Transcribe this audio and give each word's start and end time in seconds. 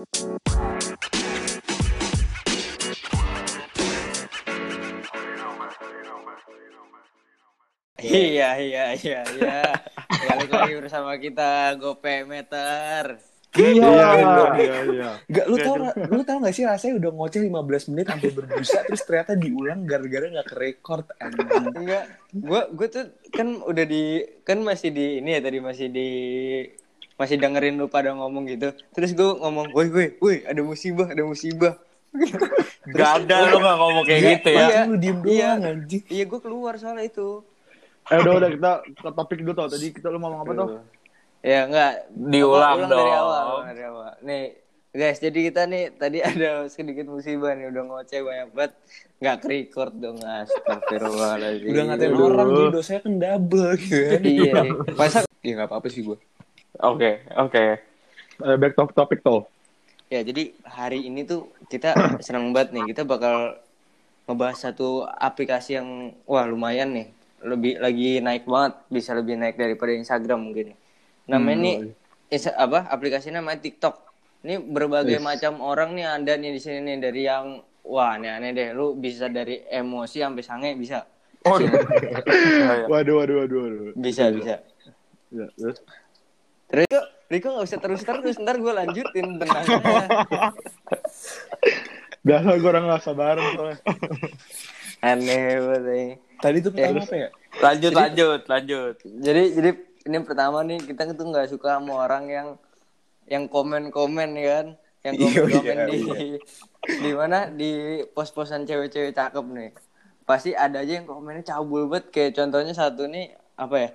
Iya 0.00 0.08
iya 8.56 8.84
iya 8.96 9.20
iya. 9.28 9.56
Balik 10.08 10.48
lagi 10.48 10.74
bersama 10.80 11.20
kita 11.20 11.76
Gope 11.76 12.24
Meter. 12.24 13.20
Iya, 13.60 13.84
Iya, 13.84 14.08
iya, 14.56 14.76
iya. 14.88 15.10
Gak, 15.28 15.46
lu 15.50 15.56
tau, 15.60 15.76
lu 15.92 16.22
tau 16.24 16.38
gak 16.40 16.54
sih 16.56 16.64
rasanya 16.64 17.02
udah 17.02 17.10
ngoceh 17.20 17.44
15 17.44 17.90
menit 17.92 18.06
sampai 18.08 18.30
berbusa 18.32 18.78
terus 18.88 19.02
ternyata 19.04 19.36
diulang 19.36 19.84
gara-gara 19.84 20.32
gak 20.32 20.48
ke 20.48 20.56
record. 20.56 21.04
Enggak, 21.76 22.08
gua 22.32 22.72
gua 22.72 22.88
tuh 22.88 23.12
kan 23.34 23.60
udah 23.68 23.84
di 23.84 24.24
kan 24.48 24.64
masih 24.64 24.96
di 24.96 25.20
ini 25.20 25.36
ya 25.36 25.40
tadi 25.44 25.58
masih 25.60 25.92
di 25.92 26.08
masih 27.20 27.36
dengerin 27.36 27.76
lu 27.76 27.86
pada 27.86 28.10
ngomong 28.10 28.48
gitu. 28.48 28.72
Terus 28.90 29.12
gua 29.12 29.36
ngomong, 29.38 29.68
"Woi, 29.70 29.92
woi, 29.92 30.06
woi, 30.16 30.36
ada 30.42 30.60
musibah, 30.60 31.04
ada 31.06 31.20
musibah." 31.20 31.76
Gak 32.90 33.10
ada 33.22 33.34
lu 33.46 33.60
gak 33.60 33.76
ngomong 33.76 34.02
kayak 34.02 34.18
Iya, 34.18 34.30
gitu 34.34 34.48
ya. 34.50 34.66
iya. 34.66 34.80
Lu 34.82 34.96
diem 34.96 35.18
Iya. 35.20 35.48
doang 35.52 35.60
anjing. 35.68 36.02
Iya, 36.08 36.24
gua 36.24 36.40
keluar 36.40 36.74
soalnya 36.74 37.04
itu. 37.04 37.44
Eh 38.08 38.16
udah 38.16 38.32
udah 38.34 38.48
kita 38.50 38.70
ke 38.96 39.08
topik 39.14 39.38
dulu 39.38 39.52
tau. 39.54 39.68
Tadi 39.68 39.86
kita 39.92 40.08
lu 40.08 40.16
mau 40.16 40.32
ngomong 40.32 40.42
apa 40.42 40.52
tuh? 40.56 40.68
Ya 41.40 41.64
enggak 41.64 41.92
Diulang 42.10 42.78
Apa, 42.80 42.88
dari 42.88 43.04
dong. 43.06 43.20
awal, 43.22 43.46
dari 43.64 43.82
awal. 43.84 44.10
Nih, 44.20 44.42
guys, 44.90 45.16
jadi 45.16 45.38
kita 45.46 45.62
nih 45.64 45.84
tadi 45.94 46.18
ada 46.30 46.50
sedikit 46.66 47.06
musibah 47.06 47.52
nih 47.52 47.68
udah 47.68 47.82
ngoceh 47.84 48.20
banyak 48.20 48.48
banget. 48.50 48.72
Enggak 49.20 49.36
ke-record 49.40 49.92
dong, 49.94 50.18
astagfirullahaladzim. 50.18 51.68
Udah 51.68 51.82
ngatain 51.86 52.12
orang 52.12 52.48
jadi 52.50 52.70
dosanya 52.72 53.00
kan 53.00 53.14
double 53.14 53.70
gitu. 53.76 53.94
Iya, 53.94 54.18
iya. 54.26 54.62
masa 54.96 55.18
Ya 55.40 55.52
gak 55.56 55.68
apa-apa 55.68 55.88
sih 55.88 56.02
gue. 56.02 56.18
Oke, 56.82 57.10
oke. 57.36 57.64
Eh, 58.40 58.56
back 58.60 58.72
to 58.76 58.84
topik 58.96 59.20
tuh. 59.24 59.44
Ya, 60.10 60.20
jadi 60.26 60.42
hari 60.66 61.06
ini 61.06 61.22
tuh 61.22 61.54
kita 61.70 61.88
senang 62.24 62.50
banget 62.54 62.74
nih. 62.74 62.84
Kita 62.94 63.02
bakal 63.06 63.62
ngebahas 64.26 64.58
satu 64.70 65.06
aplikasi 65.06 65.78
yang 65.78 65.88
wah 66.30 66.46
lumayan 66.48 66.90
nih. 66.96 67.06
Lebih 67.44 67.72
lagi 67.84 68.10
naik 68.26 68.44
banget, 68.48 68.74
bisa 68.92 69.10
lebih 69.18 69.34
naik 69.40 69.56
daripada 69.60 69.92
Instagram 69.96 70.40
mungkin. 70.50 70.68
Namanya 71.30 71.58
Hmm, 71.58 71.64
nih 71.66 71.76
Insta- 72.34 72.56
apa? 72.58 72.86
Aplikasinya 72.90 73.40
namanya 73.42 73.60
TikTok. 73.66 73.94
Ini 74.46 74.56
berbagai 74.76 75.18
macam 75.22 75.60
orang 75.62 75.90
nih 75.98 76.06
ada 76.08 76.32
nih 76.40 76.50
di 76.56 76.60
sini 76.62 76.78
nih 76.86 76.96
dari 77.04 77.20
yang 77.30 77.46
wah 77.86 78.16
aneh-aneh 78.18 78.50
deh. 78.56 78.68
Lu 78.78 78.96
bisa 78.98 79.26
dari 79.30 79.62
emosi 79.68 80.18
sampai 80.24 80.42
sange 80.44 80.70
bisa. 80.78 81.04
Oh, 81.44 81.56
iya. 81.60 81.70
Iya. 82.60 82.88
Waduh, 82.90 83.14
waduh, 83.20 83.36
waduh, 83.40 83.58
waduh. 83.64 83.92
Bisa, 83.96 84.30
bisa. 84.30 84.62
Ya, 85.30 85.46
terus? 85.56 85.78
Riko, 86.70 87.00
Riko 87.26 87.48
gak 87.52 87.66
usah 87.66 87.78
terus-terus, 87.78 88.36
ntar 88.38 88.56
gue 88.56 88.70
lanjutin 88.70 89.26
tenang. 89.36 89.64
Biasa 92.20 92.46
gue 92.54 92.68
orang 92.68 92.84
gak 92.86 93.02
sabaran 93.02 93.44
soalnya. 93.54 93.78
Aneh 95.00 95.40
banget. 95.58 96.18
Tadi 96.38 96.58
tuh 96.60 96.70
pertama 96.70 97.00
Ya. 97.00 97.04
apa 97.04 97.16
ya? 97.16 97.28
Lanjut, 97.60 97.92
lanjut, 97.92 98.40
lanjut. 98.46 98.94
jadi 99.02 99.42
jadi 99.50 99.70
ini 100.00 100.16
pertama 100.22 100.62
nih 100.62 100.80
kita 100.80 101.12
tuh 101.12 101.26
nggak 101.26 101.50
suka 101.50 101.76
sama 101.76 102.00
orang 102.00 102.24
yang 102.26 102.48
yang 103.26 103.44
komen 103.46 103.90
komen 103.90 104.32
ya 104.32 104.48
kan 104.54 104.66
yang 105.02 105.14
Iya, 105.14 105.24
komen 105.26 105.50
komen 105.50 105.76
iya, 105.76 105.84
di 105.84 105.98
di 106.96 107.10
mana 107.12 107.50
di 107.50 107.70
pos 108.08 108.30
posan 108.30 108.64
cewek-cewek 108.64 109.12
cakep 109.12 109.44
nih 109.44 109.70
pasti 110.22 110.54
ada 110.54 110.80
aja 110.80 110.92
yang 110.94 111.04
komennya 111.04 111.44
cabul 111.44 111.84
banget 111.84 112.06
kayak 112.08 112.32
contohnya 112.32 112.72
satu 112.72 113.04
nih 113.04 113.28
apa 113.54 113.76
ya 113.76 113.90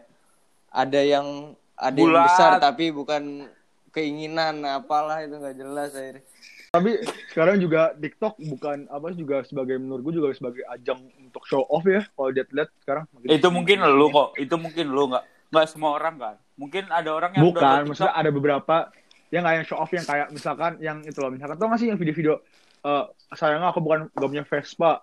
ada 0.70 1.00
yang 1.02 1.56
ada 1.76 1.94
yang 1.94 2.16
besar 2.24 2.52
tapi 2.58 2.90
bukan 2.90 3.48
keinginan 3.90 4.64
apalah 4.64 5.22
itu 5.22 5.34
nggak 5.34 5.56
jelas 5.56 5.92
akhirnya 5.92 6.24
Tapi 6.68 6.92
sekarang 7.30 7.56
juga 7.58 7.96
TikTok 7.96 8.36
bukan 8.52 8.84
apa 8.90 9.08
juga 9.12 9.40
sebagai 9.42 9.80
menurut 9.80 10.04
gue 10.04 10.20
juga 10.20 10.28
sebagai 10.34 10.60
ajang 10.68 11.00
untuk 11.18 11.40
show 11.46 11.64
off 11.66 11.88
ya. 11.88 12.04
Kalau 12.06 12.28
lihat-lihat 12.30 12.68
sekarang. 12.78 13.08
makin- 13.10 13.32
Itu 13.32 13.48
mungkin 13.48 13.80
lu 13.80 14.12
kok. 14.12 14.36
Itu 14.36 14.56
mungkin 14.56 14.92
lu 14.92 15.08
nggak 15.08 15.24
nggak 15.56 15.66
semua 15.66 15.96
orang 15.96 16.20
kan. 16.20 16.36
Mungkin 16.56 16.84
ada 16.90 17.08
orang 17.10 17.32
yang 17.32 17.48
Bukan, 17.48 17.88
maksudnya 17.88 18.12
ada 18.12 18.28
beberapa 18.28 18.92
yang 19.30 19.48
kayak 19.48 19.64
show 19.64 19.80
off 19.80 19.88
yang 19.90 20.04
kayak 20.04 20.28
misalkan 20.30 20.76
yang 20.78 21.00
itu 21.02 21.16
loh, 21.16 21.32
misalkan 21.32 21.56
tau 21.56 21.66
gak 21.66 21.80
sih 21.80 21.88
yang 21.88 21.96
video-video 21.96 22.44
eh 22.84 23.04
sayangnya 23.32 23.68
aku 23.68 23.80
bukan 23.80 24.12
gak 24.12 24.28
punya 24.28 24.44
Vespa. 24.44 25.00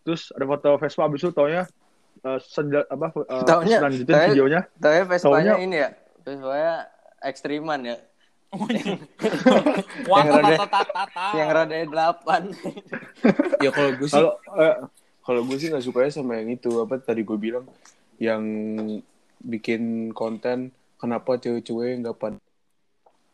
Terus 0.00 0.32
ada 0.32 0.44
foto 0.46 0.68
Vespa 0.74 1.04
abis 1.04 1.20
itu 1.20 1.30
taunya 1.30 1.68
eh 2.18 2.38
senda, 2.42 2.80
apa 2.86 3.12
uh, 3.14 3.44
Taunya- 3.44 3.76
selanjutnya 3.78 4.08
taunya- 4.14 4.28
videonya 4.32 4.60
tapi 4.74 4.96
Vespanya 5.04 5.52
Taunya- 5.52 5.56
ini 5.60 5.76
ya 5.76 5.88
Vespanya 6.30 6.86
ekstriman 7.20 7.80
ya. 7.82 7.96
Wah, 10.10 10.22
yang 10.22 10.42
rada- 10.42 10.58
tata, 10.58 10.66
tata, 10.66 10.90
tata. 11.06 11.26
yang 11.34 11.48
rodanya 11.50 11.86
delapan. 11.86 12.42
Ya 13.58 13.70
kalau 13.70 13.90
gue 13.94 14.06
sih 14.06 14.14
kalau 14.16 14.32
eh, 14.56 14.74
kalau 15.22 15.40
gue 15.44 15.56
sih 15.58 15.66
nggak 15.70 15.84
sukanya 15.84 16.10
sama 16.10 16.38
yang 16.38 16.54
itu. 16.54 16.70
Apa 16.78 16.98
tadi 16.98 17.22
gue 17.22 17.34
bilang? 17.34 17.66
Yang 18.16 18.42
bikin 19.40 20.12
konten 20.12 20.70
kenapa 20.96 21.34
cewek-cewek 21.36 21.98
nggak 22.00 22.14
pada 22.14 22.38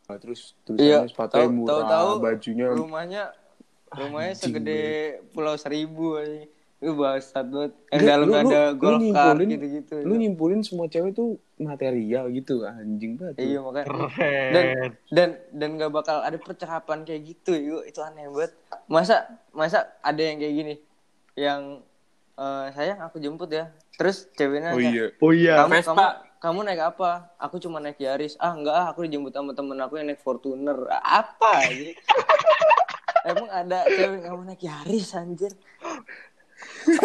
Nah, 0.07 0.15
terus 0.15 0.55
Iya, 0.71 1.03
tulisannya 1.03 1.09
sepatunya 1.11 1.43
tahu- 1.43 1.51
murah 1.51 1.67
tahu-tahu 1.83 2.11
bajunya 2.23 2.67
rumahnya 2.71 3.23
rumahnya 3.91 4.31
Anjing, 4.31 4.43
segede 4.55 4.79
pulau 5.35 5.55
seribu 5.59 6.15
aja. 6.15 6.47
Bangsat 6.77 7.45
banget. 7.47 7.71
Yang 7.87 7.97
Enggak, 7.97 8.05
dalamnya 8.07 8.21
lu- 8.21 8.37
lu- 8.37 8.37
ada 8.47 8.61
lu 8.63 8.77
golf 8.77 9.01
cart 9.01 9.01
nyimpulin- 9.01 9.49
gitu-gitu. 9.49 9.95
lu 9.99 10.13
nyimpulin 10.15 10.61
semua 10.61 10.85
cewek 10.85 11.11
tuh 11.11 11.29
material 11.57 12.29
gitu 12.29 12.61
anjing 12.61 13.17
banget 13.17 13.35
Iya 13.39 13.59
makanya. 13.59 13.87
Dan 14.47 14.65
dan 15.09 15.29
dan 15.51 15.69
gak 15.75 15.89
bakal 15.91 16.21
ada 16.21 16.37
percakapan 16.37 17.01
kayak 17.01 17.21
gitu. 17.27 17.51
Itu, 17.51 17.77
itu 17.83 17.99
aneh 17.99 18.29
banget. 18.29 18.53
Masa 18.85 19.25
masa 19.49 19.89
ada 19.99 20.21
yang 20.21 20.37
kayak 20.37 20.53
gini 20.55 20.75
yang 21.33 21.81
eh, 22.35 22.65
sayang 22.71 23.01
aku 23.01 23.17
jemput 23.17 23.49
ya. 23.49 23.73
Terus 23.97 24.29
ceweknya 24.31 24.71
oh 24.71 24.79
iya 24.79 25.09
oh 25.17 25.31
iya 25.31 25.53
kamu 25.59 25.73
Vespa. 25.73 25.89
kamu 25.89 26.05
kamu 26.37 26.59
naik 26.63 26.81
apa? 26.87 27.09
Aku 27.39 27.57
cuma 27.57 27.81
naik 27.81 27.97
Yaris. 27.97 28.37
Ah 28.37 28.53
enggak, 28.53 28.75
ah, 28.75 28.85
aku 28.87 29.01
dijemput 29.01 29.33
sama 29.33 29.51
temen 29.51 29.73
aku 29.75 29.97
yang 29.97 30.05
naik 30.05 30.21
Fortuner. 30.21 30.77
Apa? 30.93 31.65
Emang 33.27 33.49
ada 33.49 33.81
cewek 33.83 34.21
kamu 34.21 34.41
naik 34.45 34.61
Yaris 34.61 35.11
anjir? 35.11 35.49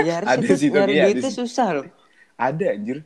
Yaris 0.00 0.28
Ada 0.28 0.41
itu 0.41 0.54
sih, 0.54 0.69
tapi 0.69 0.76
nyari 0.78 0.93
ada 0.94 1.04
duitnya 1.09 1.28
sih. 1.28 1.38
susah 1.38 1.69
loh. 1.72 1.87
ada 2.34 2.66
anjir 2.69 2.98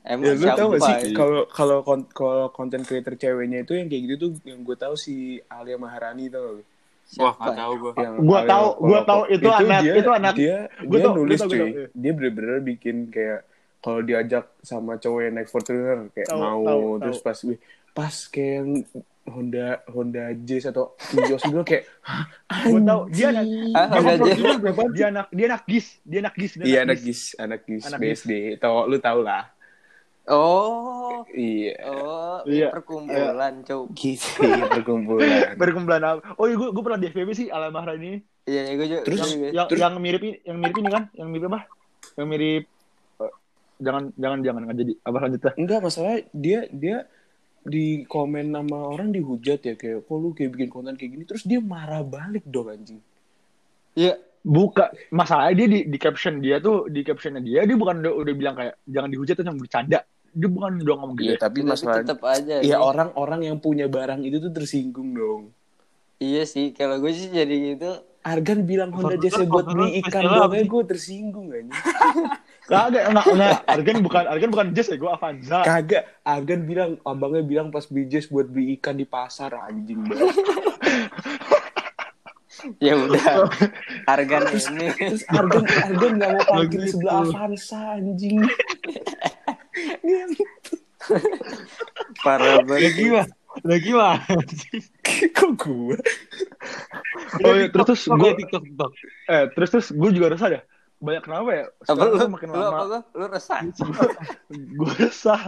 Emang 0.00 0.24
ya 0.24 0.32
lu 0.32 0.40
siapa? 0.40 0.56
tau 0.56 0.68
gak 0.70 0.80
sih 0.80 0.94
ya? 0.94 1.00
kalau 1.12 1.40
kalau 1.46 1.78
kalau 2.08 2.46
konten 2.48 2.80
creator 2.80 3.14
ceweknya 3.14 3.58
itu 3.60 3.72
yang 3.72 3.86
kayak 3.86 4.02
gitu 4.04 4.14
tuh 4.18 4.30
yang 4.42 4.60
gue 4.60 4.72
tahu 4.74 4.94
si 4.94 5.14
Alia 5.46 5.76
Maharani 5.76 6.26
tau 6.26 6.56
gak? 6.56 6.66
Wah, 7.14 7.32
nggak 7.34 7.56
tahu 7.56 7.72
gue. 7.74 7.90
Alia- 7.94 8.04
tahu- 8.04 8.22
gua 8.22 8.40
kalau- 8.44 9.04
tahu 9.04 9.22
itu 9.30 9.48
anak- 9.50 9.82
dia, 9.82 9.94
itu 9.94 10.10
anak- 10.10 10.36
dia 10.36 10.56
gua 10.78 10.88
dia 10.90 10.98
tahu- 10.98 11.08
gua 11.08 11.18
nulis 11.18 11.38
tahu, 11.38 11.44
gua 11.44 11.50
cuy 11.50 11.58
tahu, 11.58 11.68
iya. 11.70 11.86
dia 11.94 12.12
bener-bener 12.12 12.58
bikin 12.62 12.96
kayak 13.08 13.40
kalau 13.78 14.00
diajak 14.00 14.44
sama 14.60 14.92
cowok 14.94 15.20
yang 15.22 15.34
naik 15.34 15.48
Fortuner 15.48 15.98
kayak 16.10 16.28
Tahu, 16.28 16.36
mau 16.38 16.60
tahu, 16.62 16.84
terus 17.00 17.18
tahu. 17.18 17.26
pas 17.26 17.38
pas 17.94 18.14
kayak 18.28 18.60
Honda 19.30 19.66
Honda 19.86 20.24
Jazz 20.38 20.66
atau 20.66 20.92
Vios 21.10 21.40
gue 21.40 21.62
kayak 21.62 21.84
"Hah, 22.00 22.24
Gue 22.64 22.80
tahu 22.80 23.00
dia 23.08 23.26
anak 23.28 23.44
Ah, 23.70 23.86
dia 23.86 24.00
Honda 24.00 24.24
Jazz. 24.26 24.56
Berapa? 24.58 24.82
Dia 24.90 25.06
anak 25.08 25.26
dia 25.30 25.46
anak 25.46 25.62
gis, 25.64 25.86
dia 26.02 26.18
anak 26.20 26.34
gis, 26.34 26.52
dia 26.54 26.64
iya 26.64 26.78
anak 26.82 26.98
gis 26.98 27.20
anak 27.36 27.60
gis 27.62 27.82
Anak 27.84 27.98
BSD 27.98 28.32
tau 28.56 28.84
lu 28.84 28.98
tau 28.98 29.20
lah 29.20 29.44
Oh, 30.26 31.24
iya 31.30 31.72
oh, 31.88 32.44
Iya. 32.44 32.68
perkumpulan, 32.68 33.64
cowok. 33.64 33.86
gitu 33.94 34.44
iya, 34.44 34.64
perkumpulan 34.66 35.56
Berkumpulan 35.60 36.00
apa? 36.02 36.36
Oh 36.36 36.44
iya, 36.44 36.52
gue 36.54 36.68
gue 36.68 36.82
pernah 36.82 36.98
di 36.98 37.08
FVB 37.08 37.30
sih 37.34 37.48
Alam 37.48 37.72
Maharani. 37.72 38.20
Iya, 38.44 38.60
iya, 38.62 38.74
gue 38.74 38.86
juga. 38.86 39.02
Terus-. 39.02 39.24
Yang 39.50 39.66
Terus- 39.66 39.80
yang 39.80 39.94
mirip 39.96 40.20
ini, 40.22 40.36
yang 40.42 40.56
mirip 40.58 40.76
ini 40.76 40.88
kan? 40.90 41.04
Yang 41.12 41.28
mirip 41.30 41.44
apa? 41.48 41.60
Yang 42.12 42.26
mirip 42.28 42.62
eh, 43.18 43.32
jangan 43.78 44.02
jangan 44.14 44.38
jangan 44.42 44.60
nggak 44.62 44.78
jadi 44.78 44.92
apa 45.00 45.16
lanjutnya? 45.18 45.52
enggak 45.54 45.80
masalah 45.80 46.12
dia 46.30 46.60
dia 46.68 46.96
di 47.68 48.02
komen 48.08 48.56
sama 48.56 48.96
orang 48.98 49.12
dihujat 49.12 49.60
ya 49.62 49.74
kayak 49.76 50.08
kok 50.08 50.16
lu 50.16 50.32
kayak 50.32 50.50
bikin 50.56 50.68
konten 50.72 50.96
kayak 50.96 51.10
gini 51.14 51.24
terus 51.28 51.44
dia 51.44 51.60
marah 51.60 52.02
balik 52.02 52.42
dong 52.48 52.72
anjing 52.72 53.00
Iya, 53.98 54.14
Buka 54.38 54.94
masalahnya 55.10 55.54
dia 55.58 55.66
di, 55.66 55.78
di 55.90 55.98
caption 55.98 56.38
dia 56.38 56.62
tuh 56.62 56.86
di 56.86 57.02
captionnya 57.02 57.42
dia 57.42 57.66
dia 57.66 57.76
bukan 57.76 58.00
udah, 58.00 58.12
udah 58.22 58.34
bilang 58.38 58.54
kayak 58.54 58.80
jangan 58.86 59.10
dihujat 59.10 59.36
atau 59.42 59.52
bercanda. 59.58 60.00
Dia 60.30 60.48
bukan 60.48 60.70
udah 60.78 60.94
ngomong 60.94 61.18
iya 61.18 61.34
gitu. 61.34 61.42
tapi 61.42 61.58
tapi 61.60 61.68
masalah 61.68 61.96
tetap 62.00 62.20
aja. 62.22 62.54
Iya 62.62 62.78
orang-orang 62.78 63.50
yang 63.50 63.58
punya 63.58 63.90
barang 63.90 64.22
itu 64.22 64.38
tuh 64.38 64.52
tersinggung 64.54 65.10
dong. 65.12 65.42
Iya 66.22 66.46
sih, 66.46 66.70
kalau 66.70 67.02
gue 67.02 67.10
sih 67.12 67.28
jadi 67.34 67.74
gitu. 67.74 67.92
Argan 68.28 68.58
bilang 68.68 68.90
Honda 68.92 69.16
Jazz 69.16 69.40
buat 69.48 69.64
beli 69.72 70.04
ikan 70.04 70.20
Vespa 70.20 70.28
doang 70.28 70.44
apa 70.44 70.54
aja 70.54 70.60
sih? 70.60 70.68
gue 70.68 70.82
tersinggung 70.84 71.46
aja. 71.48 71.72
Kagak 72.68 73.04
enggak 73.08 73.26
enggak. 73.32 73.58
Argan 73.64 73.96
bukan 74.04 74.24
Argan 74.28 74.50
bukan 74.52 74.66
Jazz 74.76 74.88
ya, 74.92 74.96
gue 75.00 75.10
Avanza. 75.10 75.58
Kagak, 75.64 76.02
Argan 76.20 76.60
bilang 76.68 76.90
abangnya 77.08 77.42
bilang 77.42 77.68
pas 77.72 77.88
beli 77.88 78.04
Jazz 78.12 78.28
buat 78.28 78.44
beli 78.44 78.76
ikan 78.76 79.00
di 79.00 79.08
pasar 79.08 79.56
anjing 79.56 80.04
banget. 80.04 80.36
Ya 82.82 82.98
udah. 82.98 83.46
Harga 84.10 84.50
ini. 84.50 84.90
Terus 84.98 85.22
Argan 85.30 85.62
Argan 85.62 86.12
nggak 86.18 86.30
mau 86.34 86.42
parkir 86.42 86.66
di 86.66 86.90
Begitu. 86.90 86.94
sebelah 86.98 87.14
Avanza 87.22 87.82
anjing. 87.94 88.38
Parah 92.26 92.58
banget. 92.66 92.92
Gila. 92.98 93.22
Lah 93.64 93.78
gimana 93.80 94.22
sih? 94.50 94.80
Kok 95.34 95.50
gue? 95.58 95.96
Oh 97.44 97.52
iya, 97.54 97.66
terus 97.70 97.86
terus 97.86 98.02
gue 98.06 98.30
TikTok 98.44 98.62
TikTok. 98.64 98.92
eh 99.28 99.44
terus 99.54 99.68
terus 99.72 99.86
gue 99.92 100.10
juga 100.14 100.34
resah 100.34 100.48
dah. 100.58 100.62
Banyak 100.98 101.22
kenapa 101.22 101.50
ya? 101.54 101.64
Apa 101.86 102.02
lu? 102.10 102.16
makin 102.26 102.48
Lu 102.50 102.58
apa 102.58 102.66
lama 102.70 102.84
gua? 102.86 103.00
Lu 103.14 103.26
resah? 103.30 103.58
gue 104.78 104.92
resah. 104.98 105.40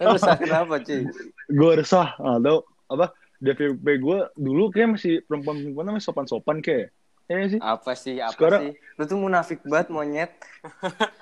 Lu 0.00 0.08
resah 0.16 0.34
kenapa, 0.40 0.74
cuy? 0.80 1.04
gue 1.48 1.70
resah. 1.76 2.08
Ah, 2.16 2.40
tau 2.40 2.64
apa? 2.88 3.12
DVP 3.40 3.84
gue 4.00 4.18
dulu 4.36 4.68
kayak 4.68 5.00
masih 5.00 5.24
perempuan-perempuan 5.24 5.96
masih 5.96 6.06
sopan-sopan 6.12 6.60
kayak. 6.60 6.92
Iya 7.30 7.46
sih. 7.46 7.60
Apa 7.62 7.92
sih? 7.94 8.16
Apa 8.18 8.34
Sekarang- 8.34 8.62
sih? 8.68 8.72
Lu 8.98 9.02
tuh 9.06 9.18
munafik 9.20 9.60
banget 9.64 9.88
monyet. 9.88 10.32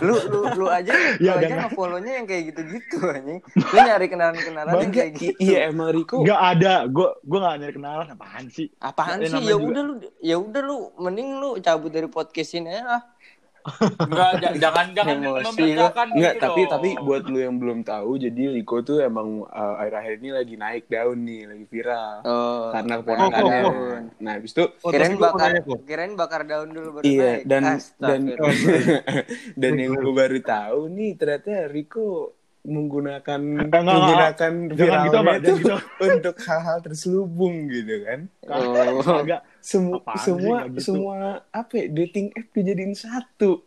lu 0.00 0.16
lu 0.26 0.40
lu 0.54 0.66
aja 0.66 0.92
lu 0.96 1.08
Ya, 1.18 1.34
aja 1.34 1.46
jangan. 1.46 1.58
nge-follow-nya 1.66 2.12
yang 2.18 2.26
kayak 2.26 2.42
gitu-gitu 2.50 2.96
anjing. 3.02 3.40
Lu 3.54 3.78
nyari 3.78 4.06
kenalan-kenalan 4.06 4.72
yang 4.78 4.92
kayak 4.92 5.10
gitu. 5.14 5.36
iya 5.38 5.58
emang 5.68 5.90
Riko. 5.90 6.20
Gak 6.20 6.40
ada. 6.52 6.74
Gue 6.86 7.08
gue 7.20 7.38
gak 7.38 7.56
nyari 7.58 7.72
kenalan 7.72 8.06
apaan 8.08 8.44
sih? 8.48 8.66
Apaan 8.78 9.18
Eh, 9.18 9.28
sih? 9.28 9.40
Ya 9.40 9.56
udah 9.56 9.82
lu 9.82 9.94
ya 10.20 10.36
udah 10.36 10.60
lu 10.60 10.76
mending 10.98 11.28
lu 11.36 11.50
cabut 11.58 11.88
dari 11.88 12.06
podcast 12.06 12.54
ini 12.54 12.70
ya. 12.70 13.00
Enggak, 13.64 14.30
jangan 14.62 14.86
jangan 14.92 15.16
Emosi 15.18 15.44
membedakan 15.46 16.06
Enggak, 16.12 16.32
gitu 16.32 16.42
tapi 16.42 16.60
tapi 16.66 16.88
buat 17.00 17.24
lu 17.24 17.38
yang 17.38 17.56
belum 17.56 17.80
tahu, 17.80 18.10
jadi 18.18 18.42
Riko 18.52 18.80
tuh 18.80 19.00
emang 19.00 19.42
uh, 19.44 19.74
akhir-akhir 19.78 20.12
ini 20.18 20.30
lagi 20.30 20.54
naik 20.54 20.84
daun 20.86 21.18
nih, 21.20 21.42
lagi 21.46 21.64
viral. 21.64 22.14
Oh. 22.22 22.68
Karena 22.70 22.92
Oh, 22.94 23.00
keponakannya. 23.00 23.60
oh, 23.60 23.72
oh. 23.72 23.96
Nah, 24.18 24.32
habis 24.34 24.52
itu 24.52 24.64
Oh, 24.78 24.90
Kirain 24.90 25.12
mau 25.12 25.22
bakar 25.26 25.50
kirain 25.82 26.12
bakar 26.14 26.42
daun 26.44 26.70
dulu 26.70 26.88
baru 26.94 27.04
iya 27.04 27.30
naik. 27.34 27.42
dan 27.42 27.62
dan 27.64 27.72
Astagfirullah. 27.74 28.56
dan 29.60 29.72
yang 29.74 29.92
gue 29.94 30.12
baru 30.14 30.38
tahu 30.40 30.80
nih 30.90 31.10
ternyata 31.14 31.50
Riko 31.66 32.08
menggunakan 32.64 33.40
enggak, 33.40 33.68
enggak. 33.68 33.82
menggunakan 33.84 34.52
Jangan 34.52 34.72
gitu, 34.72 34.80
viralnya 34.80 35.20
Mbak. 35.20 35.36
itu 35.36 35.52
Jangan 35.68 35.84
untuk 36.00 36.36
hal-hal 36.48 36.78
terselubung 36.80 37.56
gitu 37.68 37.94
kan. 38.08 38.20
Oh. 38.48 39.20
Agak 39.20 39.40
Apaan 39.44 40.16
sih, 40.16 40.24
semua 40.24 40.56
gitu. 40.68 40.80
semua 40.80 41.16
apa 41.52 41.72
ya, 41.76 41.86
dating 41.92 42.26
app 42.32 42.48
dijadiin 42.52 42.94
satu. 42.96 43.64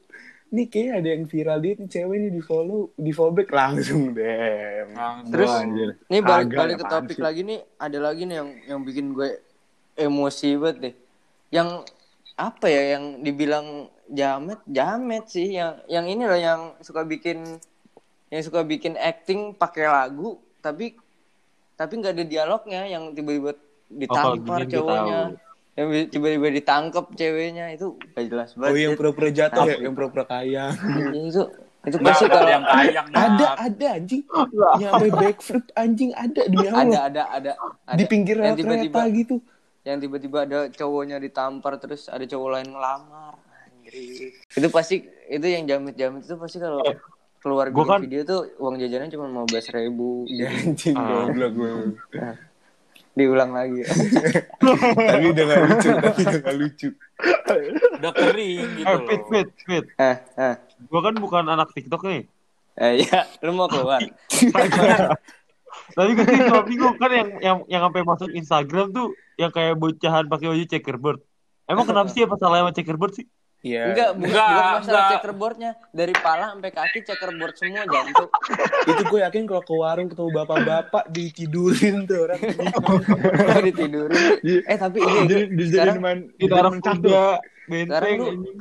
Nih 0.47 0.65
kayak 0.71 1.03
ada 1.03 1.09
yang 1.13 1.23
viral 1.27 1.59
dia 1.59 1.73
nih 1.75 1.89
cewek 1.91 2.17
nih 2.23 2.31
di 2.33 2.41
follow 2.41 2.89
di 2.95 3.11
follow 3.13 3.33
back 3.37 3.49
langsung 3.53 4.15
deh. 4.17 4.87
Langsung. 4.95 5.33
Terus 5.33 5.51
anjir. 5.53 5.89
nih 6.09 6.21
balik 6.23 6.47
Agak, 6.49 6.57
balik 6.57 6.75
ke 6.81 6.85
topik 6.87 7.17
sih? 7.19 7.23
lagi 7.23 7.41
nih 7.45 7.59
ada 7.77 7.97
lagi 8.01 8.21
nih 8.25 8.35
yang 8.39 8.49
yang 8.65 8.79
bikin 8.81 9.05
gue 9.13 9.29
emosi 9.93 10.49
banget 10.57 10.77
deh. 10.81 10.95
Yang 11.53 11.69
apa 12.37 12.65
ya 12.69 12.83
yang 12.97 13.25
dibilang 13.25 13.89
jamet 14.07 14.61
jamet 14.69 15.25
sih 15.27 15.57
yang 15.57 15.81
yang 15.89 16.05
ini 16.05 16.23
loh 16.29 16.39
yang 16.39 16.61
suka 16.79 17.03
bikin 17.03 17.59
yang 18.27 18.41
suka 18.43 18.63
bikin 18.63 18.99
acting 18.99 19.55
pakai 19.55 19.87
lagu 19.87 20.35
tapi 20.59 20.99
tapi 21.77 21.93
nggak 22.01 22.13
ada 22.17 22.25
dialognya 22.25 22.81
yang 22.89 23.13
tiba-tiba 23.13 23.55
ditampar 23.87 24.67
gue 24.67 24.75
cowoknya 24.75 25.19
yang 25.77 25.87
tiba-tiba 26.09 26.47
ditangkap 26.57 27.05
ceweknya 27.13 27.77
itu 27.77 27.93
gak 28.17 28.25
jelas 28.27 28.49
banget 28.57 28.73
Oh 28.73 28.77
yang 28.81 28.93
pura-pura 28.97 29.29
jatuh 29.29 29.63
ya, 29.69 29.77
yang 29.77 29.93
pura-pura 29.93 30.25
kaya. 30.25 30.73
Itu 31.13 31.53
itu 31.87 31.97
pasti 32.03 32.25
ada 32.27 32.33
kalau 32.33 32.49
yang 32.49 32.65
kayang 32.65 33.07
ada 33.29 33.47
ada 33.61 33.85
anjing. 33.95 34.23
Yang 34.81 34.89
sampai 34.91 35.11
backflip 35.13 35.65
anjing 35.77 36.11
ada 36.17 36.41
demi 36.49 36.67
ada 36.67 36.73
Allah. 36.81 37.01
ada 37.05 37.23
ada 37.29 37.51
ada 37.85 37.93
Di 37.95 38.03
pinggir 38.09 38.41
rel 38.41 38.57
tiba-tiba 38.57 39.05
kereta 39.05 39.15
gitu. 39.15 39.35
yang 39.85 39.97
tiba-tiba 40.01 40.37
ada 40.43 40.59
cowoknya 40.73 41.21
ditampar 41.21 41.77
terus 41.79 42.09
ada 42.11 42.25
cowok 42.27 42.49
lain 42.59 42.67
ngelamar 42.73 43.37
Anjir. 43.87 44.35
itu 44.35 44.67
pasti 44.67 45.05
itu 45.29 45.45
yang 45.47 45.63
jamit-jamit 45.63 46.27
itu 46.27 46.35
pasti 46.35 46.57
kalau 46.59 46.83
keluar 47.39 47.69
Gua 47.69 47.77
bikin 47.79 47.89
kan- 47.89 48.01
video 48.03 48.21
tuh 48.23 48.41
uang 48.57 48.75
jajannya 48.77 49.09
cuma 49.09 49.25
mau 49.27 49.43
belas 49.43 49.65
ribu 49.67 50.25
Ya 50.27 50.49
anjing 50.49 50.93
Ah. 50.93 51.25
goblok 51.25 51.51
gue. 51.53 51.71
diulang 53.13 53.49
lagi 53.49 53.81
tapi 55.09 55.25
udah 55.27 55.43
gak 55.43 55.59
lucu, 55.63 55.89
tapi 55.89 56.21
udah 56.21 56.37
gak 56.39 56.55
lucu. 56.55 56.87
Udah 57.97 58.11
kering 58.13 58.67
gitu 58.75 58.85
Eh, 58.85 58.97
fit, 58.99 59.17
loh. 59.17 59.27
fit, 59.27 59.47
fit. 59.59 59.85
ah 59.97 60.17
ah 60.35 60.55
Gue 60.79 60.99
kan 60.99 61.13
bukan 61.15 61.43
anak 61.43 61.73
TikTok 61.73 62.05
nih. 62.05 62.29
eh, 62.75 63.01
ya 63.01 63.25
lu 63.41 63.51
mau 63.51 63.65
keluar 63.65 63.97
Tadi 65.89 66.09
gue 66.11 66.25
sih 66.27 66.41
cuma 66.43 66.61
bingung 66.61 66.93
kan 66.95 67.09
yang 67.09 67.29
yang 67.39 67.57
yang 67.67 67.81
sampai 67.81 68.01
masuk 68.03 68.29
Instagram 68.31 68.91
tuh 68.91 69.07
yang 69.35 69.49
kayak 69.49 69.73
bocahan 69.75 70.25
pakai 70.25 70.47
baju 70.47 70.65
checkerboard. 70.67 71.19
Emang 71.63 71.85
kenapa 71.85 72.09
sih 72.13 72.21
apa 72.21 72.35
salahnya 72.35 72.63
sama 72.63 72.75
checkerboard 72.75 73.13
sih? 73.13 73.25
Iya. 73.59 73.89
enggak 73.89 74.09
bukan, 74.13 74.29
Enggak, 74.29 74.47
bukan 74.47 74.65
masalah 74.71 74.85
enggak. 74.85 75.11
checkerboardnya 75.11 75.71
dari 75.91 76.13
pala 76.15 76.45
sampai 76.51 76.71
kaki 76.71 76.99
checkerboard 77.01 77.53
semua 77.53 77.83
jantung 77.83 78.29
Itu 78.85 79.01
gue 79.03 79.19
yakin 79.19 79.43
kalau 79.43 79.61
ke 79.61 79.73
warung 79.73 80.07
ketemu 80.07 80.29
bapak-bapak 80.31 81.03
ditidurin 81.09 81.95
tuh 82.03 82.17
orang. 82.23 82.39
ditidurin 83.59 84.37
eh 84.61 84.77
tapi 84.77 84.97
ini 84.99 85.19
jadi 85.25 85.63
sekarang 85.65 85.97
main 85.97 86.19
Ditaruh 86.33 86.73
kuda, 86.75 87.41
Sekarang 87.65 87.65
benteng. 87.67 88.15
lu- 88.15 88.29
anjing. 88.29 88.57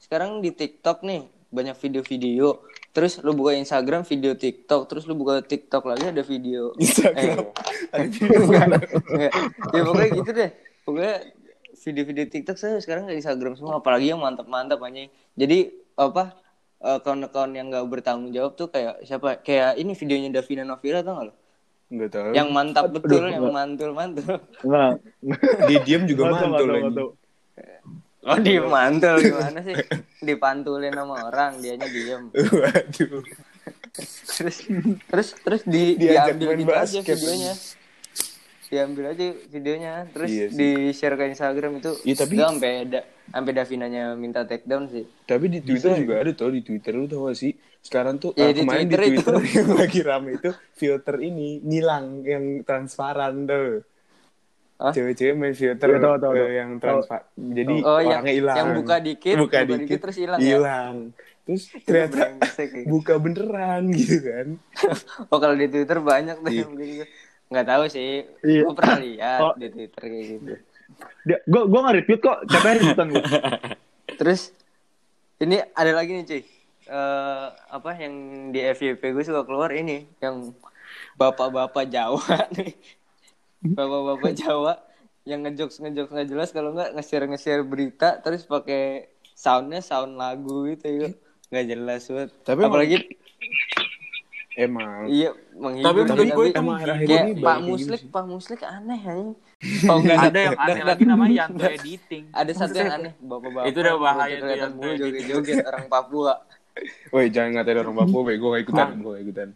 sekarang 0.00 0.30
di 0.40 0.50
TikTok 0.50 0.98
nih 1.00 1.22
banyak 1.48 1.76
video-video 1.76 2.46
terus 2.90 3.18
lu 3.18 3.32
buka 3.32 3.54
Instagram 3.54 4.02
video 4.02 4.34
TikTok 4.34 4.82
terus 4.84 5.04
lu 5.04 5.14
buka 5.14 5.40
TikTok 5.40 5.84
lagi 5.84 6.10
ada 6.10 6.22
video 6.22 6.74
Instagram. 6.76 7.54
eh, 7.92 8.06
enggak. 8.34 8.82
ya 9.74 9.80
pokoknya 9.80 10.08
gitu 10.16 10.30
deh 10.32 10.50
pokoknya 10.82 11.14
video-video 11.80 12.24
TikTok 12.26 12.56
saya 12.56 12.76
sekarang 12.78 13.04
di 13.04 13.16
Instagram 13.16 13.54
semua 13.54 13.78
apalagi 13.78 14.08
yang 14.08 14.20
mantap-mantap 14.20 14.78
anjing 14.78 15.08
jadi 15.34 15.68
apa 15.94 16.36
eh, 16.78 16.98
kawan-kawan 16.98 17.52
yang 17.52 17.66
nggak 17.68 17.86
bertanggung 17.86 18.30
jawab 18.30 18.52
tuh 18.54 18.68
kayak 18.68 19.00
siapa 19.02 19.40
kayak 19.40 19.76
ini 19.76 19.92
videonya 19.92 20.30
Davina 20.32 20.62
Novira 20.62 21.00
tau 21.00 21.16
gak 21.16 21.26
lo 21.26 21.34
Enggak 21.90 22.10
tahu. 22.12 22.30
yang 22.30 22.48
mantap 22.50 22.86
betul 22.88 23.18
Aduh, 23.18 23.28
yang 23.28 23.42
enggak. 23.42 23.56
mantul-mantul 23.56 24.26
Enggak. 24.62 24.92
dia 25.66 25.78
diem 25.82 26.02
juga 26.04 26.22
Nggak 26.22 26.32
mantul 26.36 26.46
nggak 26.46 26.68
lagi. 26.70 26.80
nggak 26.80 26.94
tahu. 26.94 27.10
oh 28.22 28.38
di 28.38 28.54
mantul 28.60 29.16
gimana 29.18 29.58
sih 29.60 29.74
dipantulin 30.20 30.92
sama 30.92 31.16
orang 31.26 31.52
dianya 31.58 31.88
diem 31.88 32.22
Waduh. 32.60 33.22
terus 34.30 34.56
terus 35.02 35.28
terus 35.36 35.62
di 35.64 35.96
Diajak 35.96 36.36
diambil 36.36 36.48
gitu 36.54 36.72
aja 36.72 36.98
videonya 37.02 37.52
diambil 38.70 39.10
aja 39.10 39.22
videonya 39.50 39.92
terus 40.08 40.30
Iya 40.30 40.46
di 40.48 40.70
share 40.90 41.18
ke 41.18 41.26
Instagram 41.26 41.72
itu 41.76 41.90
Iya, 42.02 42.14
tapi- 42.16 42.38
sampai 42.38 42.70
da, 42.86 43.00
sampai 43.26 43.52
Davinanya 43.52 44.04
minta 44.14 44.46
take 44.46 44.62
down 44.62 44.86
sih 44.86 45.02
Tapi 45.26 45.50
di 45.50 45.58
Twitter 45.58 45.98
juga 45.98 46.14
ada 46.16 46.30
tuh 46.30 46.54
di 46.54 46.62
Twitter 46.62 46.94
lu 46.94 47.04
tau 47.04 47.26
gak 47.26 47.34
sih? 47.36 47.50
Sekarang 47.80 48.16
tuh 48.16 48.30
Iya, 48.32 48.46
eh, 48.46 48.52
di 48.52 48.60
kemarin 48.62 48.86
Twitter 48.86 49.00
di 49.00 49.08
itu. 49.10 49.20
Twitter 49.20 49.34
yang 49.56 49.68
lagi 49.74 50.00
rame 50.00 50.30
itu 50.32 50.50
filter 50.72 51.16
ini 51.18 51.48
ngilang 51.60 52.06
yang 52.22 52.44
transparan 52.62 53.34
tuh. 53.44 53.82
Hah? 54.76 54.92
Cewek-cewek 54.92 55.34
main 55.34 55.52
filter 55.52 55.88
tahu, 55.92 56.14
eh, 56.14 56.18
tahu. 56.18 56.34
yang 56.50 56.70
transparan. 56.76 57.24
Jadi 57.36 57.74
oh 57.80 57.98
yang 57.98 58.20
orangnya 58.22 58.32
hilang. 58.32 58.56
yang 58.56 58.70
buka 58.72 58.96
dikit 58.98 59.34
buka, 59.36 59.58
dikit, 59.62 59.98
terus 59.98 60.16
hilang 60.16 60.38
ya 60.38 60.46
hilang. 60.46 60.94
Terus 61.42 61.62
ternyata 61.82 62.20
ya. 62.56 62.84
buka 62.86 63.14
beneran 63.16 63.82
gitu 63.98 64.16
kan. 64.22 64.46
oh 65.32 65.38
kalau 65.38 65.52
di 65.52 65.66
Twitter 65.66 65.98
banyak 65.98 66.36
tuh 66.38 66.48
Iya. 66.48 66.62
yang 66.62 66.72
begitu 66.72 67.04
nggak 67.50 67.66
tahu 67.66 67.84
sih. 67.86 68.24
Iya. 68.40 68.62
gue 68.62 68.74
pernah 68.74 68.98
lihat 68.98 69.40
Oh. 69.42 69.52
di 69.54 69.66
Twitter 69.68 70.02
kayak 70.02 70.24
gitu. 70.28 70.52
Dia, 71.22 71.38
gue 71.40 71.62
gue 71.64 71.80
nggak 71.80 71.96
retweet 71.96 72.20
kok, 72.20 72.38
capek 72.46 72.70
retweetan 72.76 73.08
gue. 73.10 73.24
terus 74.16 74.40
ini 75.38 75.58
ada 75.70 75.92
lagi 75.92 76.10
nih 76.12 76.24
cuy. 76.24 76.42
Eh, 76.82 77.46
apa 77.68 77.90
yang 77.94 78.14
di 78.48 78.60
FYP 78.60 79.02
gue 79.10 79.24
suka 79.24 79.42
keluar? 79.42 79.70
Ini 79.70 80.08
yang 80.18 80.50
bapak-bapak 81.14 81.86
Jawa 81.86 82.22
nih. 82.56 82.74
Bapak-bapak 83.62 84.32
Jawa 84.32 84.72
yang 85.22 85.42
ngejokes 85.42 85.78
ngejokes 85.78 86.10
nggak 86.10 86.28
jelas. 86.28 86.50
Kalau 86.50 86.70
nggak 86.70 86.94
nge-share 86.94 87.26
nge-share 87.26 87.62
berita 87.62 88.18
terus 88.18 88.42
pakai 88.42 89.06
soundnya 89.30 89.80
sound 89.80 90.14
lagu 90.14 90.68
gitu 90.68 90.86
ya 90.86 91.08
nggak 91.48 91.66
jelas 91.66 92.02
banget 92.06 92.30
Tapi 92.42 92.60
apalagi 92.60 92.96
Emang. 94.60 95.08
iya 95.08 95.32
menghibur 95.56 95.88
Tapi 95.88 95.98
menurut 96.04 96.28
gue 96.36 96.44
itu 96.52 96.60
emang 96.60 96.76
akhir-akhir 96.76 97.06
kayak 97.08 97.24
ini 97.24 97.32
Pak 97.40 97.58
Muslik 97.64 98.00
gitu 98.04 98.12
Pak 98.12 98.24
Muslik 98.28 98.60
aneh 98.60 99.00
anjing. 99.00 99.32
Oh 99.88 99.96
enggak 100.00 100.18
ada 100.28 100.40
yang 100.40 100.58
aneh 100.60 100.84
lagi 100.84 101.04
namanya 101.08 101.32
Yanto 101.32 101.64
editing. 101.64 102.24
ada 102.28 102.52
satu 102.52 102.76
yang 102.76 102.92
aneh. 102.92 103.12
bapak-bapak 103.24 103.62
Itu 103.72 103.78
udah 103.80 103.96
bahaya 103.96 104.36
tuh 104.36 104.48
yang 104.52 104.72
kayak 104.76 104.96
joget-joget 105.00 105.64
orang 105.64 105.84
Papua. 105.88 106.34
Woi, 107.10 107.26
jangan 107.32 107.50
ngatain 107.60 107.78
orang 107.82 107.96
Papua, 107.98 108.20
gue 108.30 108.48
gak 108.52 108.62
ikutan, 108.62 108.88
gue 109.00 109.10
gak 109.10 109.24
ikutan. 109.26 109.48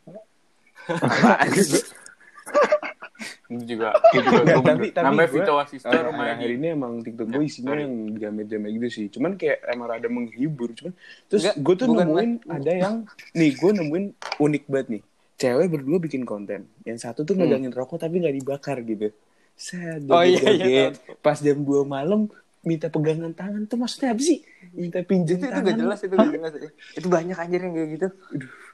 Itu 3.47 3.65
juga 3.65 3.89
itu 4.11 4.25
juga 4.25 4.43
Nggak, 4.43 4.65
tapi- 4.65 4.91
tapi 4.91 5.05
namanya 5.05 5.29
Vito 5.31 5.55
Asister 5.57 5.91
Akhir 5.91 6.05
rumahnya 6.07 6.33
akhir 6.35 6.49
di 6.49 6.57
ini 6.57 6.67
emang 6.71 6.93
TikTok 7.01 7.27
gue 7.29 7.43
isinya 7.45 7.75
yang 7.77 7.95
jamet-jamet 8.15 8.71
gitu 8.75 8.89
sih. 8.89 9.07
Cuman 9.09 9.31
kayak 9.35 9.59
emang 9.69 9.87
rada 9.89 10.09
menghibur. 10.09 10.73
Cuman 10.73 10.93
terus 11.27 11.45
gue 11.51 11.75
tuh 11.75 11.87
bukan 11.87 12.07
nemuin 12.07 12.33
ada 12.47 12.73
yang 12.73 12.95
nih 13.33 13.51
gue 13.53 13.71
nemuin 13.75 14.05
unik 14.39 14.65
banget 14.67 14.87
nih. 14.89 15.03
Cewek 15.35 15.67
berdua 15.69 15.99
bikin 15.99 16.23
konten. 16.23 16.71
Yang 16.83 16.99
satu 17.03 17.23
tuh 17.23 17.35
ngedangin 17.37 17.71
rokok 17.71 17.99
tapi 17.99 18.19
nggak 18.19 18.37
dibakar 18.39 18.79
gitu. 18.81 19.11
Hmm. 19.55 20.11
Oh, 20.11 20.23
iya, 20.23 20.51
iya. 20.51 20.85
Pas 21.19 21.39
jam 21.39 21.59
2 21.59 21.83
malam 21.85 22.27
minta 22.65 22.89
pegangan 22.89 23.31
tangan 23.31 23.69
tuh 23.69 23.77
maksudnya 23.77 24.17
apa 24.17 24.19
sih? 24.19 24.41
Minta 24.73 25.05
pinjem 25.05 25.37
itu 25.37 25.45
itu 25.45 25.53
tangan. 25.53 25.69
gak 25.69 25.77
jelas 25.79 25.99
itu 26.01 26.15
gak 26.17 26.33
jelas 26.33 26.53
itu 26.97 27.07
banyak 27.07 27.37
anjir 27.37 27.61
yang 27.61 27.75
kayak 27.77 27.89
gitu 27.93 28.09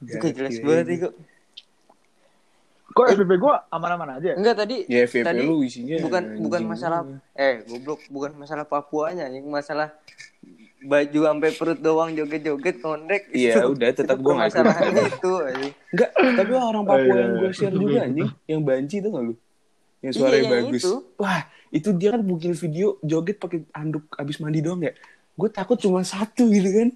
itu 0.01 0.17
gak 0.17 0.33
jelas 0.33 0.55
banget 0.63 0.87
itu 0.89 1.09
Kok 2.91 3.07
FVP 3.09 3.33
gue 3.37 3.55
aman-aman 3.71 4.19
aja? 4.19 4.35
Enggak 4.35 4.57
tadi 4.59 4.83
Ya 4.85 5.07
FVP 5.07 5.23
tadi 5.23 5.41
lu 5.41 5.63
isinya 5.63 5.97
bukan 6.01 6.23
anjing 6.27 6.43
bukan 6.43 6.63
masalah 6.67 7.01
eh 7.33 7.63
goblok 7.65 8.01
bukan 8.09 8.35
masalah 8.35 8.65
Papuanya 8.65 9.31
yang 9.31 9.47
masalah 9.47 9.95
baju 10.81 11.21
sampai 11.23 11.51
perut 11.53 11.79
doang 11.79 12.11
joget-joget 12.11 12.81
kondek 12.81 13.29
Iya, 13.31 13.69
udah, 13.69 13.93
tetap 13.93 14.17
gua 14.17 14.41
nggak 14.41 14.49
permasalahannya 14.51 15.05
itu. 15.13 15.33
Enggak, 15.93 16.11
tapi 16.17 16.53
orang 16.53 16.85
Papua 16.85 16.97
Oh, 16.97 17.05
iya, 17.05 17.21
yang 17.21 17.33
gue 17.37 17.45
iya. 17.45 17.53
share 17.53 17.77
juga 17.77 17.99
anjing, 18.09 18.31
yang 18.49 18.61
banci 18.65 18.97
itu 18.97 19.09
nggak 19.09 19.23
lu? 19.23 19.35
Yang 20.01 20.01
Iya, 20.01 20.17
suaranya 20.17 20.41
yang 20.41 20.53
bagus. 20.65 20.81
itu. 20.81 20.93
Wah, 21.15 21.41
itu 21.69 21.89
dia 21.93 22.09
kan 22.11 22.21
bikin 22.25 22.53
video 22.57 22.89
joget 23.03 23.37
pakai 23.37 23.61
anduk 23.71 24.09
abis 24.17 24.41
mandi 24.41 24.59
doang 24.59 24.81
ya. 24.81 24.97
Gue 25.37 25.53
takut 25.53 25.77
cuma 25.77 26.01
satu 26.01 26.49
gitu 26.49 26.71
kan. 26.73 26.89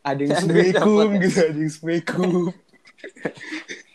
Ada 0.00 0.20
yang 0.22 0.32
dapat. 0.32 0.48
gitu, 1.20 1.36
ada 1.36 1.52
yang 1.52 1.68
Assalamualaikum. 1.68 2.32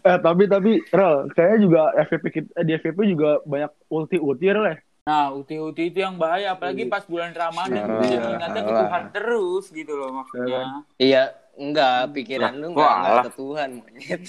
Eh 0.00 0.18
tapi 0.24 0.48
tapi 0.48 0.80
Rel, 0.88 1.28
kayaknya 1.36 1.58
juga 1.60 1.80
FVP 2.08 2.24
kita, 2.32 2.48
eh, 2.56 2.64
di 2.64 2.72
FVP 2.80 2.98
juga 3.12 3.30
banyak 3.44 3.70
ulti-ulti 3.92 4.46
Rel 4.48 4.66
ya. 4.72 4.76
Nah, 5.02 5.34
uti-uti 5.34 5.90
itu 5.90 5.98
yang 5.98 6.14
bahaya, 6.14 6.54
apalagi 6.54 6.86
pas 6.86 7.02
bulan 7.04 7.34
Ramadan 7.34 7.90
Nah, 7.90 8.06
gitu, 8.06 8.28
ingatnya 8.38 8.62
ke. 8.62 8.72
Tuhan 8.72 9.04
terus 9.10 9.64
gitu 9.74 9.92
loh 9.98 10.10
maksudnya. 10.14 10.62
Iya, 10.96 11.22
enggak 11.58 11.94
pikiran 12.14 12.52
lu 12.56 12.66
enggak 12.72 12.92
enggak 12.96 13.24
ke 13.26 13.30
Tuhan 13.36 13.68
monyet. 13.82 14.22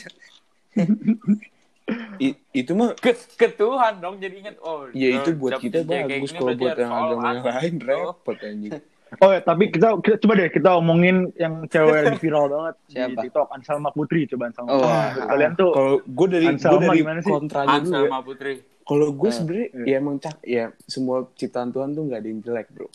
I- 2.17 2.39
itu 2.55 2.71
mah 2.73 2.95
Ke, 2.97 3.13
ke 3.13 3.47
Tuhan 3.53 4.01
dong, 4.01 4.17
jadi 4.17 4.35
ingat 4.39 4.55
oh. 4.65 4.89
ya 4.95 5.09
itu 5.21 5.29
buat 5.37 5.61
kita 5.61 5.85
bagus 5.85 6.29
kalau 6.33 6.53
buat 6.57 6.77
yang 6.79 6.91
agama 6.91 7.27
yang 7.37 7.45
lain 7.45 7.73
gitu. 7.77 7.85
repot 7.87 8.37
anjing. 8.41 8.71
Oh 9.15 9.29
ya, 9.29 9.39
tapi 9.39 9.67
kita, 9.67 9.99
kita 9.99 10.17
coba 10.17 10.33
deh 10.35 10.49
kita 10.49 10.69
omongin 10.73 11.15
yang 11.35 11.65
cewek 11.65 11.99
yang 12.03 12.17
viral 12.17 12.45
banget 12.47 12.75
di 12.83 12.93
Siapa? 12.95 13.19
TikTok 13.19 13.47
Ansalma 13.49 13.89
Putri 13.89 14.25
coba 14.25 14.43
Ansalma. 14.47 14.69
Oh, 14.69 14.75
Putri. 14.75 14.87
wah. 14.87 15.09
Kalian 15.27 15.51
tuh 15.53 15.69
Kalau 15.71 15.93
gue 15.99 16.27
dari 16.27 16.43
gue 16.43 16.51
Anselma 16.51 16.81
dari 16.83 16.97
gimana 16.97 17.19
sih? 17.19 17.29
kontranya 17.29 17.75
ya. 17.75 17.85
sama 17.85 18.19
Putri. 18.21 18.53
Kalau 18.83 19.07
gue 19.09 19.25
Eh. 19.25 19.33
sebenarnya 19.33 19.67
ya 19.81 19.95
emang 19.97 20.15
cak 20.17 20.37
ya 20.41 20.65
semua 20.83 21.17
ciptaan 21.31 21.69
Tuhan 21.69 21.89
tuh 21.91 22.03
nggak 22.03 22.19
ada 22.19 22.27
yang 22.27 22.41
jelek 22.41 22.67
bro. 22.69 22.87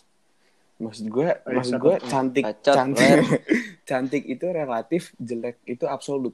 Maksud 0.79 1.05
gue, 1.07 1.27
iya, 1.27 1.35
maksud 1.51 1.75
gue 1.75 1.95
cantik, 2.05 2.43
Bacot, 2.45 2.71
cantik, 2.73 3.19
cantik 3.89 4.23
itu 4.25 4.45
relatif, 4.45 5.11
jelek 5.17 5.59
itu 5.65 5.83
absolut. 5.83 6.31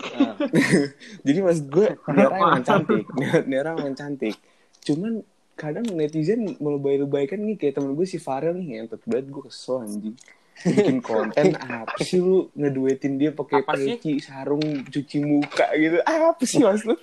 Nah, 0.00 0.34
Jadi 1.26 1.38
maksud 1.38 1.66
gue, 1.68 1.94
orang 2.00 2.32
emang 2.40 2.64
cantik, 2.64 3.04
orang 3.46 3.74
emang 3.76 3.94
cantik. 3.94 4.34
Cuman 4.80 5.22
kadang 5.60 5.84
netizen 5.92 6.56
melebay-lebaykan 6.56 7.36
nih 7.36 7.60
kayak 7.60 7.76
temen 7.76 7.92
gue 7.92 8.08
si 8.08 8.16
Farel 8.16 8.56
nih 8.56 8.80
yang 8.80 8.86
banget 9.04 9.28
gue 9.28 9.42
kesel 9.44 9.84
anjing. 9.84 10.16
Bikin 10.60 10.98
konten 11.00 11.56
apa 11.84 12.00
sih 12.00 12.20
lu 12.20 12.48
ngeduetin 12.56 13.20
dia 13.20 13.32
pakai 13.32 13.60
peci, 13.64 14.20
sarung, 14.20 14.60
cuci 14.88 15.18
muka 15.20 15.68
gitu. 15.76 16.00
Apa 16.00 16.42
sih 16.44 16.60
mas 16.60 16.84
lu? 16.84 16.96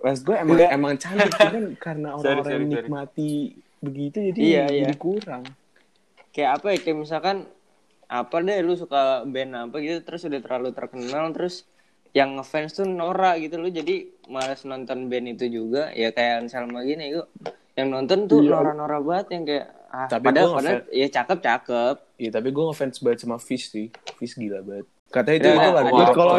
Mas 0.00 0.20
gue 0.20 0.32
emang 0.32 0.56
emang 0.56 0.94
cantik 0.96 1.28
cuman 1.28 1.64
karena 1.84 2.08
orang-orang 2.16 2.64
menikmati 2.64 3.52
begitu 3.80 4.16
jadi 4.32 4.38
Iya, 4.40 4.64
jadi 4.68 4.92
iya. 4.92 4.96
kurang. 4.96 5.44
kayak 6.30 6.50
apa 6.60 6.66
ya 6.72 6.78
kayak 6.78 6.98
misalkan 7.00 7.36
apa 8.06 8.36
deh 8.38 8.58
lu 8.62 8.74
suka 8.74 9.26
band 9.26 9.50
apa 9.56 9.76
gitu 9.78 9.98
terus 10.02 10.22
udah 10.22 10.38
terlalu 10.38 10.70
terkenal 10.70 11.30
terus 11.34 11.66
yang 12.10 12.38
ngefans 12.38 12.74
tuh 12.74 12.86
Nora 12.86 13.38
gitu 13.38 13.58
lu 13.58 13.70
jadi 13.70 14.06
malas 14.26 14.62
nonton 14.62 15.06
band 15.06 15.26
itu 15.30 15.46
juga 15.46 15.90
ya 15.90 16.10
kayak 16.10 16.46
Anselma 16.46 16.82
gini 16.82 17.14
yuk 17.14 17.26
yang 17.80 17.88
nonton 17.88 18.28
tuh 18.28 18.44
Iya. 18.44 18.60
Nora-Nora 18.60 18.98
banget 19.00 19.26
yang 19.32 19.42
kayak 19.48 19.66
ah, 19.88 20.06
Tapi 20.06 20.24
padahal 20.28 20.48
gua 20.48 20.58
padahal 20.60 20.80
ya 20.92 21.06
cakep 21.08 21.38
cakep 21.40 21.96
Iya 22.20 22.30
tapi 22.30 22.48
gue 22.52 22.64
ngefans 22.68 22.96
banget 23.00 23.18
sama 23.24 23.36
Fish 23.40 23.72
sih. 23.72 23.88
Fish 24.20 24.36
gila 24.36 24.60
banget. 24.60 24.86
Katanya 25.08 25.36
itu 25.36 25.48
Ya, 25.48 25.54
itu 25.56 25.64
ya. 25.64 25.72
Wah, 25.72 26.08
kalau 26.12 26.34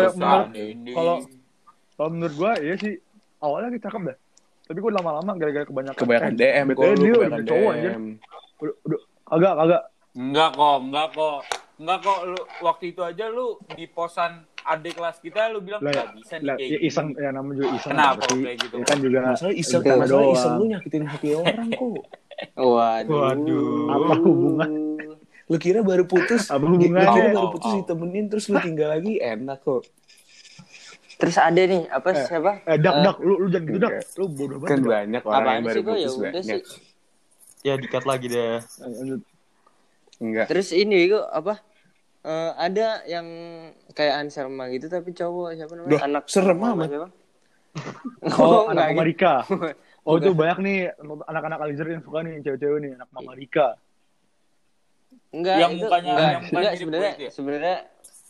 kalau 0.94 1.16
kalau 1.98 2.10
menurut 2.14 2.34
gua 2.38 2.52
iya 2.62 2.76
sih 2.78 2.94
awalnya 3.42 3.74
dia 3.74 3.82
cakep 3.90 4.02
dah. 4.14 4.18
Tapi 4.70 4.78
gua 4.78 4.92
lama-lama 4.96 5.32
gara-gara 5.36 5.66
kebanyakan 5.66 5.98
kebanyakan 6.00 6.32
DM 6.38 6.66
kok 6.70 6.82
dia 6.82 6.94
kebanyakan 6.94 7.32
udah 7.34 7.44
cowok 7.44 7.72
anjir. 7.74 7.92
DM. 7.92 8.06
Udah, 8.62 8.76
udah 8.86 9.00
agak 9.32 9.54
agak 9.58 9.82
Enggak 10.12 10.50
kok, 10.54 10.78
enggak 10.84 11.08
kok. 11.16 11.40
Enggak 11.80 12.00
kok 12.04 12.20
lu 12.28 12.42
waktu 12.62 12.84
itu 12.92 13.02
aja 13.02 13.26
lu 13.32 13.48
di 13.74 13.86
posan 13.88 14.44
adik 14.64 14.94
kelas 14.94 15.18
kita 15.18 15.50
lu 15.50 15.60
bilang 15.60 15.80
lah 15.80 15.90
ya, 15.90 16.04
enggak 16.04 16.10
bisa 16.16 16.34
nih 16.34 16.44
lah, 16.44 16.56
kayak 16.56 16.70
ya, 16.72 16.80
iseng 16.82 17.08
ya 17.14 17.30
namanya 17.30 17.56
juga 17.58 17.70
iseng 17.74 17.92
Kenapa 17.92 18.24
kayak 18.28 18.58
gitu? 18.58 18.76
Ya 18.76 18.84
kan 18.84 18.98
juga 19.00 19.18
Masalah 19.24 19.54
iseng, 19.54 19.82
Itu 19.82 19.90
masalah 19.92 20.08
doang. 20.08 20.34
iseng 20.34 20.54
lu 20.54 20.66
nyakitin 20.68 21.04
hati 21.06 21.30
orang 21.34 21.68
kok. 21.72 22.02
waduh 22.54 23.20
Waduh. 23.22 23.86
apa 23.88 24.14
hubungan 24.20 24.70
Lu 25.46 25.58
kira 25.58 25.80
baru 25.82 26.04
putus, 26.06 26.48
Apa 26.48 26.62
lu 26.62 26.76
hubungannya? 26.76 27.12
kira 27.12 27.28
baru 27.30 27.44
Oh, 27.44 27.52
putus 27.52 27.68
oh. 27.68 27.78
ditemenin 27.78 28.26
terus 28.28 28.46
lu 28.48 28.58
tinggal 28.58 28.90
lagi 28.90 29.14
enak 29.18 29.60
kok. 29.60 29.84
terus 31.14 31.38
ada 31.38 31.62
nih 31.62 31.86
apa 31.86 32.08
Eh, 32.10 32.24
siapa 32.24 32.52
eh 32.64 32.78
dak 32.78 32.94
Eh, 32.94 33.02
dak 33.04 33.18
lu 33.20 33.34
lu 33.38 33.48
jangan 33.48 33.68
gitu 33.68 33.78
dak. 33.78 33.92
Enggak. 33.92 34.06
Lu 34.16 34.26
bodoh 34.28 34.58
banget. 34.58 34.72
Kan 34.72 34.80
banyak 34.82 35.22
orang 35.22 35.38
apaan 35.38 35.54
yang 35.54 35.64
baru 35.64 35.76
ya 35.76 35.84
putus 35.84 36.12
udah 36.12 36.24
banyak. 36.24 36.44
sih 36.44 36.62
Ya 37.62 37.74
dikat 37.76 38.04
lagi 38.04 38.26
deh. 38.28 38.58
Enggak. 40.18 40.46
terus 40.48 40.70
ini 40.72 41.10
kok 41.10 41.26
apa 41.28 41.54
Eh, 42.22 42.52
ada 42.56 43.02
yang 43.04 43.26
kayak 43.92 44.14
Anselma 44.20 44.70
gitu 44.70 44.86
tapi 44.86 45.10
cowok 45.10 45.58
siapa 45.58 45.74
namanya 45.74 45.90
Duh, 45.92 46.02
anak 46.02 46.24
serem 46.26 46.54
apa 46.56 46.70
amat. 46.72 46.88
siapa? 46.88 47.10
Oh, 48.38 48.68
anak 48.68 48.84
gitu. 48.84 48.94
Mama 48.94 49.04
Rika. 49.04 49.34
Oh, 50.02 50.18
itu 50.18 50.30
banyak 50.32 50.58
nih 50.60 50.78
anak-anak 51.02 51.60
Alizer 51.62 51.88
yang 51.88 52.02
suka 52.02 52.22
nih 52.22 52.42
cewek-cewek 52.42 52.78
nih, 52.80 52.92
anak 52.94 53.10
Mama 53.10 53.34
Rika. 53.34 53.74
Enggak, 55.32 55.58
Yang 55.58 55.72
itu 55.72 55.82
mukanya- 55.82 56.12
enggak, 56.12 56.30
yang 56.30 56.42
mukanya 56.42 56.60
enggak 56.62 56.74
sebenarnya 56.78 57.12
kulit 57.12 57.24
ya? 57.24 57.30
sebenarnya 57.32 57.76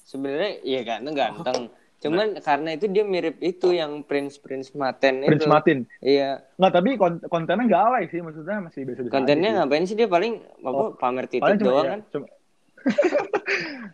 sebenarnya 0.06 0.52
iya 0.62 0.80
ganteng 0.82 1.16
ganteng. 1.16 1.60
Cuman 2.00 2.28
karena 2.40 2.70
itu 2.72 2.86
dia 2.88 3.04
mirip 3.04 3.36
itu 3.40 3.68
yang 3.72 4.02
Prince 4.02 4.36
Prince 4.36 4.72
Maten 4.72 5.22
Prince 5.22 5.44
itu. 5.44 5.50
Martin. 5.50 5.80
Iya, 6.00 6.42
Enggak, 6.56 6.72
tapi 6.74 6.90
kont- 6.96 7.24
kontennya 7.26 7.66
enggak 7.66 7.84
alay 7.84 8.04
sih, 8.08 8.20
maksudnya 8.20 8.58
masih 8.60 8.82
biasa-biasa. 8.84 9.12
kontennya 9.12 9.50
aja 9.50 9.58
ngapain 9.60 9.84
sih 9.84 9.94
dia 9.94 10.08
paling 10.08 10.34
apa 10.60 10.80
Oh, 10.80 10.90
pamer 10.94 11.26
titik 11.28 11.60
doang 11.60 11.84
ya, 11.84 11.92
kan? 11.92 12.02
cuma 12.10 12.28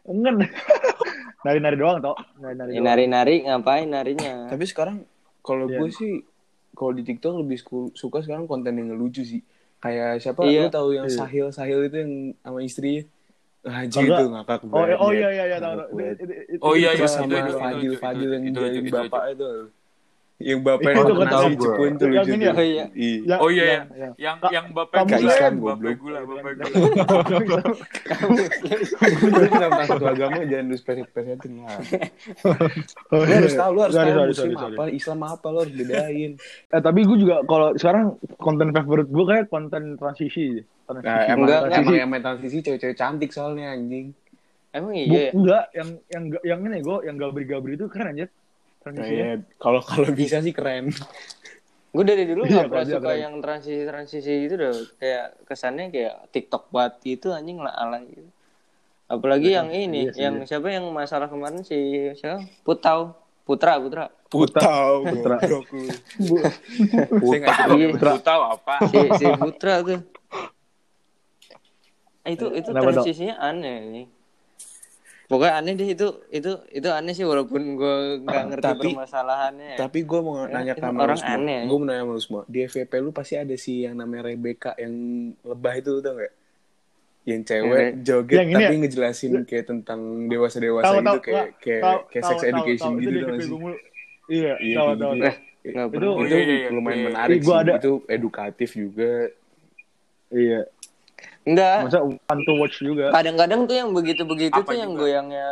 Enggak. 0.06 0.34
Nari-nari 1.44 1.76
doang 1.76 1.98
toh. 2.00 2.16
Nari-nari. 2.38 2.70
Ya, 2.72 2.80
nari-nari 2.82 3.36
ngapain 3.44 3.88
narinya? 3.88 4.48
Tapi 4.48 4.64
sekarang 4.64 5.04
kalau 5.40 5.66
Iya. 5.66 5.80
gue 5.80 5.90
sih 5.92 6.12
kalau 6.72 6.92
di 6.92 7.04
TikTok 7.04 7.42
lebih 7.42 7.58
suka 7.94 8.20
sekarang 8.20 8.46
konten 8.46 8.74
yang 8.74 8.94
lucu 8.94 9.22
sih. 9.22 9.42
Kayak 9.78 10.20
siapa? 10.20 10.42
Iya. 10.44 10.68
Lu 10.68 10.74
tahu 10.74 10.90
yang 10.94 11.06
Iya. 11.06 11.18
Sahil 11.18 11.46
Sahil 11.52 11.80
itu 11.84 11.96
yang 11.98 12.14
sama 12.40 12.60
istrinya? 12.62 13.04
Aja 13.68 14.00
Kagak. 14.00 14.18
itu 14.18 14.26
ngakak 14.32 14.60
Oh, 14.64 14.68
banget. 14.72 14.96
oh 14.98 15.12
iya 15.12 15.28
iya 15.30 15.44
iya 15.46 15.58
tahu. 15.60 15.76
Oh, 16.62 16.74
iya, 16.74 16.96
iya, 16.96 17.04
sama- 17.04 17.28
Fadil 17.28 17.92
itu, 17.92 18.00
Fadil 18.00 18.24
itu, 18.24 18.32
yang 18.32 18.44
itu, 18.46 18.60
jadi 18.62 18.70
itu, 18.72 18.88
itu, 18.88 18.96
bapak 18.96 19.24
itu. 19.36 19.50
Yang 20.38 20.60
bapak 20.62 20.86
yang 20.88 21.02
nasi 21.02 21.26
tahu 21.28 21.50
gua. 21.50 21.66
cepuin 21.66 21.94
tuh 21.94 22.06
Yang 22.08 22.14
lucu 22.20 22.30
ini 22.30 22.38
tuh. 22.38 22.46
ya? 22.46 22.54
Oh 22.54 22.62
iya. 22.62 22.86
Iya. 22.94 23.18
Ya, 23.26 23.36
Oh 23.38 23.50
iya, 23.50 23.64
yang- 23.64 23.74
yang 23.74 23.88
yang- 23.98 24.16
yang 24.18 24.36
Kak- 24.38 24.52
yang 24.54 24.66
bapak 24.70 24.96
kamu 24.96 25.10
gula, 25.10 25.18
Islam, 25.28 25.52
bapak 25.52 25.66
goblok. 25.68 25.98
gula, 25.98 26.20
bapak 26.22 26.52
gula. 26.54 26.66
Lu 29.18 29.50
dalam 29.50 29.82
satu 29.84 30.06
agama 30.08 30.38
jangan 30.44 30.66
lu 30.66 30.76
spesifik-spesifikin 30.76 31.54
lah. 31.60 31.78
Oh, 33.10 33.18
Lu 33.20 33.34
harus 33.34 33.54
tahu, 33.54 33.72
lu 33.72 33.82
harus 33.82 33.96
tahu 33.96 34.10
muslim 34.24 34.54
apa, 34.56 34.84
Islam 34.90 35.20
apa, 35.24 35.48
lu 35.48 35.58
harus 35.60 35.74
bedain. 35.74 36.32
Eh, 36.68 36.82
tapi 36.84 37.00
gue 37.02 37.18
juga 37.18 37.36
kalau 37.44 37.74
sekarang 37.74 38.06
konten 38.38 38.70
favorit 38.72 39.08
gue 39.08 39.26
kayak 39.26 39.46
konten 39.48 39.84
transisi. 39.96 40.62
Nah, 40.88 41.02
emang, 41.26 41.44
Enggak, 41.44 41.60
emang 41.60 41.68
transisi. 41.68 41.94
yang 41.96 42.10
main 42.10 42.24
transisi 42.24 42.58
cewek-cewek 42.62 42.96
cantik 42.96 43.30
soalnya 43.30 43.74
anjing. 43.74 44.14
Emang 44.70 44.94
Bu- 44.94 45.02
iya. 45.10 45.20
ya? 45.20 45.32
enggak, 45.34 45.64
yang 45.74 45.90
yang 46.08 46.24
yang 46.46 46.60
ini 46.64 46.78
gue 46.80 46.98
yang 47.04 47.16
gabri-gabri 47.16 47.74
itu 47.74 47.88
keren 47.88 48.14
aja. 48.14 48.28
Nah, 48.88 48.94
Transisinya. 48.98 49.26
ya, 49.26 49.34
kalau 49.58 49.82
kalau 49.82 50.10
bisa 50.12 50.38
sih 50.40 50.52
keren. 50.52 50.92
Gue 51.88 52.04
dari 52.04 52.26
dulu 52.26 52.46
Iya, 52.46 52.62
gak 52.62 52.70
pernah 52.70 52.86
suka 52.86 53.10
keren. 53.10 53.20
yang 53.20 53.34
transisi-transisi 53.40 54.32
gitu 54.46 54.54
deh. 54.56 54.72
Kayak 54.98 55.26
kesannya 55.44 55.86
kayak 55.90 56.16
TikTok 56.30 56.70
banget 56.70 56.94
gitu 57.02 57.28
anjing 57.32 57.58
lah 57.58 57.74
ala 57.74 57.98
gitu. 58.04 58.28
Apalagi 59.08 59.56
yang 59.56 59.72
ini, 59.72 60.04
iya 60.04 60.12
sih, 60.12 60.20
yang 60.20 60.36
siapa 60.44 60.68
yang 60.68 60.84
masalah 60.92 61.26
kemarin 61.26 61.64
si 61.64 62.12
siapa? 62.14 62.44
Putau, 62.62 63.16
Putra, 63.48 63.80
Putra. 63.80 64.06
Putau, 64.28 65.08
Putra. 65.08 65.36
nggak 65.40 65.64
Iya. 67.72 67.88
Putra 67.96 68.12
tahu 68.20 68.42
apa. 68.46 68.74
Si 68.86 68.98
si 69.16 69.26
Putra 69.32 69.74
tuh. 69.82 70.00
Eh, 72.28 72.36
itu 72.36 72.46
itu 72.52 72.68
Kenapa, 72.68 72.92
transisinya 72.92 73.40
aneh 73.40 73.78
nih. 73.88 74.06
Pokoknya 75.28 75.54
aneh 75.56 75.74
deh 75.74 75.90
itu 75.90 76.08
itu 76.30 76.52
itu 76.72 76.88
aneh 76.88 77.12
sih 77.12 77.22
walaupun 77.22 77.76
gue 77.76 77.96
nggak 78.22 78.44
ngerti 78.48 78.64
Tapi- 78.66 78.92
permasalahannya. 78.92 79.70
ya. 79.70 79.78
Tapi 79.78 80.00
gue 80.02 80.20
mau 80.20 80.36
Ya, 80.42 80.54
nanya 80.54 80.74
ke 80.74 80.82
lu 80.82 80.96
orang 80.98 81.18
semua. 81.18 81.36
aneh. 81.36 81.60
Gue 81.64 81.78
mau 81.78 81.86
nanya 81.86 82.02
sama 82.02 82.12
lu 82.12 82.22
semua. 82.22 82.42
Di 82.46 82.60
FVP 82.64 82.94
lu 82.98 83.12
pasti 83.12 83.36
ada 83.36 83.56
sih 83.56 83.84
yang 83.84 83.96
namanya 83.96 84.24
Rebecca 84.26 84.72
yang 84.76 84.94
lebah 85.42 85.74
itu 85.76 85.92
tau 86.00 86.16
gak? 86.16 86.32
Yang 87.24 87.42
cewek 87.46 87.76
Yang- 87.78 87.96
joget 88.02 88.38
yang 88.38 88.48
tapi 88.50 88.64
ya? 88.64 88.80
ngejelasin 88.80 89.32
kayak 89.44 89.66
tentang 89.68 90.00
dewasa-dewasa 90.26 90.86
Tahu 90.86 90.96
gitu 90.96 91.04
tahu 91.06 91.20
kayak 91.20 91.36
nggak? 91.36 91.50
kayak 91.60 91.82
Tahu, 91.84 91.98
kayak 92.08 92.24
sex 92.24 92.38
tahu, 92.38 92.48
education 92.50 92.88
tahu. 92.88 92.96
gitu 92.98 93.10
Itu 93.10 93.20
tau 93.20 93.28
gak 93.28 93.42
sih? 93.44 93.52
Iya, 94.30 94.54
Iya, 94.58 94.76
tahu 94.78 94.88
kayak 94.88 94.96
tahu. 94.98 95.12
gitu. 95.12 95.26
tahu. 95.28 95.36
Nggak 95.68 95.88
Itu 95.88 95.98
itu 96.00 96.08
iya, 96.24 96.40
iya, 96.40 96.56
iya. 96.58 96.70
lumayan 96.72 96.96
Iya. 96.98 97.08
menarik 97.10 97.40
gua 97.42 97.52
sih. 97.52 97.60
ada. 97.60 97.74
Itu 97.76 97.92
edukatif 98.08 98.70
juga. 98.74 99.12
Iya. 100.30 100.60
Enggak. 101.44 101.78
Masa 101.86 102.00
fun 102.04 102.40
to 102.44 102.54
watch 102.56 102.78
juga. 102.78 103.10
Kadang-kadang 103.10 103.64
tuh 103.64 103.76
yang 103.76 103.90
begitu-begitu 103.90 104.54
Apa 104.54 104.68
tuh 104.68 104.76
yang 104.76 104.92
juga? 104.92 105.02
goyangnya 105.02 105.48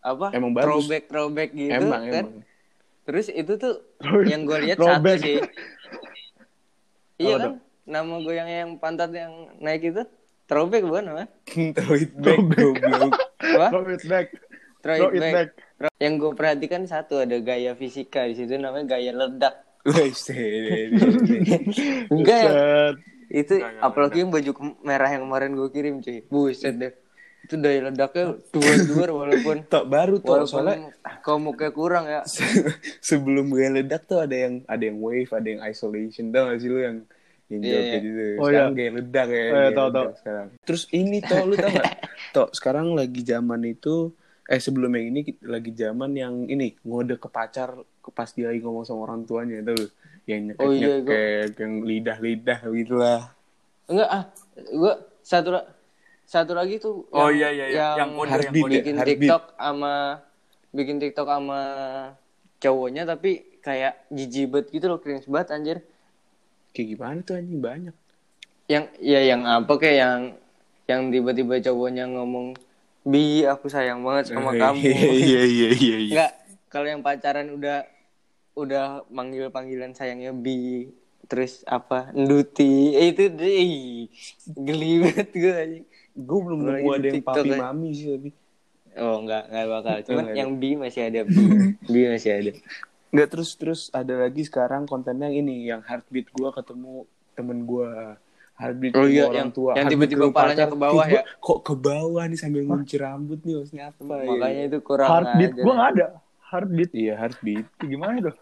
apa? 0.00 0.26
Emang 0.32 0.52
bagus. 0.52 0.66
Throwback 0.66 1.02
throwback 1.06 1.50
gitu 1.52 1.72
emang 1.72 2.02
kan. 2.04 2.24
emang. 2.26 2.42
Terus 3.04 3.26
itu 3.30 3.52
tuh 3.54 3.74
Throwback. 3.96 4.26
yang 4.26 4.40
gue 4.42 4.58
lihat 4.62 4.76
satu 4.76 4.84
Throwback. 4.90 5.18
sih. 5.18 5.38
Iya 7.18 7.34
kan? 7.36 7.52
Nama 7.84 8.14
gue 8.16 8.34
yang 8.34 8.48
yang 8.48 8.70
pantat 8.76 9.10
yang 9.10 9.32
naik 9.58 9.82
itu 9.86 10.02
throwback 10.44 10.82
bukan 10.82 11.04
apa? 11.10 11.24
Throw 11.76 11.96
it 11.96 12.12
back 12.14 12.38
goblok. 12.52 13.12
Apa? 13.38 13.66
Throw 13.70 13.84
it 13.88 14.04
back. 14.04 14.26
Throw 14.78 14.94
Throw 14.94 15.08
it 15.08 15.14
it 15.14 15.20
back. 15.20 15.32
back. 15.34 15.48
Throw- 15.78 15.96
Yang 15.98 16.14
gue 16.16 16.32
perhatikan 16.34 16.82
satu 16.84 17.18
ada 17.18 17.38
gaya 17.38 17.72
fisika 17.72 18.22
di 18.24 18.34
situ 18.34 18.54
namanya 18.54 18.92
gaya 18.92 19.10
ledak. 19.10 19.54
Wes, 19.88 20.28
deh. 23.28 23.36
Enggak. 23.36 23.44
Itu 23.44 23.54
Gaya 23.60 23.80
apalagi 23.84 24.16
yang 24.24 24.30
baju 24.32 24.50
merah 24.82 25.10
yang 25.12 25.22
kemarin 25.28 25.50
gue 25.54 25.68
kirim 25.68 25.94
cuy. 26.00 26.18
Buset 26.26 26.74
deh. 26.80 26.92
Itu 27.38 27.54
daya 27.54 27.88
ledaknya 27.88 28.34
dua-dua 28.50 29.06
walaupun 29.14 29.56
Tok 29.70 29.86
baru 29.86 30.18
tuh 30.18 30.42
walaupun 30.42 30.50
soalnya 30.50 30.90
komuknya 31.22 31.70
kurang 31.70 32.04
ya. 32.10 32.26
sebelum 33.08 33.48
gue 33.52 33.68
ledak 33.78 34.10
tuh 34.10 34.24
ada 34.24 34.34
yang 34.34 34.66
ada 34.66 34.82
yang 34.82 34.98
wave, 34.98 35.30
ada 35.30 35.46
yang 35.46 35.62
isolation 35.62 36.34
tau 36.34 36.50
gak 36.50 36.58
sih 36.58 36.68
lu 36.68 36.82
yang 36.82 36.96
yang 37.48 37.60
Iya, 37.64 37.72
jawab 37.72 37.80
iya. 37.80 37.88
kayak 37.88 38.02
gitu. 38.04 38.20
Oh, 38.20 38.46
sekarang 38.48 38.72
iya. 38.72 38.76
gaya 38.76 38.90
ledak 38.92 39.28
ya. 39.28 39.32
Oh, 39.32 39.40
iya, 39.40 39.68
ledak 39.72 39.88
tahu. 39.88 40.08
sekarang. 40.20 40.46
Terus 40.66 40.82
ini 40.92 41.18
toh 41.24 41.42
lu 41.46 41.54
tau 41.56 41.70
gak? 41.72 41.92
Toh 42.36 42.48
sekarang 42.52 42.86
lagi 42.92 43.20
zaman 43.24 43.60
itu 43.64 44.12
eh 44.48 44.60
sebelum 44.60 44.92
yang 44.96 45.06
ini 45.12 45.20
lagi 45.44 45.72
zaman 45.76 46.10
yang 46.16 46.34
ini 46.48 46.76
ngode 46.84 47.20
ke 47.20 47.28
pacar 47.28 47.76
ke 48.00 48.08
pas 48.12 48.28
dia 48.32 48.48
lagi 48.48 48.64
ngomong 48.64 48.84
sama 48.84 49.04
orang 49.04 49.28
tuanya 49.28 49.60
tuh 49.60 49.92
yang 50.28 50.40
nyekek 50.46 50.60
Oh, 50.60 50.70
iya, 50.70 50.94
gua- 51.00 51.48
yang 51.56 51.72
lidah 51.82 52.18
lidah 52.18 52.58
gitulah. 52.68 53.20
Enggak 53.88 54.08
ah, 54.08 54.22
gue 54.54 54.92
satu 55.22 55.56
satu 56.22 56.52
lagi 56.52 56.76
tuh 56.76 57.08
Oh, 57.08 57.32
yang- 57.32 57.48
iya, 57.48 57.48
iya, 57.50 57.66
iya. 57.66 57.86
Yang 57.96 58.10
kode, 58.12 58.28
yang 58.28 58.52
kode. 58.54 58.68
ya, 58.68 58.76
bikin 58.76 58.94
heartbeat. 58.94 59.16
TikTok 59.18 59.44
sama 59.54 59.92
bikin 60.68 60.96
TikTok 60.98 61.26
sama 61.26 61.60
cowoknya 62.58 63.02
tapi 63.04 63.30
kayak 63.58 64.04
jijik 64.08 64.46
banget 64.50 64.66
gitu 64.70 64.86
loh 64.86 64.98
cringe 64.98 65.24
banget 65.26 65.48
anjir. 65.50 65.78
Kayak 66.70 66.86
gimana 66.90 67.18
tuh 67.22 67.34
anjing 67.34 67.58
banyak. 67.58 67.96
Yang 68.66 68.84
ya 69.00 69.20
yang 69.24 69.42
apa 69.42 69.72
kayak 69.74 69.96
yang 69.96 70.20
yang 70.84 71.02
tiba-tiba 71.08 71.54
cowoknya 71.62 72.04
ngomong 72.06 72.52
bi 73.02 73.40
aku 73.42 73.66
sayang 73.66 74.04
banget 74.04 74.28
sama 74.30 74.52
kamu. 74.60 74.84
Iya 74.84 75.42
iya 75.42 75.68
iya 75.72 75.96
iya. 75.98 76.12
Enggak, 76.12 76.32
kalau 76.68 76.86
yang 76.86 77.00
pacaran 77.00 77.48
udah 77.50 77.88
udah 78.58 78.84
manggil 79.08 79.48
panggilan 79.48 79.92
sayangnya 79.92 80.30
bi 80.30 80.90
terus 81.24 81.60
apa 81.62 82.08
nduti 82.10 82.92
eh, 82.92 83.10
itu 83.10 83.28
deh 83.28 83.60
geli 84.56 84.92
banget 85.00 85.28
gue 85.30 85.54
anjing. 85.54 85.86
Gue 86.14 86.38
belum 86.40 86.58
nemu 86.60 86.88
ada 86.90 87.06
yang 87.06 87.22
papi 87.22 87.48
ya. 87.48 87.58
mami 87.60 87.88
sih 87.92 88.06
tapi. 88.10 88.30
Oh 88.96 89.20
enggak, 89.20 89.46
enggak 89.46 89.66
bakal. 89.68 89.96
Cuman 90.02 90.10
Enggak 90.18 90.28
ada. 90.28 90.40
yang 90.40 90.50
B 90.52 90.62
masih 90.74 91.02
ada 91.04 91.20
B. 91.22 91.36
B 91.86 91.94
masih 92.08 92.30
ada. 92.32 92.50
Nggak 93.08 93.28
terus 93.30 93.50
terus 93.54 93.80
ada 93.90 94.14
lagi 94.18 94.42
sekarang 94.42 94.82
kontennya 94.84 95.28
ini 95.28 95.64
yang 95.64 95.80
heartbeat 95.80 96.28
gua 96.30 96.50
ketemu 96.50 97.06
temen 97.32 97.62
gua 97.62 98.18
heartbeat 98.54 98.92
Oh 98.92 99.06
iya, 99.06 99.24
orang 99.24 99.36
yang- 99.38 99.52
tua 99.54 99.72
yang 99.72 99.86
tiba-tiba 99.86 100.24
ketemu 100.24 100.34
palanya 100.34 100.56
pacar. 100.58 100.68
ke 100.68 100.76
bawah 100.76 101.04
Tiba- 101.04 101.14
ya? 101.14 101.22
kok 101.38 101.58
ke 101.62 101.74
bawah 101.78 102.24
nih 102.24 102.36
sambil 102.36 102.62
ngunci 102.64 102.96
rambut 102.96 103.38
nih 103.40 103.54
maksudnya 103.54 103.84
apa 103.88 104.00
ya? 104.16 104.26
Makanya 104.26 104.62
itu 104.66 104.78
kurang 104.80 105.08
Heartbeat 105.08 105.50
aja. 105.50 105.62
gue 105.62 105.72
nggak 105.72 105.90
ada. 105.92 106.06
Heartbeat. 106.48 106.90
iya 106.92 107.14
heartbeat 107.14 107.66
Gimana 107.78 108.18
itu? 108.18 108.32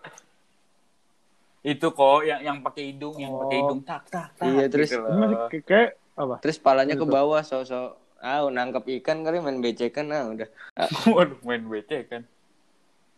Itu 1.60 1.90
kok 1.90 2.22
yang 2.22 2.40
yang 2.40 2.56
pakai 2.60 2.82
hidung, 2.88 3.16
yang 3.16 3.34
pakai 3.36 3.56
Oh. 3.56 3.62
hidung 3.64 3.80
tak 3.82 4.06
tak 4.06 4.30
tak. 4.32 4.46
Iya, 4.46 4.64
terus- 4.68 4.88
gitu 4.88 5.02
masih 5.02 5.62
kayak- 5.62 5.94
apa? 6.14 6.34
Terus 6.38 6.56
palanya 6.56 6.94
ke 6.94 7.04
bawah 7.04 7.42
sosok 7.42 7.92
ah 8.18 8.46
nangkep 8.48 8.86
ikan 8.96 9.20
kali 9.20 9.38
main 9.38 9.58
becekan 9.58 10.08
ah 10.08 10.24
udah. 10.26 10.48
Ah, 10.72 10.88
Waduh, 11.06 11.36
main 11.42 11.60
WC 11.62 12.06
kan. 12.06 12.22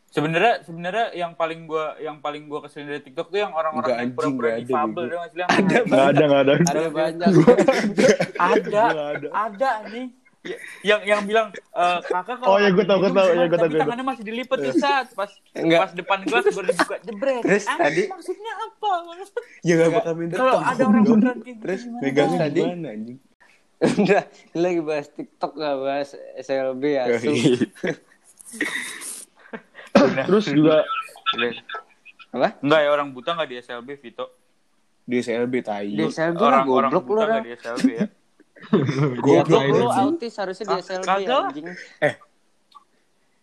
Sebenarnya 0.09 0.65
sebenarnya 0.65 1.13
yang 1.13 1.37
paling 1.37 1.69
gua 1.69 1.93
yang 1.99 2.19
paling 2.19 2.49
gua 2.49 2.65
kesel 2.65 2.83
dari 2.83 2.99
TikTok 2.99 3.29
tuh 3.29 3.39
yang 3.39 3.53
orang-orang 3.53 3.87
yang 3.87 4.01
anjing, 4.01 4.17
pura-pura 4.17 4.49
ada, 4.49 4.59
difabel 4.59 5.05
dong 5.07 5.21
Ada 5.21 5.45
Nggak 5.85 5.85
ada, 6.09 6.23
nggak 6.25 6.41
ada. 6.41 6.55
ada 6.57 6.89
banyak. 6.91 7.29
ada 8.41 8.57
Nggak 8.89 9.09
ada. 9.13 9.29
ada 9.31 9.71
nih 9.87 10.07
Ya, 10.09 10.18
yang 10.81 11.01
yang 11.03 11.21
bilang 11.23 11.51
eh, 11.51 11.99
kakak 12.01 12.39
kalau 12.39 12.55
Oh, 12.55 12.59
iya, 12.59 12.71
tahu, 12.71 12.79
cuma 12.79 12.87
iya, 12.87 13.03
gua 13.03 13.11
tahu, 13.11 13.27
tadi 13.29 13.43
gua 13.45 13.59
tahu. 13.59 13.81
tangannya 13.81 14.05
masih 14.07 14.25
dilipet 14.25 14.59
di 14.61 14.73
saat 14.73 15.07
pas 15.13 15.31
Enggak. 15.53 15.81
pas 15.81 15.93
depan 15.93 16.19
gelas 16.23 16.45
baru 16.49 16.67
dibuka 16.69 16.97
jebret 17.01 17.43
Terus 17.43 17.65
Anjing, 17.67 17.81
tadi- 17.81 18.09
maksudnya 18.09 18.53
apa? 18.57 18.91
Ya 19.61 19.73
nggak 19.75 19.91
bakal 19.93 20.13
minta 20.15 20.35
kalau 20.37 20.57
ada 20.59 20.83
orang 20.85 21.05
beneran 21.05 21.37
gitu 21.43 21.61
Terus 21.61 21.83
megangnya 21.93 22.39
Tadi- 22.41 22.63
udah 23.79 24.23
lagi 24.57 24.81
bahas 24.81 25.07
TikTok 25.09 25.53
gak 25.55 25.77
bahas 25.79 26.09
SLB 26.37 26.83
ya. 26.89 27.03
Su. 27.15 27.31
Terus 30.21 30.45
juga 30.49 30.83
Apa? 32.29 32.59
enggak 32.59 32.81
ya 32.81 32.89
orang 32.89 33.09
buta 33.11 33.31
nggak 33.33 33.49
di 33.49 33.57
SLB 33.59 33.89
Vito? 33.97 34.27
Di 35.01 35.17
SLB 35.19 35.55
tai. 35.63 35.89
Di 35.91 36.05
SLB 36.05 36.37
orang 36.37 36.67
orang 36.67 36.91
goblok 36.91 36.93
lu 36.93 37.09
buta 37.09 37.23
nggak 37.25 37.43
di 37.43 37.53
SLB 37.55 37.87
ya 37.93 38.07
Goblok 39.25 39.65
lu 39.69 39.89
autis 39.89 40.35
harusnya 40.37 40.67
di 40.69 40.75
SLB 40.85 41.21
anjing. 41.25 41.67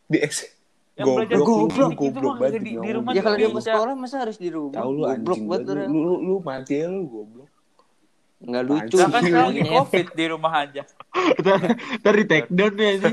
di 0.05 0.17
S 0.21 0.37
Yang 0.95 1.07
belajar 1.11 1.37
goblok 1.43 1.67
goblok 1.75 1.91
goblok 1.99 2.35
banget 2.39 2.53
di- 2.61 2.63
di 2.63 2.73
ngomong. 2.77 2.95
rumah 2.95 3.11
Ya 3.11 3.21
kalau 3.25 3.37
dia 3.37 3.49
mau 3.51 3.59
sekolah 3.63 3.93
masa 3.99 4.15
harus 4.23 4.37
di 4.39 4.49
rumah? 4.53 4.79
tahu 4.79 4.89
lu 4.95 5.01
Goblok 5.03 5.11
anjing 5.11 5.45
banget 5.49 5.65
lu, 5.91 5.99
lu, 6.05 6.13
lu, 6.23 6.35
mati 6.39 6.73
ya 6.79 6.87
lu 6.87 7.03
goblok 7.09 7.49
Enggak 8.45 8.63
lucu. 8.67 8.95
Kan 8.99 9.09
sekarang 9.09 9.47
lagi 9.49 9.61
covid 9.73 10.07
di 10.13 10.25
rumah 10.29 10.53
aja 10.53 10.83
Tadi 12.03 12.21
take 12.27 12.49
down 12.51 12.75
ya 12.75 12.89
ini. 12.99 13.11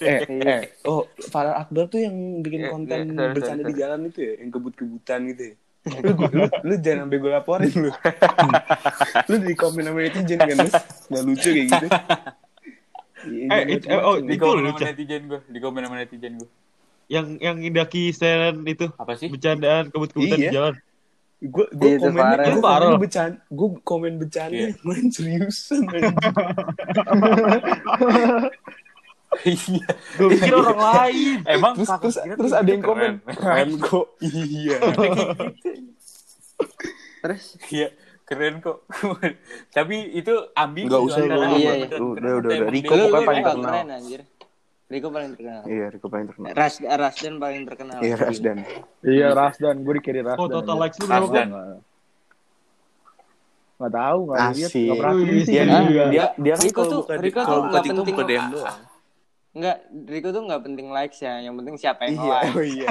eh, 0.00 0.20
eh, 0.24 0.62
oh, 0.88 1.04
Farah 1.28 1.60
Akbar 1.60 1.86
tuh 1.92 2.00
yang 2.00 2.16
bikin 2.40 2.64
Iya, 2.64 2.70
konten 2.72 2.98
iya, 3.04 3.12
sorry, 3.14 3.32
bercanda 3.36 3.62
di 3.68 3.74
jalan 3.76 4.00
itu 4.08 4.18
ya, 4.24 4.32
yang 4.40 4.50
kebut-kebutan 4.50 5.20
gitu 5.32 5.42
ya. 5.52 5.54
Lu, 5.84 6.16
lu, 6.16 6.44
lu 6.62 6.74
jangan 6.78 7.04
sampai 7.04 7.18
gue 7.18 7.30
laporin 7.30 7.72
lu. 7.74 7.90
lu 9.28 9.36
di 9.38 9.52
komen 9.52 9.82
sama 9.82 10.00
netizen 10.00 10.38
kan, 10.38 10.48
lu 10.50 10.68
nggak 11.06 11.22
lucu 11.22 11.48
kayak 11.50 11.66
gitu. 11.68 11.86
Iya, 13.24 13.48
Eh, 13.54 13.62
it- 13.74 13.86
eh, 13.86 13.96
oh, 13.98 14.16
di 14.16 14.36
komen 14.36 14.64
sama 14.66 14.80
netizen 14.82 15.22
gue 15.26 15.40
di 15.44 15.58
komen 15.58 15.80
sama 15.80 15.96
netizen 15.98 16.32
gue 16.36 16.48
Yang 17.06 17.26
yang 17.38 17.56
Indaki 17.58 18.08
Seren 18.10 18.64
itu 18.64 18.88
apa 18.94 19.12
sih 19.14 19.28
bercandaan 19.28 19.88
kebut-kebutan 19.88 20.38
Iya. 20.38 20.40
di 20.42 20.48
jalan. 20.50 20.74
gue 21.44 21.66
gue 21.70 21.90
Itu 21.90 22.00
komen 22.06 22.16
parah. 22.16 22.44
gue 22.46 22.56
komen 22.56 22.96
bercanda 22.96 23.36
gue 23.46 23.68
komen 23.82 24.12
bercanda 24.16 24.56
Iya. 24.56 24.72
main 24.88 25.06
seriusan. 25.08 25.84
iya 29.44 29.86
Gue 30.14 30.28
pikir 30.30 30.52
orang 30.52 30.80
lain. 30.80 31.36
emang 31.44 31.72
terus 31.74 31.90
terus 31.96 32.16
terus 32.20 32.52
ada 32.52 32.66
yang 32.66 32.80
komen 32.80 33.12
keren 33.26 33.70
kok 33.78 34.06
iya 34.20 34.78
Terus 37.18 37.44
iya 37.68 37.88
keren 38.24 38.54
kok 38.58 38.84
tapi 39.70 39.96
itu 40.12 40.32
ambil 40.52 40.84
Nggak 40.86 41.02
usah, 41.02 41.20
lu. 41.20 41.40
Iya, 41.54 41.72
iya. 41.74 41.86
Udah, 41.90 42.32
udah, 42.34 42.50
udah. 42.52 42.68
Riko 42.68 42.92
pokoknya 42.94 43.20
paling 43.22 43.44
terkenal. 43.44 43.70
keren 43.70 43.88
anjir. 43.90 44.20
Riko 44.84 45.08
paling 45.08 45.30
terkenal. 45.30 45.62
iya 45.64 45.86
Riko 45.88 46.06
paling 46.06 46.26
terkenal 46.28 46.48
Ras 46.52 46.74
Rasdan 46.78 47.34
paling 47.36 47.62
terkenal. 47.64 47.98
iya 48.00 48.14
Rasdan 48.14 48.56
Iya 49.00 49.26
Rasdan, 49.30 49.74
gue 49.78 49.94
dikiri 49.98 50.20
Rasdan. 50.22 50.38
Oh, 50.38 50.48
total 50.50 50.76
likes 50.78 50.96
lu 50.96 51.04
berapa? 51.04 51.20
Rasdan. 51.22 51.48
Nggak 53.74 53.92
tahu, 53.92 54.18
nggak 54.24 54.38
lihat, 54.54 54.70
nggak 54.70 54.96
perhatiin 54.96 55.28
sih. 55.42 55.50
Dia, 55.50 55.62
Ah, 55.64 55.82
dia, 55.82 56.04
dia, 56.06 56.24
dia 56.38 56.54
kan 56.54 56.62
Riko 56.62 56.72
kalau 56.74 56.86
tuh- 56.86 57.00
buka 57.02 57.14
di- 57.14 57.22
Riko 57.24 57.40
kalau 57.40 57.44
tuh 57.44 57.58
buka 57.58 57.66
nggak 57.66 57.82
TikTok 57.82 57.96
penting. 57.98 58.14
buka 58.14 58.24
DM 58.24 58.46
doang. 58.54 58.78
Enggak, 59.54 59.76
Riko 60.10 60.28
tuh 60.34 60.42
enggak 60.44 60.62
penting 60.66 60.86
likes 60.90 61.18
ya, 61.22 61.38
yang 61.38 61.54
penting 61.54 61.74
siapa 61.78 62.10
yang 62.10 62.18
Iya, 62.18 62.26
like. 62.26 62.50
oh 62.58 62.64
iya. 62.66 62.88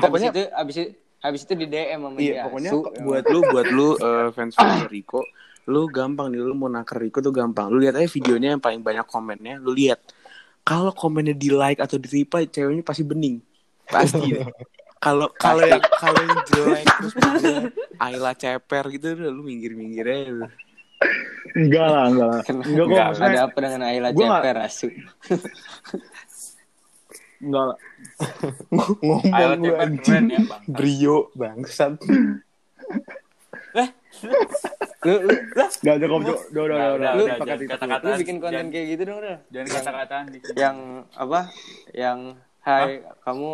Pokoknya 0.00 0.28
itu 0.32 0.42
habis 0.56 0.74
itu 0.80 0.88
habis 1.20 1.40
itu 1.44 1.52
di 1.52 1.66
DM 1.68 2.00
sama 2.00 2.16
iya, 2.16 2.32
dia. 2.32 2.42
pokoknya 2.48 2.70
Su. 2.72 2.78
buat 3.04 3.24
lu 3.28 3.38
buat 3.52 3.66
lu 3.68 3.88
eh, 4.00 4.28
fans 4.32 4.56
fans 4.56 4.88
Riko, 4.92 5.20
lu 5.68 5.84
gampang 5.92 6.32
nih 6.32 6.40
lu 6.40 6.56
mau 6.56 6.72
naker 6.72 6.96
Riko 7.04 7.20
tuh 7.20 7.28
gampang. 7.30 7.68
Lu 7.68 7.76
lihat 7.76 8.00
aja 8.00 8.08
videonya 8.08 8.56
yang 8.56 8.62
paling 8.64 8.80
banyak 8.80 9.04
komennya, 9.04 9.60
lu 9.60 9.76
lihat. 9.76 10.00
Kalau 10.64 10.92
komennya 10.96 11.36
di 11.36 11.52
like 11.52 11.80
atau 11.80 12.00
di 12.00 12.08
reply, 12.08 12.48
ceweknya 12.48 12.80
pasti 12.80 13.04
bening. 13.04 13.36
Pasti. 13.84 14.40
deh. 14.40 14.44
Kalau 15.00 15.32
kalau 15.32 15.64
yang 15.64 15.80
kalau 15.96 16.20
yang 16.20 16.44
jelek 16.44 16.84
terus 16.84 17.16
Ayla 17.96 18.36
ceper 18.36 18.84
gitu 18.92 19.16
lu 19.16 19.40
minggir-minggir 19.40 20.04
aja 20.04 20.28
lu. 20.28 20.44
Enggak 21.52 21.86
lah, 21.86 22.04
enggak 22.06 22.26
lah. 22.26 22.40
Enggak 22.40 22.62
kok, 22.62 22.86
Enggak, 22.86 23.06
maksudnya 23.06 23.28
Ada 23.28 23.40
apa 23.42 23.58
dengan 23.58 23.80
Ayla 23.82 24.08
Ceper 24.10 24.56
asu? 24.60 24.88
enggak 27.40 27.64
lah. 27.66 27.76
Ngomong 28.70 29.22
Ayla 29.28 29.54
Ceper 29.56 29.78
anjing. 29.80 30.02
keren 30.04 30.26
ya 30.28 30.40
bang 30.42 30.62
Brio 30.66 31.16
bangsat. 31.32 31.92
Lu 35.00 35.14
lu 35.16 35.32
Enggak 35.80 35.94
ada 35.96 36.04
kok, 36.04 36.16
udah, 36.18 36.36
udah, 36.52 36.62
udah, 36.62 36.76
Udah, 36.76 36.92
udah. 36.92 37.12
udah, 37.16 37.56
kata-kata. 37.66 38.04
lu 38.04 38.12
bikin 38.20 38.36
konten 38.36 38.52
Jangan- 38.52 38.70
kayak 38.70 38.86
gitu 38.90 39.02
dong, 39.02 39.18
Rel. 39.18 39.38
jangan 39.48 39.68
kata-kataan 39.72 40.24
Yang 40.54 40.76
apa? 41.14 41.40
Yang 41.90 42.18
hai, 42.60 42.90
kamu 43.22 43.48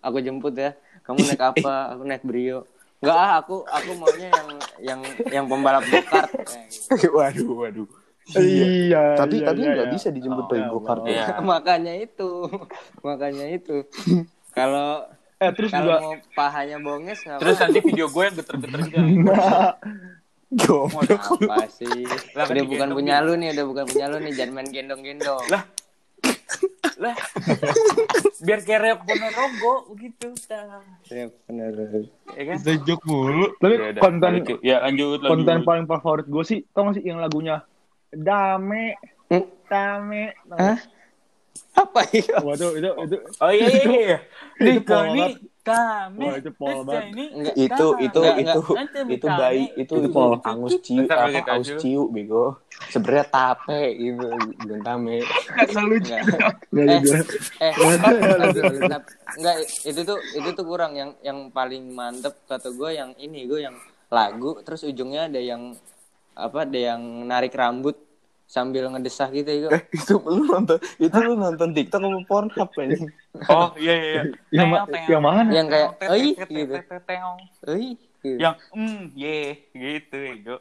aku 0.00 0.16
jemput 0.18 0.54
ya. 0.54 0.70
Kamu 1.00 1.18
naik 1.22 1.42
apa? 1.44 1.74
Aku 1.94 2.02
naik 2.02 2.22
Brio. 2.22 2.66
Enggak 3.00 3.16
ah, 3.16 3.32
aku 3.40 3.64
aku 3.64 3.90
maunya 3.96 4.28
yang 4.28 4.48
yang 4.80 5.00
yang 5.32 5.44
pembalap 5.48 5.84
go-kart. 5.88 6.28
Waduh, 7.16 7.48
waduh. 7.56 7.88
Iya. 8.36 9.16
Tapi 9.16 9.40
iya, 9.40 9.46
tapi 9.48 9.60
iya, 9.64 9.72
nggak 9.72 9.88
iya. 9.88 9.94
bisa 9.96 10.08
dijemput 10.12 10.44
Oh, 10.44 10.48
pakai 10.52 10.60
iya, 10.60 10.68
go-kart. 10.70 11.02
iya. 11.08 11.24
Iya. 11.24 11.26
makanya 11.40 11.94
itu 11.96 12.30
makanya 13.08 13.46
itu 13.50 13.76
kalau 14.52 15.08
eh 15.42 15.50
terus 15.56 15.72
Kalau 15.72 15.88
juga 15.88 15.96
mau 16.04 16.14
pahanya 16.36 16.76
bonges 16.76 17.24
nggak 17.24 17.40
Terus 17.40 17.56
nanti 17.56 17.78
video 17.80 18.06
gue 18.12 18.22
yang 18.28 18.36
geter-geter 18.36 18.80
gitu. 18.84 19.32
Goblok. 20.50 21.46
apa 21.46 21.64
sih? 21.70 22.04
Lah, 22.34 22.44
kan 22.44 22.58
Udah 22.58 22.66
bukan 22.66 22.88
punya 22.90 23.22
lu 23.22 23.38
nih, 23.38 23.54
udah 23.54 23.64
bukan 23.70 23.84
punya 23.86 24.10
lu 24.10 24.18
nih, 24.18 24.34
jangan 24.34 24.52
main 24.58 24.68
gendong-gendong. 24.68 25.46
Lah. 25.46 25.62
Lah. 26.96 27.16
Biar 28.46 28.60
kayak 28.60 28.80
reok 28.80 29.00
Ponorogo 29.02 29.72
begitu. 29.90 30.32
Tah. 30.44 30.84
Ya, 31.06 31.28
bener. 31.44 31.72
Ya 32.30 32.42
kan? 32.44 32.56
Kita 32.60 32.94
mulu. 33.02 33.56
tapi 33.56 33.74
Ya 33.74 33.92
konten 33.96 34.32
ke- 34.42 34.60
ya 34.60 34.76
lanjut 34.80 35.18
lanjut. 35.18 35.30
konten 35.30 35.56
paling 35.62 35.86
favorit 35.86 36.26
gue 36.26 36.44
sih 36.44 36.60
tau 36.70 36.88
gak 36.88 36.96
sih 36.96 37.04
yang 37.04 37.18
lagunya 37.18 37.64
Dame 38.10 38.96
Hmm? 39.26 39.46
Dame 39.64 40.34
Hah? 40.50 40.78
Apa 41.72 42.02
itu? 42.10 42.34
Wah 42.34 42.52
itu 42.52 42.66
itu 42.76 42.90
itu 42.90 43.16
Oh 43.38 43.48
iya 43.48 43.66
iya 43.70 43.78
iya. 43.86 44.18
Itu 44.58 44.70
Di 44.74 44.80
pol 44.82 45.14
kami. 45.60 46.26
Wah, 46.26 46.36
itu 46.40 46.50
pol 46.56 46.82
banget. 46.82 47.12
ini 47.12 47.24
Enggak. 47.36 47.54
Itu 47.54 47.86
itu 48.00 48.20
Enggak, 48.20 48.36
itu 48.40 48.60
enggak. 48.60 49.06
itu 49.10 49.26
bayi 49.28 49.64
itu 49.76 49.94
Itu 50.00 50.18
angus 50.42 50.72
ciu 50.82 51.04
apa 51.06 51.40
aus 51.54 51.68
ciu 51.78 52.02
bego. 52.10 52.44
Sebenarnya 52.90 53.26
tape 53.28 53.80
gitu 53.94 54.26
bukan 54.64 54.80
tame. 54.82 55.16
Enggak. 55.22 56.22
Nggak 56.72 56.86
Eh, 57.60 57.72
eh, 57.76 57.94
enggak, 59.38 59.56
itu 59.86 60.00
tuh 60.02 60.18
itu 60.34 60.48
tuh 60.56 60.64
kurang 60.64 60.92
yang 60.96 61.10
yang 61.22 61.52
paling 61.52 61.92
mantep 61.92 62.34
kata 62.48 62.72
gue 62.72 62.90
yang 62.96 63.10
ini 63.20 63.46
gue 63.46 63.62
yang 63.62 63.76
lagu 64.10 64.58
terus 64.66 64.82
ujungnya 64.82 65.30
ada 65.30 65.38
yang 65.38 65.78
apa 66.34 66.66
ada 66.66 66.78
yang 66.78 67.02
narik 67.30 67.54
rambut 67.54 67.94
sambil 68.50 68.90
ngedesah 68.90 69.30
gitu 69.30 69.46
ya 69.46 69.68
Eh, 69.70 69.82
itu 69.94 70.18
lu 70.18 70.42
nonton 70.42 70.74
itu 70.98 71.16
lu 71.22 71.38
nonton 71.38 71.70
TikTok 71.70 72.02
apa 72.02 72.18
Pornhub 72.26 72.70
anjing? 72.74 73.06
Oh 73.46 73.70
iya 73.78 73.94
iya 73.94 74.10
iya. 74.10 74.22
Yang 74.58 74.66
ma- 74.66 74.86
yang 75.06 75.22
mana? 75.22 75.50
Yang 75.54 75.66
kayak, 75.70 75.88
"Oi," 76.10 76.26
gitu. 76.34 76.74
Ih, 77.70 77.94
gitu. 78.20 78.36
Yang 78.42 78.54
mm 78.74 79.00
ye 79.14 79.38
gitu 79.70 80.16
ego. 80.18 80.56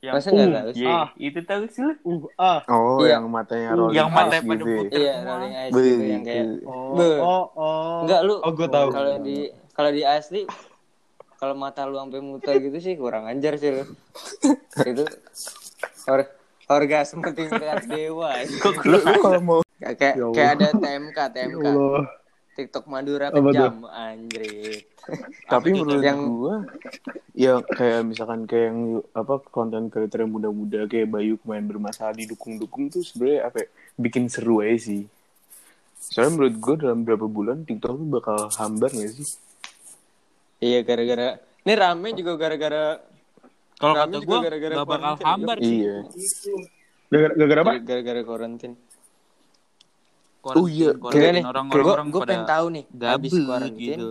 Yang 0.00 0.14
Masa 0.16 0.28
nggak 0.30 0.46
uh, 0.46 0.54
tahu 0.56 0.70
sih? 0.72 0.86
Ah. 0.86 1.08
Itu 1.18 1.40
tahu 1.44 1.62
sih 1.68 1.80
lu? 1.82 1.92
Uh, 2.00 2.24
ah. 2.38 2.58
Oh, 2.70 3.02
Iya. 3.02 3.18
yang 3.18 3.26
matanya 3.26 3.68
Uh, 3.68 3.76
rolling 3.76 3.96
yang 3.98 4.08
matanya 4.08 4.40
pada 4.40 4.54
gitu. 4.54 4.64
ya. 4.64 4.78
putih. 4.78 4.96
iya 4.96 5.14
rolling 5.20 5.52
eyes 5.52 5.72
gitu 5.74 6.04
yang 6.06 6.22
kayak 6.22 6.44
Oh, 6.64 6.94
oh, 7.20 7.44
oh. 7.52 7.98
enggak 8.06 8.20
lu 8.22 8.34
Oh, 8.38 8.52
gue 8.54 8.68
tahu. 8.70 8.88
kalau 8.88 9.14
di 9.18 9.36
kalau 9.74 9.90
di 9.90 10.02
asli 10.06 10.40
kalau 11.36 11.52
mata 11.54 11.84
lu 11.84 11.98
sampai 11.98 12.22
muter 12.22 12.54
gitu 12.56 12.78
sih 12.78 12.94
kurang 12.94 13.26
anjar 13.26 13.58
sih 13.58 13.74
lu 13.74 13.84
itu 14.94 15.04
or, 16.06 16.22
orgasme 16.70 17.26
tingkat 17.34 17.82
dewa. 17.84 18.30
Lu, 18.88 18.96
lu 19.02 19.18
kalau 19.18 19.40
mau 19.42 19.60
kayak 19.82 19.96
kayak, 19.98 20.14
Ya 20.14 20.26
kayak 20.30 20.50
ada 20.54 20.68
TMK 20.72 21.18
Ya 21.18 21.26
TMK 21.34 21.66
Allah. 21.66 22.04
TikTok 22.50 22.84
Madura 22.86 23.32
kejam 23.32 23.88
anjir 23.88 24.84
tapi 25.48 25.72
menurut 25.72 26.04
yang- 26.04 26.28
gua 26.28 26.54
ya 27.32 27.58
kayak 27.64 28.04
misalkan 28.04 28.44
kayak 28.44 28.68
yang 28.68 28.80
apa 29.16 29.40
konten 29.48 29.88
kreator 29.88 30.22
yang 30.22 30.30
muda-muda 30.30 30.84
kayak 30.84 31.08
Bayu 31.08 31.40
kemarin 31.40 31.66
bermasalah 31.66 32.12
didukung-dukung 32.12 32.92
tuh 32.92 33.00
sebenarnya 33.00 33.48
apa 33.48 33.64
ya, 33.64 33.66
bikin 33.96 34.28
seru 34.28 34.60
aja 34.60 34.76
sih. 34.76 35.08
Soalnya 36.12 36.36
menurut 36.36 36.54
gua 36.60 36.74
dalam 36.76 37.00
berapa 37.00 37.26
bulan 37.26 37.64
TikTok 37.64 37.92
tuh 37.96 38.08
bakal 38.12 38.38
hambar 38.60 38.90
gak 38.92 39.10
sih? 39.10 39.28
iya 40.60 40.84
gara-gara 40.84 41.40
ini 41.64 41.72
rame 41.72 42.08
juga 42.12 42.36
gara-gara 42.36 43.00
Kalau 43.80 43.94
Kami 43.96 44.12
kata 44.12 44.18
gue 44.22 44.38
gara-gara 44.38 44.74
gak 44.74 44.86
bakal 44.86 45.12
hambar 45.24 45.56
sih. 45.58 45.76
Iya. 45.80 45.96
Gara- 47.10 47.34
Gara-gara 47.34 47.60
apa? 47.60 47.72
gara-gara 47.80 48.20
karantin 48.22 48.72
Oh 50.40 50.64
iya, 50.64 50.96
Quarantine, 50.96 51.20
Gini 51.20 51.36
nih, 51.36 51.44
orang-orang 51.44 51.84
gue 51.84 51.92
orang 51.92 52.08
gue 52.08 52.20
pengen 52.22 52.44
tahu 52.46 52.66
nih 52.70 52.84
habis 53.02 53.32
karantin 53.36 53.76
gitu. 53.76 54.08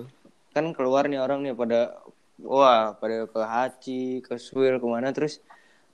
kan 0.52 0.66
keluar 0.74 1.04
nih 1.06 1.18
orang 1.18 1.42
nih 1.42 1.54
pada 1.54 1.98
wah 2.40 2.94
pada 2.94 3.26
ke 3.26 3.42
Haji 3.42 4.02
ke 4.22 4.34
Swil 4.38 4.78
ke 4.78 4.86
mana 4.86 5.10
terus 5.10 5.42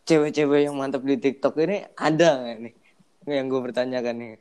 cewek-cewek 0.03 0.67
yang 0.67 0.75
mantap 0.75 1.01
di 1.01 1.15
TikTok 1.15 1.55
ini 1.61 1.88
ada 1.95 2.35
nggak 2.38 2.57
nih 2.61 2.73
yang 3.29 3.47
gue 3.47 3.61
pertanyakan 3.61 4.15
nih 4.17 4.33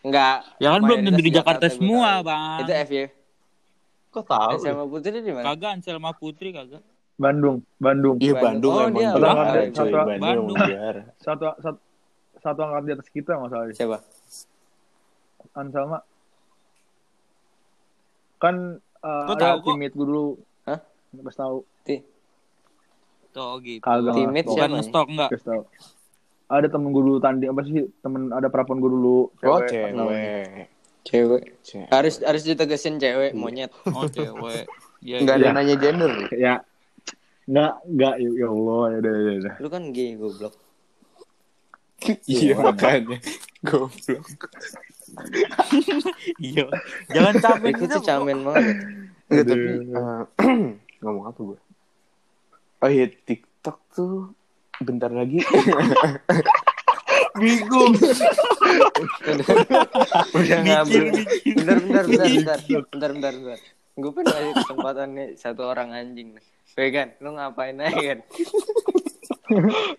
Enggak 0.00 0.36
Ya 0.56 0.68
kan 0.70 0.80
belum 0.80 0.98
tentu 1.04 1.20
di 1.20 1.32
Jakarta 1.32 1.66
gua 1.66 1.74
semua. 1.74 2.10
Bang. 2.20 2.58
itu 2.60 2.72
FY 2.72 3.02
Kok 4.08 4.24
tahu? 4.24 4.50
SMA 4.58 4.84
Putri 4.86 5.18
di 5.20 5.30
mana 5.30 5.44
Kagak 5.44 5.70
Anselma 5.72 6.10
Putri 6.12 6.48
kagak. 6.50 6.82
Bandung, 7.18 7.66
Bandung. 7.76 8.16
Iya 8.16 8.32
Bandung 8.32 8.72
Oh, 8.72 8.80
emang 8.80 8.94
dia 8.94 9.10
juara, 9.10 9.26
orang. 9.28 9.46
coy. 9.68 9.90
Satu- 9.90 10.06
Bandung. 10.06 10.46
Satu, 11.18 11.44
satu, 11.58 11.78
satu 12.38 12.60
angkat 12.62 12.82
di 12.84 12.92
atas 12.94 13.08
kita 13.08 13.30
nggak 13.34 13.50
salah. 13.50 13.66
siapa 13.72 13.98
Anselma. 15.52 15.98
Kan 18.38 18.54
uh, 19.02 19.26
Gua 19.26 19.34
ada 19.34 19.58
teammate 19.58 19.92
gue 19.92 20.06
dulu. 20.06 20.26
Hah? 20.64 20.78
Nggak 21.10 21.34
tahu. 21.34 21.56
Ti- 21.82 22.06
Tuh 23.28 23.52
gitu. 23.60 23.82
Kagak. 23.82 24.14
Teammate 24.14 24.48
siapa 24.48 24.70
Bukan 24.70 24.82
stok 24.84 25.06
enggak? 25.08 25.28
Nggak 25.28 25.42
tahu. 25.44 25.62
Ada 26.48 26.66
temen 26.70 26.88
gue 26.88 27.02
dulu 27.02 27.18
tanding 27.18 27.50
apa 27.50 27.60
sih? 27.62 27.82
Temen 27.98 28.22
ada 28.30 28.46
perapon 28.46 28.78
gue 28.78 28.88
dulu. 28.88 29.18
Oh 29.42 29.58
cewek. 29.60 29.90
cewek. 29.90 30.68
cewek 31.02 31.42
Cewek. 31.60 31.88
harus 31.88 32.14
harus 32.20 32.42
ditegesin 32.42 32.96
cewek 32.96 33.32
monyet 33.32 33.74
Oh 33.88 34.06
cewek. 34.06 34.70
Ya, 34.98 35.22
Nggak 35.22 35.34
ada 35.36 35.44
Iya. 35.44 35.54
nanya 35.54 35.76
gender. 35.78 36.10
Ya. 36.32 36.54
Nggak, 37.48 37.72
nggak. 37.88 38.14
Ya, 38.20 38.28
ya 38.36 38.46
Allah, 38.52 38.82
ya 38.92 38.96
udah, 39.00 39.14
ya 39.16 39.32
udah. 39.40 39.54
lu 39.64 39.68
kan 39.72 39.82
gay 39.90 40.10
goblok 40.14 40.54
Iya 42.30 42.54
makanya. 42.60 43.16
Goblok. 43.64 44.26
Iya. 46.38 46.68
Jangan 47.10 47.34
capek 47.40 47.72
itu 47.74 47.84
gitu. 47.88 47.96
tuh 47.96 48.02
camen 48.04 48.44
banget 48.44 48.76
Enggak 49.32 49.44
tapi 49.48 49.68
eh, 49.88 50.22
ngomong 51.02 51.24
apa 51.32 51.40
gue? 51.40 51.58
Oh 52.84 52.90
iya 52.92 53.08
TikTok 53.08 53.76
tuh 53.90 54.36
bentar 54.78 55.08
lagi 55.10 55.40
Bingung. 57.40 57.92
udah 60.34 60.58
mikir. 60.84 61.02
bentar 61.56 61.76
bentar 61.82 62.04
bentar 62.06 62.28
bentar 62.28 62.58
bentar 62.68 63.10
bentar 63.10 63.32
bentar 63.34 63.58
gue 63.98 64.10
pengen 64.14 64.28
kasih 64.30 64.52
kesempatan 64.54 65.08
nih 65.16 65.28
satu 65.34 65.62
orang 65.66 65.90
anjing 65.90 66.36
nih 66.36 66.44
Vegan 66.78 67.10
lu 67.18 67.34
ngapain 67.34 67.74
aja 67.76 67.98
kan 68.08 68.18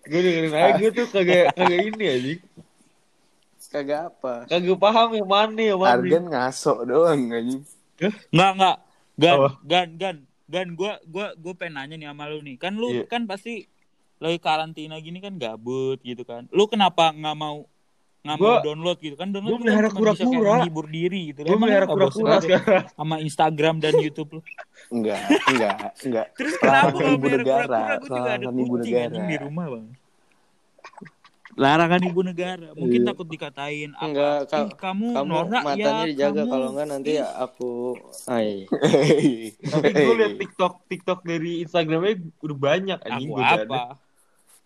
Gue 0.05 0.19
dengerin 0.21 0.53
aja 0.53 0.71
gue 0.77 0.91
tuh 0.93 1.07
kagak 1.09 1.51
kagak 1.51 1.79
ini 1.83 2.05
aja. 2.05 2.33
kagak 3.69 4.01
apa 4.07 4.33
Kagak 4.47 4.77
paham 4.77 5.09
yang 5.13 5.27
mana 5.27 5.61
yang 5.61 5.77
mana. 5.77 5.93
Argan 5.93 6.25
ngaso 6.25 6.73
doang 6.83 7.29
anjing. 7.29 7.61
Enggak, 8.31 8.51
enggak. 8.55 8.77
Gan, 9.13 9.35
Apa? 9.35 9.49
gan, 9.61 9.87
gan. 9.93 10.17
Gan, 10.49 10.67
gua 10.73 10.97
gua 11.05 11.37
gua 11.37 11.53
pengen 11.53 11.77
nanya 11.77 11.95
nih 11.95 12.07
sama 12.09 12.25
lu 12.25 12.41
nih. 12.41 12.57
Kan 12.57 12.73
lu 12.73 12.89
Iya. 12.89 13.05
kan 13.05 13.29
pasti 13.29 13.69
lagi 14.17 14.41
karantina 14.41 14.97
gini 14.97 15.19
kan 15.19 15.37
gabut 15.37 16.01
gitu 16.01 16.25
kan. 16.25 16.49
Lu 16.49 16.65
kenapa 16.65 17.13
nggak 17.13 17.37
mau 17.37 17.68
nggak 18.19 18.35
mau 18.35 18.59
download 18.59 18.97
gitu 18.99 19.15
kan 19.15 19.27
download 19.29 19.47
gua 19.49 19.55
kan 19.55 19.63
melihara 19.63 19.87
kayak 19.87 19.95
kura-kura. 19.95 20.51
menghibur 20.59 20.85
diri 20.87 21.19
gitu. 21.31 21.39
Gue 21.41 21.55
melihara 21.57 21.85
lu 21.85 21.91
kura-kura 21.95 22.35
sama 22.91 23.15
Instagram 23.17 23.75
dan 23.77 23.93
YouTube 23.95 24.29
lu. 24.35 24.41
Enggak, 24.89 25.23
enggak, 25.47 25.75
enggak. 26.01 26.25
Terus 26.37 26.53
kenapa 26.57 26.97
ibu 26.99 27.27
negara, 27.27 27.65
kura-kura 27.65 27.95
gua 27.97 28.09
juga 28.11 28.29
ada 28.29 28.45
ibu 28.45 28.63
kucing 28.69 28.91
negara. 28.91 29.23
di 29.23 29.35
rumah, 29.37 29.65
Bang. 29.69 29.85
Larangan 31.55 32.01
ibu 32.01 32.21
negara. 32.21 32.67
Mungkin 32.71 32.99
Iya. 33.01 33.07
takut 33.09 33.27
dikatain 33.27 33.89
apa? 33.91 34.05
Enggak, 34.05 34.37
ka- 34.47 34.75
kamu, 34.79 35.07
kamu 35.11 35.27
norak 35.29 35.61
matanya 35.61 35.91
ya, 35.97 36.07
dijaga 36.07 36.35
kamu. 36.37 36.51
kalau 36.51 36.67
enggak 36.69 36.87
nanti 36.87 37.11
aku 37.19 37.71
ay 38.27 38.47
Tapi 39.59 39.87
gue 39.89 40.15
liat 40.17 40.35
TikTok 40.37 40.73
TikTok 40.87 41.19
dari 41.21 41.51
Instagramnya 41.61 42.15
udah 42.37 42.57
banyak 42.57 42.99
anjing 43.01 43.29
aku 43.29 43.35
gue 43.35 43.47
apa? 43.59 43.81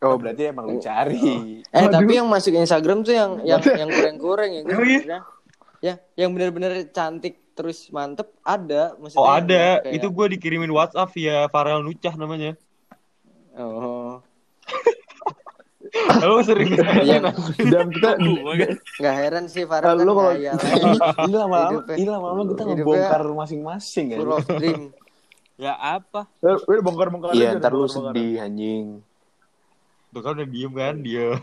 Oh 0.04 0.16
berarti 0.16 0.44
emang 0.46 0.66
lu 0.66 0.78
cari. 0.78 1.64
eh 1.64 1.88
tapi 1.88 2.12
yang 2.14 2.28
masuk 2.28 2.54
Instagram 2.54 3.02
tuh 3.02 3.12
yang 3.12 3.32
yang 3.42 3.64
yang 3.64 3.88
kurang-kurang 3.90 4.50
ya 4.52 4.62
Oh, 4.68 4.84
iya? 4.84 5.18
ya 5.80 5.94
yang 6.16 6.32
benar-benar 6.32 6.72
cantik 6.90 7.40
terus 7.52 7.88
mantep 7.88 8.28
ada 8.42 8.96
maksudnya 8.96 9.18
Oh 9.18 9.30
ada, 9.30 9.80
kayak- 9.80 9.94
itu 9.94 10.08
gue 10.10 10.26
dikirimin 10.34 10.70
WhatsApp 10.70 11.12
via 11.12 11.48
Farel 11.48 11.82
Nucah 11.82 12.14
namanya. 12.14 12.58
oh 13.54 14.20
Lo 16.20 16.42
sering 16.42 16.74
Iya. 16.74 17.22
Dan 17.62 17.88
kita 17.88 18.18
Gua 18.18 18.54
kan. 18.56 18.72
nggak 18.98 19.16
heran 19.16 19.44
sih 19.46 19.64
Farah 19.64 19.94
Lu 19.94 20.02
kan 20.02 20.08
kalau- 20.10 20.34
ngayal 20.34 20.56
ini, 20.58 20.98
ini 21.22 21.36
lama-lama, 21.38 21.80
ini 21.94 22.08
lama-lama 22.08 22.42
kita 22.50 22.62
ngebongkar 22.66 23.22
masing-masing 23.30 24.06
ya. 24.10 24.18
Ya 25.54 25.74
apa? 25.78 26.26
Eh, 26.42 26.58
udah 26.58 26.82
bongkar-bongkar 26.82 27.30
Iya, 27.32 27.54
ntar 27.56 27.72
lu 27.72 27.86
sedih 27.86 28.42
anjing. 28.42 29.06
Tuh 30.14 30.22
kan 30.22 30.32
udah 30.34 30.48
diem 30.48 30.72
kan 30.72 30.96
dia. 31.00 31.28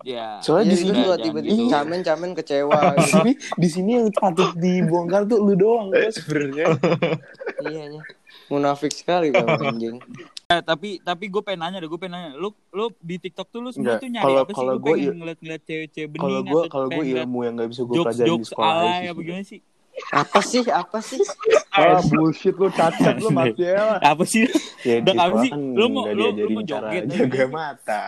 Ya. 0.00 0.40
Soalnya 0.40 0.64
Iya, 0.64 0.72
di 0.72 0.76
sini, 0.80 0.96
juga 0.96 1.12
jangan 1.12 1.20
tiba-tiba 1.22 1.52
gitu. 1.54 1.68
camen-camen 1.68 2.30
kecewa 2.32 2.78
di 2.96 3.04
sini, 3.06 3.32
di 3.36 3.68
sini 3.68 3.90
yang 3.94 4.08
patut 4.10 4.56
dibongkar 4.56 5.28
tuh 5.28 5.38
lu 5.38 5.52
doang 5.54 5.92
kan 5.92 6.08
sebenarnya. 6.08 6.72
iya 7.68 7.84
nya 7.86 8.00
munafik 8.48 8.90
sekali 8.90 9.28
kamu 9.28 9.60
anjing 9.60 9.96
Eh, 10.48 10.60
tapi 10.60 10.98
tapi 10.98 11.28
gue 11.28 11.38
pengen 11.40 11.62
nanya 11.62 11.78
deh, 11.78 11.86
gue 11.86 11.94
pengen 11.94 12.16
nanya, 12.16 12.30
lu 12.32 12.48
lu 12.70 12.88
di 12.96 13.20
TikTok 13.20 13.46
tuh 13.46 13.60
lu 13.60 13.70
semua 13.70 13.86
Enggak, 13.92 14.00
tuh 14.00 14.08
nyari 14.08 14.24
kalau- 14.24 14.40
apa 14.40 14.50
sih? 14.50 14.56
kalau 14.56 14.72
Gue 14.80 14.94
ngeliat-ngeliat 15.12 15.62
cewek-cewek 15.62 16.08
bening 16.08 16.22
Kalau 16.24 16.40
gue 16.42 16.62
kalau 16.66 16.86
gue 16.88 17.04
ilmu 17.06 17.38
yang 17.44 17.54
gak 17.54 17.68
bisa 17.68 17.82
gue 17.82 17.94
jokes 17.94 18.06
pelajari 18.08 18.24
di 18.24 18.30
jokes 18.32 18.48
sekolah 18.48 18.72
alay 18.72 19.02
apa 19.04 19.20
gimana 19.20 19.44
sih? 19.44 19.60
Apa 20.08 20.40
sih? 20.40 20.64
Apa 20.64 20.98
sih? 20.98 21.20
Ah, 21.70 22.00
bullshit 22.02 22.56
lu 22.56 22.68
cacat 22.68 23.20
lu 23.20 23.30
mati 23.30 23.62
ya. 23.62 24.00
Apa 24.00 24.24
sih? 24.24 24.48
Ya, 24.80 24.98
Udah, 24.98 25.14
apa 25.20 25.36
sih? 25.40 25.50
Lu 25.52 25.86
mau- 25.86 26.08
nggak 26.08 26.14
lu- 26.16 26.34
lu 26.34 26.48
mau 26.50 26.62
joget 26.62 27.04
jaga 27.06 27.44
mata. 27.46 28.02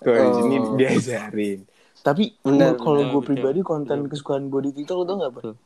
Kalau 0.00 0.18
di 0.18 0.30
sini 0.36 0.56
Oh. 0.56 0.74
diajarin. 0.74 1.60
Tapi 1.98 2.24
Benar, 2.40 2.78
kalau 2.78 3.04
gue 3.04 3.22
pribadi 3.22 3.60
konten 3.60 4.06
kesukaan 4.06 4.48
gue 4.48 4.70
di 4.70 4.72
TikTok 4.72 4.96
lo 4.96 5.04
tau 5.04 5.16
gak, 5.18 5.30
Bang? 5.34 5.56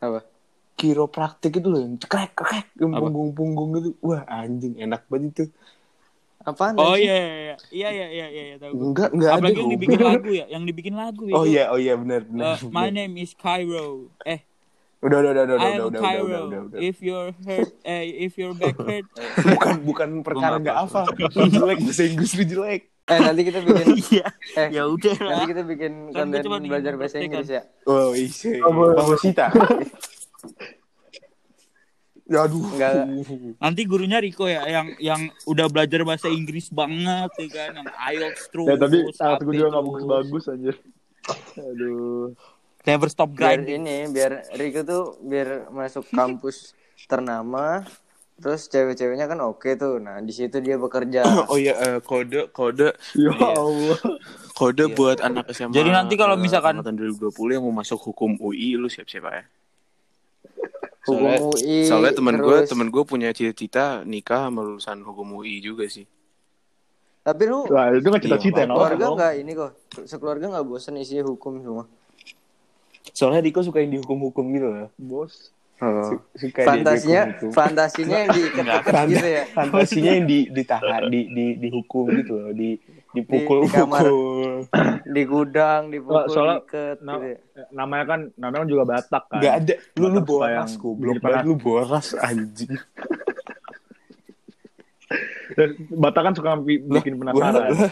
Apa? 0.00 0.20
Kiropraktik 0.74 1.52
itu 1.54 1.68
loh 1.68 1.80
yang 1.80 1.94
cekrek 1.96 2.32
cekrek 2.32 2.66
yang 2.76 2.92
Apa? 2.92 3.00
punggung-punggung 3.04 3.68
gitu. 3.76 3.90
Wah, 4.00 4.24
anjing 4.26 4.76
enak 4.76 5.04
banget 5.06 5.30
itu. 5.30 5.44
Apaan? 6.40 6.72
Oh 6.74 6.96
anjing? 6.96 7.04
iya 7.04 7.16
iya 7.20 7.54
iya 7.68 7.88
iya 7.92 8.06
iya 8.08 8.26
iya 8.26 8.42
iya 8.48 8.56
tahu. 8.56 8.72
Enggak, 8.72 9.12
enggak 9.12 9.30
ada. 9.30 9.38
Apalagi 9.44 9.60
yang 9.60 9.72
dibikin 9.76 10.00
lagu 10.00 10.30
ya, 10.32 10.46
yang 10.48 10.64
dibikin 10.64 10.94
lagu 10.96 11.22
ya. 11.28 11.34
Oh 11.36 11.44
iya, 11.44 11.64
oh 11.68 11.76
iya 11.76 11.94
benar 12.00 12.24
benar. 12.24 12.56
Uh, 12.56 12.72
my 12.72 12.88
name 12.88 13.14
is 13.20 13.36
Cairo. 13.36 14.08
Eh, 14.24 14.40
Udah 15.00 15.16
udah 15.24 15.30
udah 15.32 15.44
udah 15.44 15.56
udah 15.56 15.70
udah 15.72 15.86
udah 15.88 16.00
Cairo. 16.04 16.24
udah 16.28 16.40
udah. 16.44 16.60
udah. 16.68 16.78
If 16.78 16.96
your 17.00 17.32
hurt, 17.32 17.72
eh, 17.88 18.04
if 18.28 18.36
your 18.36 18.52
back 18.52 18.76
hurt, 18.76 19.08
Bukan 19.56 19.74
bukan 19.80 20.08
perkara 20.20 20.60
nggak 20.60 20.76
apa. 20.76 21.08
Jelek 21.48 21.78
bahasa 21.80 22.02
Inggris 22.04 22.32
lu 22.36 22.44
jelek. 22.44 22.82
Eh 23.08 23.18
nanti 23.18 23.42
kita 23.42 23.58
bikin 23.64 23.86
iya. 24.12 24.26
eh 24.60 24.68
Ya 24.70 24.84
udah 24.86 25.16
nanti 25.18 25.44
kita 25.56 25.62
bikin 25.66 25.92
Kan 26.12 26.28
konten 26.30 26.68
belajar 26.68 26.94
bahasa. 27.00 27.16
Inggris 27.16 27.48
ya. 27.48 27.62
Oh 27.88 28.12
iya. 28.12 28.60
Oh. 28.60 28.92
Bang 28.92 29.16
Sita. 29.16 29.48
Ya 32.30 32.46
aduh. 32.46 32.62
Enggak. 32.62 33.10
Nanti 33.58 33.82
gurunya 33.90 34.22
Riko 34.22 34.46
ya 34.46 34.62
yang 34.70 34.94
yang 35.02 35.20
udah 35.50 35.66
belajar 35.66 36.06
bahasa 36.06 36.30
Inggris 36.30 36.70
banget 36.70 37.26
ya 37.42 37.48
kan, 37.50 37.82
yang 37.82 37.90
IELTS 37.90 38.42
terus. 38.54 38.70
Ya 38.70 38.76
tapi 38.78 38.96
saat 39.10 39.42
gue 39.42 39.50
juga 39.50 39.74
nggak 39.74 39.82
terus. 39.82 39.90
bagus-bagus 40.06 40.44
anjir. 40.46 40.76
Aduh. 41.58 42.30
Never 42.82 43.06
stop 43.06 43.30
Biar 43.30 43.60
grinding. 43.60 43.82
ini 43.82 44.08
biar 44.08 44.48
Riko 44.52 44.80
tuh 44.82 45.02
biar 45.20 45.68
masuk 45.68 46.08
kampus 46.08 46.72
ternama 47.10 47.84
terus 48.36 48.64
cewek-ceweknya 48.66 49.26
kan 49.26 49.36
oke 49.42 49.68
tuh. 49.74 49.98
Nah, 49.98 50.16
di 50.18 50.30
situ 50.30 50.58
dia 50.58 50.74
bekerja. 50.74 51.20
Oh 51.46 51.56
iya 51.56 51.76
eh, 51.76 51.98
kode 52.00 52.48
kode 52.50 52.96
Ya 53.14 53.28
Iya. 53.28 53.52
Allah. 53.52 54.00
kode 54.54 54.84
Iya. 54.86 54.94
buat 54.94 55.18
anak 55.20 55.44
SMA. 55.50 55.70
Jadi 55.70 55.90
nanti 55.90 56.14
kalau 56.14 56.34
misalkan- 56.34 56.80
angkatan 56.80 56.96
2020 56.96 57.28
yang 57.52 57.62
mau 57.62 57.76
masuk 57.76 58.00
hukum 58.02 58.36
UI 58.38 58.74
lu 58.74 58.88
siap-siap 58.88 59.24
ya. 59.26 59.44
Hukum 61.02 61.20
Soalnya, 61.20 61.40
UI. 61.42 61.76
soalnya 61.84 62.12
temen 62.14 62.36
gue 62.38 62.56
temen 62.62 62.88
gue 62.88 63.02
punya 63.02 63.28
cita-cita 63.30 64.04
nikah 64.04 64.48
sama 64.48 64.60
lulusan 64.62 65.00
hukum 65.00 65.32
UI 65.34 65.60
juga 65.60 65.84
sih. 65.86 66.04
Tapi 67.20 67.42
lu 67.44 67.68
Lah 67.68 67.88
itu 67.90 68.04
kan 68.06 68.20
cita-cita 68.20 68.60
Iya, 68.62 68.68
keluarga 68.70 69.04
enggak 69.06 69.32
ini 69.36 69.52
kok. 69.54 69.70
Sekeluarga 70.04 70.44
enggak 70.48 70.64
bosan 70.64 70.96
isinya 70.96 71.24
hukum 71.26 71.56
semua. 71.58 71.84
Soalnya 73.10 73.40
Riko 73.40 73.60
suka 73.60 73.78
yang 73.78 73.92
dihukum-hukum 73.92 74.44
gitu 74.50 74.66
loh. 74.66 74.88
Bos. 74.94 75.50
Oh. 75.76 76.12
Suka 76.34 76.60
Fantasinya 76.62 77.22
dihukum-hukum. 77.26 77.50
fantasinya 77.50 78.16
yang 78.18 78.30
Fant- 78.84 79.08
gitu 79.08 79.28
ya. 79.30 79.44
fantasinya 79.48 80.10
yang 80.12 80.26
di 80.26 80.38
ditahan 80.46 81.02
di 81.06 81.20
di 81.26 81.46
dihukum 81.56 82.04
gitu 82.14 82.32
loh 82.36 82.52
di 82.52 82.76
dipukul 83.10 83.58
Di- 83.58 83.66
di 83.66 83.72
kamar. 83.72 84.02
Di 85.10 85.22
gudang, 85.24 85.88
dipukul, 85.88 86.28
soalnya- 86.28 86.60
diikat 86.62 86.96
Nah, 87.00 87.16
gitu 87.16 87.26
ya. 87.26 87.38
namanya 87.72 88.04
kan 88.06 88.20
namanya 88.36 88.66
juga 88.66 88.84
Batak 88.86 89.24
kan. 89.26 89.40
nggak 89.40 89.54
ada 89.56 89.74
lu 89.96 90.06
lu 90.06 90.20
Batak 90.20 90.20
suka 90.20 90.28
boras 90.28 90.70
goblok 90.76 91.16
lu 91.40 91.54
boras 91.56 92.06
anjing 92.14 92.72
Dan 95.50 95.68
Batak 95.90 96.22
kan 96.22 96.32
suka 96.32 96.50
bi- 96.56 96.78
bikin 96.78 97.16
penasaran. 97.16 97.90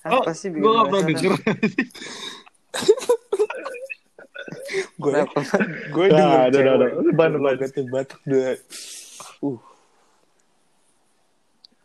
Apa 0.00 0.30
sih 0.30 0.48
bikin 0.48 0.62
Gue 0.62 0.72
gak 0.72 0.86
pernah 0.86 1.04
denger. 1.04 1.32
Gue 4.98 5.10
Kenapa? 5.10 5.38
gue 5.94 6.06
Nah, 6.10 6.18
denger 6.18 6.40
ada, 6.50 6.58
ada, 6.74 6.86
cewek 7.14 7.32
logatnya 7.38 7.82
batak 7.90 8.20
udah 8.26 8.54
uh 9.44 9.58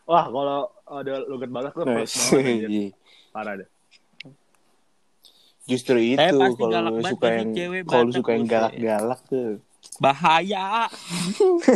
Wah, 0.09 0.25
kalau 0.25 0.73
ada 0.89 1.21
logat 1.29 1.49
Batak 1.53 1.73
tuh 1.77 1.85
anjir. 2.41 2.65
iya. 2.65 2.89
Parah 3.29 3.53
deh. 3.61 3.69
justru 5.69 6.01
itu 6.01 6.17
Saya 6.17 6.33
pasti 6.33 6.63
kalau 6.65 6.91
suka 7.05 7.27
yang 7.29 7.49
cewek 7.53 7.81
kalau 7.85 8.09
suka 8.09 8.29
yang 8.33 8.45
galak-galak 8.49 9.21
tuh 9.29 9.61
Bahaya. 9.99 10.87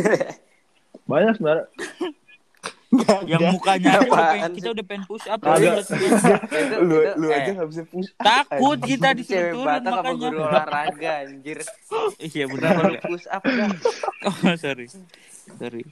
Banyak 1.10 1.36
sebenarnya. 1.36 1.66
Yang 3.24 3.42
mukanya 3.50 3.90
udah 3.96 4.02
Apaan 4.04 4.28
pengen, 4.30 4.50
kita 4.54 4.68
udah 4.70 4.84
pengen 4.84 5.04
push 5.04 5.26
up. 5.26 5.38
Lu 6.80 6.96
lu 7.16 7.26
eh, 7.28 7.34
aja 7.34 7.50
nggak 7.52 7.68
bisa 7.68 7.82
push 7.84 8.10
up, 8.10 8.22
Takut 8.22 8.76
anjing. 8.76 8.88
kita 8.90 9.08
disuruh 9.12 9.50
turun 9.52 9.82
makanya. 9.82 10.12
guru 10.14 10.38
olahraga 10.40 11.10
anjir. 11.22 11.58
Iya 12.18 12.44
benar. 12.46 12.70
Kenapa 12.70 12.82
lu 12.86 12.98
push 13.04 13.26
up 13.26 13.42
dah? 13.42 13.68
Oh, 14.24 14.54
sorry. 14.56 14.86
Sorry. 15.54 15.84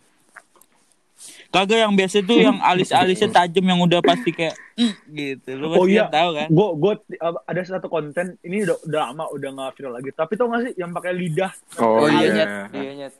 Kagak 1.49 1.79
yang 1.79 1.93
biasa 1.93 2.19
tuh 2.21 2.35
yang 2.35 2.59
alis-alisnya 2.59 3.29
tajam 3.37 3.63
yang 3.63 3.79
udah 3.79 4.01
pasti 4.01 4.33
kayak 4.33 4.57
"Mm," 4.75 4.95
gitu. 5.07 5.51
Lu 5.55 5.65
Oh 5.69 5.75
pasti 5.79 5.93
iya. 5.93 6.09
tahu 6.09 6.29
kan? 6.33 6.49
Gue 6.49 6.69
gue 6.75 6.93
ada 7.21 7.61
satu 7.63 7.87
konten 7.87 8.41
ini 8.41 8.65
udah 8.65 8.77
udah 8.83 9.01
lama 9.07 9.25
udah 9.31 9.49
nggak 9.53 9.71
viral 9.77 9.93
lagi. 9.95 10.11
Tapi 10.11 10.33
tau 10.35 10.49
gak 10.49 10.61
sih 10.65 10.73
yang 10.75 10.91
pakai 10.91 11.13
lidah? 11.13 11.53
oh, 11.79 12.09
iya 12.09 12.19
iya 12.19 12.29
nyet, 12.33 12.49
iya 12.73 12.93
nyet. 12.99 13.15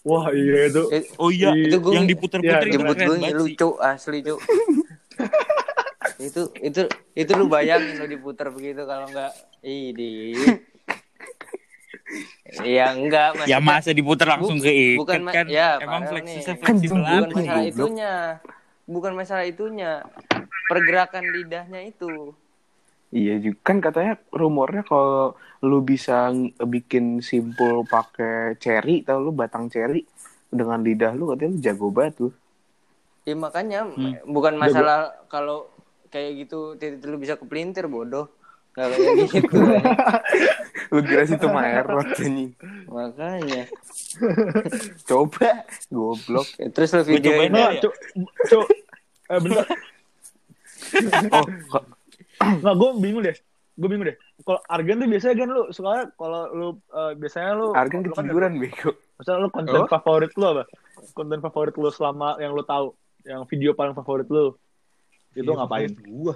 Wah 0.00 0.32
iya 0.32 0.66
itu. 0.66 0.82
Eh, 0.88 1.04
Oh 1.16 1.28
iya, 1.28 1.52
Itu 1.52 1.76
gua- 1.78 1.92
yang 1.92 2.08
diputer-puter 2.08 2.56
Iya, 2.56 2.64
itu 2.64 2.74
jemput 2.74 2.96
keren 2.96 3.08
gue 3.20 3.32
lucu 3.36 3.68
asli 3.78 4.18
cuk. 4.22 4.40
itu 6.18 6.42
itu 6.60 6.82
itu 7.14 7.30
lu 7.32 7.48
bayangin 7.48 7.96
lu 7.96 8.04
diputer 8.04 8.48
begitu 8.48 8.84
kalau 8.84 9.08
enggak 9.12 9.32
ini 9.60 10.36
ya 12.60 12.92
enggak 12.92 13.36
mas 13.36 13.46
Ya 13.48 13.56
masa 13.56 13.92
diputer 13.92 14.28
langsung 14.28 14.56
Bu- 14.56 14.64
ke 14.64 14.72
ikat 14.72 15.00
bukan 15.00 15.20
kan? 15.28 15.44
ya, 15.48 15.80
Emang 15.80 16.02
nih. 16.04 16.12
fleksibel 16.12 16.56
Kan 16.60 16.76
bukan 16.76 17.32
masalah 17.32 17.64
itunya 17.64 18.12
bukan 18.84 19.12
masalah 19.14 19.44
itunya 19.46 19.92
pergerakan 20.66 21.24
lidahnya 21.30 21.80
itu 21.84 22.32
Iya 23.10 23.42
juga 23.42 23.58
kan 23.64 23.78
katanya 23.78 24.14
rumornya 24.30 24.82
kalau 24.82 25.34
lu 25.60 25.82
bisa 25.82 26.30
bikin 26.56 27.18
simpul 27.20 27.82
pakai 27.84 28.54
cherry 28.56 29.02
tau 29.02 29.18
lu 29.18 29.30
batang 29.30 29.66
cherry 29.66 30.06
dengan 30.46 30.78
lidah 30.78 31.10
lu 31.12 31.28
katanya 31.28 31.50
lu 31.50 31.60
jago 31.60 31.88
banget 31.90 32.14
lu. 32.18 32.30
ya 33.20 33.36
makanya 33.36 33.84
Hmm. 33.84 34.16
bukan 34.26 34.56
masalah 34.56 35.12
kalau 35.26 35.68
kayak 36.08 36.40
gitu 36.40 36.74
titik 36.74 37.04
lu 37.04 37.18
bisa 37.18 37.36
kepelintir 37.36 37.84
bodoh 37.84 38.26
kalau 38.72 38.94
kayak 38.94 39.28
gitu 39.28 39.58
Lu 40.90 41.02
kira 41.02 41.22
situ 41.22 41.46
mah 41.46 41.62
error 41.62 42.02
nih. 42.16 42.50
makanya 42.86 43.62
Coba 45.08 45.66
goblok. 45.86 46.46
Ya, 46.56 46.66
terus 46.70 46.90
lu 46.90 47.02
videoin 47.04 47.50
cuk, 47.78 47.94
cuk. 48.48 48.66
Eh 49.28 49.38
bentar. 49.38 49.66
Oh, 51.30 51.46
kok- 51.68 51.86
Nggak, 52.60 52.74
gue 52.74 52.88
bingung 52.98 53.22
deh. 53.22 53.36
Gue 53.74 53.88
bingung 53.88 54.06
deh. 54.06 54.16
Kalau 54.40 54.60
Argen 54.66 54.96
tuh 54.96 55.06
biasanya 55.06 55.34
kan 55.36 55.48
lu 55.48 55.62
suka 55.70 55.90
kalau 56.14 56.42
lu 56.50 56.68
eh, 56.90 57.12
biasanya 57.14 57.50
lu 57.54 57.66
Argan 57.72 58.00
lu 58.00 58.10
kan- 58.10 58.24
ketiduran 58.24 58.52
bego. 58.56 58.90
Maksudnya 59.14 59.38
lu 59.38 59.48
konten 59.48 59.72
Oh? 59.76 59.86
favorit 59.86 60.32
lu 60.34 60.44
apa? 60.46 60.62
Konten 61.10 61.38
favorit 61.38 61.74
lu 61.74 61.88
selama 61.88 62.36
yang 62.36 62.52
lu 62.52 62.62
tahu, 62.62 62.96
yang 63.22 63.44
video 63.44 63.72
paling 63.72 63.92
favorit 63.92 64.24
lu. 64.26 64.56
Iya, 65.30 65.44
Itu 65.44 65.50
ngapain? 65.52 65.90
Gua. 66.02 66.34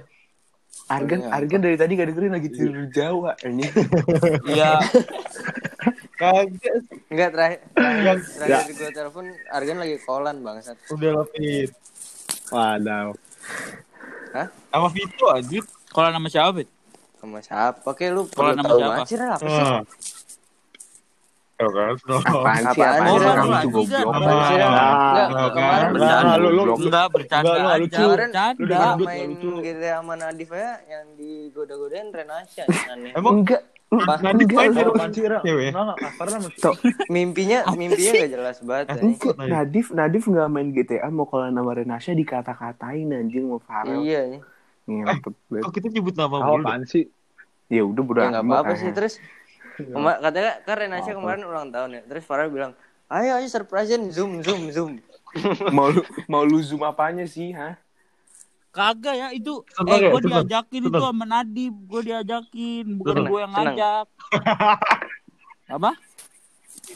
Argan, 0.87 1.21
Iya. 1.21 1.31
Argan 1.31 1.61
dari 1.61 1.77
tadi 1.77 1.93
gak 1.95 2.09
dengerin 2.09 2.35
lagi 2.35 2.49
tidur 2.49 2.85
Jawa 2.89 3.33
ini. 3.43 3.63
Iya. 4.51 4.83
Kagak 6.15 6.75
enggak 7.09 7.31
terakhir 7.31 7.59
terakhir, 7.75 8.05
Ya. 8.07 8.13
terakhir 8.39 8.73
gue 8.73 8.91
telepon 8.93 9.25
Argan 9.49 9.79
lagi 9.79 9.97
kolan 10.01 10.37
bangsat 10.41 10.79
udah 10.89 11.11
lapis. 11.17 11.71
Wadaw. 12.49 13.15
Sama 14.69 14.89
Vito 14.91 15.27
anjir. 15.29 15.65
Kalau 15.95 16.09
nama 16.11 16.27
siapa, 16.27 16.51
Bet? 16.59 16.69
sama 17.25 17.41
siapa 17.41 17.89
kayak 17.97 18.13
lu 18.13 18.23
perlu 18.29 18.53
nama 18.53 18.69
tahu 18.69 18.79
siapa? 18.83 19.03
sih 19.09 19.17
apa 19.17 19.47
sih 19.49 19.65
Apaan 21.55 22.63
sih? 22.75 22.83
Apaan 22.83 23.07
sih, 23.07 23.71
sih, 23.71 23.87
sih, 23.89 24.05
Enggak, 25.95 26.37
lu- 26.43 26.53
lu-. 26.53 26.77
Enggak 26.83 27.07
bercanda 27.15 27.79
aja. 27.79 28.01
Bercanda. 28.11 28.99
Main 28.99 29.31
sama 29.79 30.15
Nadif 30.19 30.51
ya 30.51 30.83
yang 30.91 31.07
digoda-godain 31.15 32.11
Renasya. 32.11 32.67
Emang 33.15 33.47
Enggak. 33.47 33.63
Mimpinya 37.07 37.59
mimpinya 37.79 38.11
gak 38.19 38.31
jelas 38.35 38.57
banget. 38.67 38.87
Enggak, 38.99 39.39
Nadif, 39.39 39.87
Nadif 39.95 40.25
nggak 40.27 40.49
main 40.51 40.69
GTA 40.75 41.09
mau 41.15 41.31
kalau 41.31 41.47
nama 41.47 41.71
Renasya 41.71 42.19
dikata-katain 42.19 43.15
anjing 43.15 43.47
mau 43.47 43.63
Farel. 43.63 44.03
Iya 44.03 44.21
nih. 44.35 44.41
Ngempet 44.85 45.35
banget. 45.49 45.63
Kok 45.63 45.73
kita 45.73 45.87
nyebut 45.89 46.15
nama 46.15 46.37
Oh, 46.39 46.55
mulu? 46.55 46.63
apaan 46.63 46.85
sih? 46.85 47.09
Ya 47.67 47.81
udah 47.81 48.03
bodo 48.03 48.21
Ya 48.21 48.31
apa-apa 48.35 48.75
sih 48.75 48.91
terus. 48.91 49.17
Kema- 49.75 50.21
katanya 50.21 50.63
kan 50.63 50.77
Renasya 50.77 51.11
Apa? 51.11 51.19
kemarin 51.19 51.43
ulang 51.43 51.69
tahun 51.69 51.91
ya. 51.93 52.03
Terus 52.07 52.23
Farah 52.23 52.47
bilang, 52.47 52.73
"Ayo 53.09 53.35
ayo 53.35 53.47
surprisein 53.47 54.07
zoom 54.09 54.39
zoom 54.41 54.71
zoom." 54.71 54.93
mau 55.75 55.89
lu 55.89 55.99
mau 56.27 56.43
lu 56.43 56.61
zoom 56.61 56.81
apanya 56.81 57.25
sih, 57.25 57.51
ha? 57.51 57.75
Kagak 58.71 59.15
ya 59.15 59.29
itu 59.31 59.63
eh 59.81 59.99
ya, 60.01 60.11
gue 60.11 60.21
tenang. 60.21 60.43
diajakin 60.43 60.83
itu 60.85 60.99
sama 61.01 61.25
Nadib 61.25 61.75
gue 61.85 62.01
diajakin 62.05 62.87
bukan 62.93 63.15
gue 63.25 63.39
yang 63.39 63.53
tenang. 63.53 63.75
ngajak 63.75 64.07
Apa? 65.79 65.91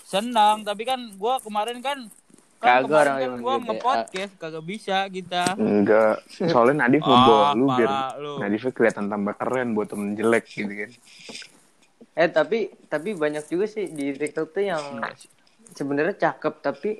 Senang, 0.04 0.62
tapi 0.62 0.82
kan 0.82 0.98
gua 1.14 1.38
kemarin 1.38 1.78
kan 1.78 2.10
Kagak 2.58 2.90
kan 2.90 2.98
orang 2.98 3.14
kan 3.14 3.22
yang 3.22 3.34
gua 3.38 3.54
gitu 3.54 3.66
nge-podcast 3.70 4.32
kagak 4.34 4.64
bisa 4.66 4.96
kita. 5.06 5.42
Enggak. 5.54 6.26
Soalnya 6.26 6.74
Nadif 6.82 7.06
mau 7.06 7.14
Ah, 7.14 7.22
bawa 7.22 7.46
lu 7.54 7.66
biar 7.70 7.90
lu. 8.18 8.32
Nadifnya 8.42 8.72
kelihatan 8.74 9.06
tambah 9.06 9.34
keren 9.38 9.68
buat 9.78 9.86
temen 9.86 10.18
jelek 10.18 10.44
gitu 10.50 10.72
kan. 10.74 10.90
Eh 12.18 12.26
tapi 12.26 12.58
tapi 12.90 13.14
banyak 13.14 13.46
juga 13.46 13.70
sih 13.70 13.86
di 13.86 14.10
TikTok 14.10 14.50
tuh 14.50 14.64
yang 14.66 14.82
sebenarnya 15.70 16.18
cakep 16.18 16.54
tapi 16.58 16.98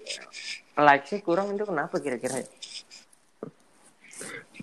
likes-nya 0.79 1.19
kurang 1.27 1.51
itu 1.51 1.67
kenapa 1.67 1.99
kira-kira 1.99 2.39
ya? 2.39 2.47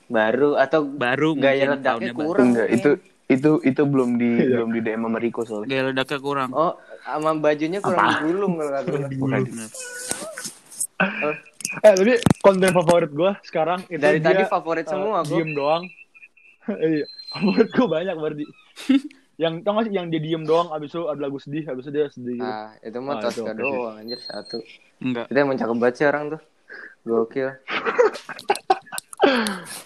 Baru 0.08 0.55
atau 0.55 0.88
Baru 0.88 1.36
gaya 1.36 1.75
ledaknya 1.75 2.15
kurang? 2.15 2.55
Enggak, 2.55 2.67
itu 2.71 2.89
itu 3.25 3.51
itu 3.67 3.81
belum 3.84 4.15
di 4.15 4.31
belum 4.47 4.69
di 4.71 4.79
DM 4.79 5.01
sama 5.03 5.19
Riko 5.19 5.41
soalnya. 5.43 5.67
Gaya 5.67 5.84
ledaknya 5.91 6.19
kurang. 6.23 6.49
Oh, 6.55 6.79
sama 7.03 7.36
bajunya 7.36 7.84
kurang 7.84 8.23
digulung 8.23 8.53
kalau 8.55 8.71
kata. 8.71 9.12
Eh 10.97 11.36
tapi 11.91 12.13
konten 12.39 12.71
favorit 12.71 13.12
gue 13.12 13.31
sekarang 13.43 13.84
itu 13.86 13.97
Dari 13.97 14.17
dia, 14.17 14.31
tadi 14.31 14.43
favorit 14.45 14.84
eh, 14.84 14.89
semua 14.89 15.17
gua. 15.17 15.27
diem 15.27 15.51
doang. 15.51 15.84
Iya, 16.65 17.05
favorit 17.29 17.69
gue 17.69 17.86
banyak 17.86 18.15
berarti. 18.15 18.45
yang 19.36 19.60
tau 19.62 19.75
gak 19.75 19.86
sih 19.86 19.93
yang 19.93 20.08
dia 20.08 20.17
diem 20.17 20.41
doang 20.41 20.71
abis 20.71 20.89
itu 20.89 21.05
ada 21.05 21.19
lagu 21.19 21.36
sedih 21.36 21.67
abis 21.67 21.84
itu 21.84 21.91
dia 21.91 22.08
sedih 22.08 22.36
gitu. 22.36 22.47
Ah, 22.47 22.71
itu 22.79 22.97
mah 22.97 23.13
Ah, 23.13 23.19
itu 23.21 23.27
Tosca 23.38 23.51
doang 23.53 23.95
anjir 23.97 24.17
satu. 24.17 24.58
Enggak. 24.97 25.27
Itu 25.27 25.38
emang 25.38 25.55
cakep 25.55 25.75
banget 25.75 25.95
sih 25.95 26.05
orang 26.05 26.23
tuh. 26.31 26.41
Gokil. 27.03 27.49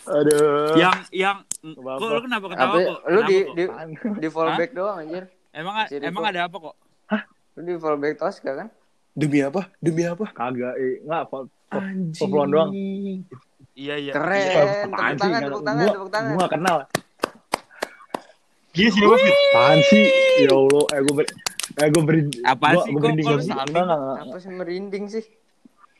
Aduh. 0.09 0.75
Yang 0.75 0.97
yang 1.11 1.37
kok 1.61 2.05
lu 2.05 2.21
kenapa 2.21 2.45
ketawa 2.47 2.65
Apa 2.65 2.77
kok? 2.79 2.99
lu 3.05 3.19
di 3.21 3.37
Kenapa 3.39 3.51
di 3.51 3.63
kok? 3.63 4.15
di 4.15 4.27
follow 4.29 4.49
Hah? 4.49 4.57
back 4.57 4.71
doang 4.71 4.97
anjir. 4.99 5.23
Emang 5.49 5.75
Masih 5.75 5.97
emang 5.99 6.21
kok. 6.21 6.29
ada 6.29 6.41
apa 6.45 6.57
kok? 6.61 6.75
Lu 7.55 7.61
di 7.61 7.73
follow 7.75 7.97
back 7.97 8.15
Tosca 8.15 8.51
kan? 8.55 8.67
Demi 9.11 9.39
apa? 9.39 9.61
Demi 9.77 10.03
apa? 10.03 10.25
Kagak, 10.29 10.73
eh, 10.75 11.01
enggak 11.01 11.21
apa. 11.25 11.37
Anjing. 11.69 12.17
Populon 12.17 12.47
doang. 12.47 12.71
Iya 13.73 13.95
iya. 13.97 14.11
Keren. 14.11 14.41
Tepuk 14.41 14.91
Apaan 14.91 15.11
sih? 15.11 15.19
tangan, 15.19 15.29
Nggak- 15.31 15.43
tepuk 15.45 15.63
tangan, 15.63 15.79
gua- 15.81 15.93
tepuk 15.93 16.11
tangan. 16.11 16.31
Gua 16.31 16.41
gak 16.41 16.53
kenal. 16.53 16.77
Gila 18.69 18.89
siapa 18.91 19.15
sih? 19.17 19.33
Apaan 19.33 19.79
sih? 19.83 20.03
Ya 20.39 20.51
Allah, 20.51 20.83
eh 20.87 20.99
gue 20.99 21.13
ber... 21.15 21.25
Eh 21.75 21.87
gue. 21.87 22.01
Apaan 22.43 22.73
Gua- 22.73 22.83
sih? 22.83 22.91
gua 22.91 23.01
saling? 23.01 23.17
Enggak, 23.39 23.65
enggak, 23.65 23.85
enggak. 23.87 24.17
Apa 24.19 24.37
sih 24.37 24.51
merinding 24.51 25.05
sih? 25.09 25.25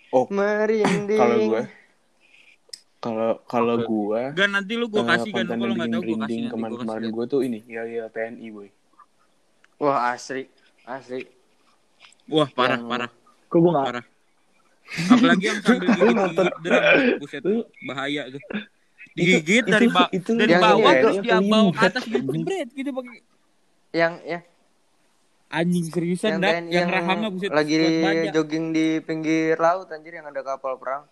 Oh, 0.10 0.26
Merinding. 0.28 1.20
kalau 1.20 1.38
gue 1.40 1.64
kalau 3.00 3.32
kalau 3.46 3.76
gue 3.80 4.22
Enggak 4.28 4.50
nanti 4.50 4.74
lu 4.74 4.90
gua 4.90 5.06
eh, 5.06 5.08
kasih 5.08 5.32
kan 5.32 5.46
kalau 5.48 5.72
bikin 5.72 5.88
tahu 5.88 6.02
gua 6.02 6.02
kasih 6.02 6.02
merinding 6.02 6.20
nanti 6.20 6.36
gua 6.36 6.52
kemarin-kemarin 6.52 7.00
kasih. 7.00 7.14
gue 7.14 7.26
tuh 7.30 7.40
ini 7.40 7.60
ya 7.64 7.82
ya 7.86 8.06
TNI 8.10 8.48
boy 8.50 8.68
Wah, 9.80 10.12
asli. 10.12 10.44
Asli. 10.84 11.24
Wah, 12.30 12.50
parah 12.50 12.78
Yang- 12.78 12.90
parah 12.90 13.10
Kok 13.50 13.58
gue 13.58 13.72
gak... 13.74 13.86
parah. 13.90 14.06
Apalagi 14.90 15.46
yang 15.46 15.60
sambil 15.62 15.80
gigit 15.86 16.16
nonton- 16.18 16.54
buset 17.22 17.44
bahaya 17.86 18.22
tuh. 18.30 18.42
Digigit 19.14 19.66
Itu- 19.66 19.74
dari 19.74 19.88
ba- 19.90 20.10
itu 20.10 20.32
dari 20.38 20.52
yang 20.54 20.64
bawah 20.64 20.92
ya, 20.94 21.02
terus 21.02 21.16
yang 21.18 21.26
dia 21.26 21.38
bawa 21.50 21.70
ke 21.70 21.86
atas 21.86 22.04
gitu 22.06 22.30
jebret 22.30 22.70
gitu 22.74 22.90
pakai. 22.94 23.20
Yang 23.90 24.14
ya, 24.22 24.40
anjing 25.50 25.86
seriusan 25.90 26.30
yang 26.30 26.42
dah 26.42 26.52
TNI 26.54 26.70
yang 26.70 26.88
rahama 26.94 27.28
buset 27.34 27.50
lagi 27.50 27.74
jogging 28.30 28.66
di 28.70 28.86
pinggir 29.02 29.58
laut 29.58 29.90
anjir 29.90 30.14
yang 30.14 30.30
ada 30.30 30.42
kapal 30.46 30.78
perang. 30.78 31.10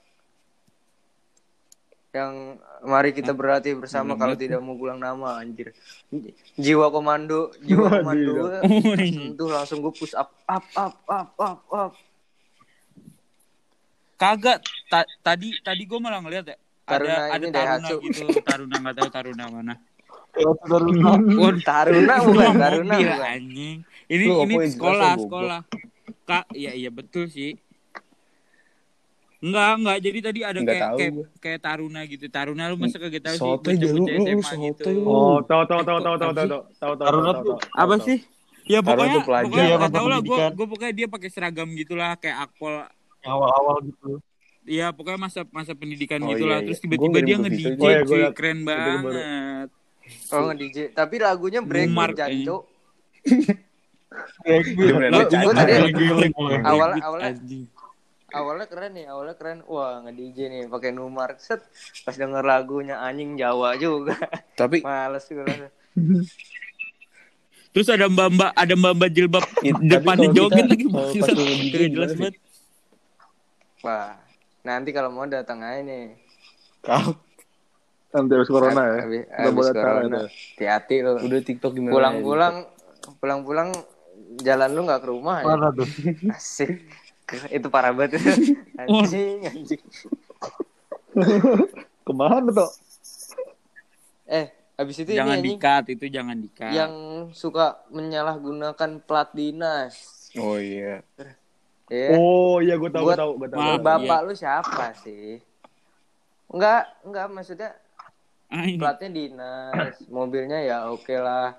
Yang 2.17 2.33
mari 2.81 3.09
kita 3.13 3.31
berlatih 3.37 3.77
bersama 3.77 4.17
kalau 4.17 4.33
lihat 4.33 4.41
tidak 4.41 4.59
mau 4.65 4.73
pulang 4.73 4.97
nama 4.97 5.37
anjir. 5.37 5.69
Jiwa 6.57 6.89
komando, 6.89 7.53
jiwa 7.61 8.01
komando. 8.01 8.33
Itu 8.97 9.45
langsung 9.53 9.85
gue 9.85 9.93
push 9.93 10.17
up 10.17 10.33
up 10.49 10.65
up 10.73 10.95
up 11.05 11.29
up 11.37 11.59
up. 11.69 11.91
Kagak 14.17 14.65
ta- 14.89 15.05
tadi 15.21 15.53
tadi 15.61 15.85
gua 15.85 16.01
malah 16.01 16.17
ngeliat 16.25 16.49
ya 16.49 16.57
ada 16.89 17.05
Taruna 17.05 17.13
ada 17.29 17.45
ini 17.45 17.53
taruna 17.53 17.89
gitu 18.01 18.25
taruna 18.41 18.75
nggak 18.81 18.95
tahu 18.97 19.09
taruna 19.13 19.45
mana 19.45 19.75
Taruna. 20.37 21.13
Taruna 21.65 22.15
bukan, 22.25 22.51
Taruna 22.57 22.95
bukan. 23.01 23.25
anjing. 23.25 23.77
Ini 24.07 24.25
ini 24.45 24.55
sekolah, 24.69 25.13
sekolah. 25.17 25.61
Kak, 26.27 26.45
iya 26.53 26.71
iya 26.77 26.89
betul 26.93 27.27
sih. 27.31 27.57
Enggak, 29.37 29.69
enggak. 29.77 29.97
Jadi 30.01 30.19
tadi 30.25 30.39
ada 30.41 30.59
Nggak 30.59 30.73
kayak 30.73 30.89
kayak, 30.97 31.13
kayak 31.37 31.59
taruna 31.61 32.01
gitu. 32.09 32.25
Taruna 32.25 32.63
lu 32.73 32.75
masa 32.81 32.97
kagak 32.97 33.21
tahu 33.21 33.35
sih 33.37 33.41
Sotoy 33.45 33.73
dah, 33.77 33.89
lu- 33.93 34.09
lu- 34.09 34.41
gitu. 34.41 34.91
Oh, 35.05 35.37
tahu 35.45 35.61
tahu 35.69 35.81
tahu 35.85 35.99
tahu 36.01 36.15
tahu 36.17 36.31
tahu 36.33 36.47
tahu 36.49 36.61
tahu 36.73 36.93
tahu. 36.97 37.05
Taruna 37.05 37.31
tahu, 37.31 37.43
tuh 37.45 37.55
tahu, 37.61 37.77
Apa 37.77 37.95
tahu. 37.95 38.07
sih? 38.09 38.19
Ya 38.67 38.79
pokoknya 38.83 39.19
pokoknya 39.23 39.47
Iya, 39.63 39.63
enggak 39.63 39.79
masa 39.79 39.95
tahu 39.95 40.07
lah 40.09 40.19
gua 40.19 40.35
pendidikan. 40.35 40.51
gua 40.57 40.67
pokoknya 40.67 40.93
dia 40.97 41.07
pakai 41.07 41.29
seragam 41.29 41.69
gitulah 41.71 42.11
kayak 42.17 42.37
akpol. 42.49 42.73
Yang 43.21 43.31
awal-awal 43.31 43.75
gitu. 43.85 44.09
Iya, 44.67 44.87
pokoknya 44.91 45.19
masa 45.21 45.39
masa 45.53 45.71
pendidikan 45.77 46.19
Oh, 46.25 46.33
gitulah. 46.33 46.59
iya, 46.59 46.65
Terus 46.67 46.77
iya. 46.77 46.83
tiba-tiba 46.83 47.07
Gua 47.13 47.23
dia 47.23 47.37
nge-DJ. 47.39 47.79
Oh, 47.79 47.89
iya, 48.11 48.29
keren 48.33 48.59
banget. 48.65 49.67
Oh 50.33 50.41
nge-DJ. 50.49 50.77
Tapi 50.91 51.15
lagunya 51.21 51.61
break 51.61 51.93
gua 51.93 52.09
tadi 55.53 55.93
Awal 56.65 56.89
awal 56.99 57.19
awalnya 58.37 58.67
keren 58.69 58.91
nih, 58.93 59.05
awalnya 59.09 59.35
keren. 59.35 59.59
Wah, 59.65 60.01
nge-DJ 60.05 60.37
nih 60.47 60.61
pakai 60.67 60.93
numar 60.93 61.35
set. 61.37 61.61
Pas 62.05 62.13
denger 62.13 62.41
lagunya 62.41 63.01
anjing 63.01 63.35
Jawa 63.35 63.73
juga. 63.75 64.13
Tapi 64.53 64.81
Males 64.81 65.25
gue. 65.25 65.43
Terus 67.73 67.93
ada 67.93 68.09
mbak-mbak, 68.09 68.51
ada 68.57 68.73
mbak-mbak 68.73 69.09
jilbab 69.11 69.45
It- 69.67 69.75
tapi 69.75 69.85
depannya 69.85 70.27
joget 70.33 70.65
lagi. 70.65 70.81
gimana 70.81 71.87
jelas 71.93 72.11
banget. 72.17 72.35
Wah, 73.85 74.17
nanti 74.65 74.89
kalau 74.89 75.13
mau 75.13 75.29
datang 75.29 75.61
aja 75.61 75.85
nih. 75.85 76.17
kau 76.81 77.13
Nanti 78.07 78.33
habis 78.33 78.49
corona 78.49 78.81
ya. 78.81 78.99
Habis, 79.03 79.21
Udah 79.29 79.51
boleh 79.53 79.73
corona. 79.75 80.17
Hati-hati 80.25 80.95
lu. 81.05 81.11
udah 81.21 81.39
TikTok 81.43 81.71
gimana? 81.75 81.93
Pulang-pulang, 81.93 82.55
pulang-pulang 83.19 83.69
jalan 84.41 84.69
lu 84.73 84.81
nggak 84.87 85.01
ke 85.03 85.07
rumah 85.11 85.35
ya? 85.43 85.45
Mana 85.45 85.67
tuh? 85.69 85.85
Asik. 86.33 86.81
Itu 87.57 87.67
parah 87.67 87.91
banget 87.91 88.19
itu. 88.19 88.55
Anjing, 88.81 89.39
anjing. 89.43 89.83
Ke 92.07 92.13
mana 92.15 92.49
tuh? 92.53 92.71
Eh, 94.27 94.47
habis 94.79 94.95
itu 94.99 95.11
Jangan 95.15 95.39
ini 95.39 95.55
anjing. 95.55 95.59
dikat, 95.59 95.83
itu 95.91 96.05
jangan 96.11 96.37
dikat. 96.39 96.71
Yang 96.71 96.93
suka 97.35 97.83
menyalahgunakan 97.91 98.91
plat 99.03 99.29
dinas. 99.35 99.95
Oh 100.39 100.59
iya. 100.59 101.03
Ya. 101.87 102.19
Oh 102.19 102.59
iya 102.59 102.75
gue 102.75 102.91
tahu 102.91 103.11
gue 103.11 103.15
tahu 103.15 103.31
gue 103.39 103.47
tahu. 103.51 103.59
Maaf, 103.59 103.79
gua 103.79 103.79
tahu. 103.79 104.07
Bapak 104.07 104.19
lu 104.27 104.33
siapa 104.35 104.85
sih? 104.99 105.39
Enggak, 106.51 106.91
enggak 107.03 107.25
maksudnya 107.31 107.71
platnya 108.79 109.09
dinas, 109.11 109.95
mobilnya 110.07 110.59
ya 110.63 110.77
oke 110.87 111.15
lah. 111.15 111.55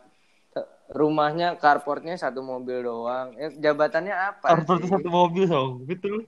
Rumahnya 0.89 1.61
carportnya 1.61 2.17
satu 2.17 2.41
mobil 2.41 2.81
doang. 2.81 3.37
Ya, 3.37 3.71
jabatannya 3.71 4.15
apa 4.15 4.65
sih? 4.65 4.89
satu 4.89 5.09
mobil 5.09 5.45
dong. 5.45 5.85
Betul. 5.85 6.25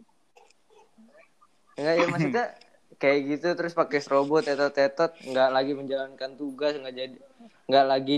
Enggak 1.74 1.94
ya 1.96 2.06
maksudnya 2.06 2.44
kayak 3.00 3.18
gitu 3.24 3.48
terus 3.56 3.72
pakai 3.72 4.04
strobo 4.04 4.44
tetot-tetot 4.44 5.16
nggak 5.24 5.48
lagi 5.48 5.72
menjalankan 5.72 6.36
tugas 6.36 6.76
nggak 6.76 6.92
jadi 6.92 7.16
nggak 7.64 7.86
lagi 7.88 8.16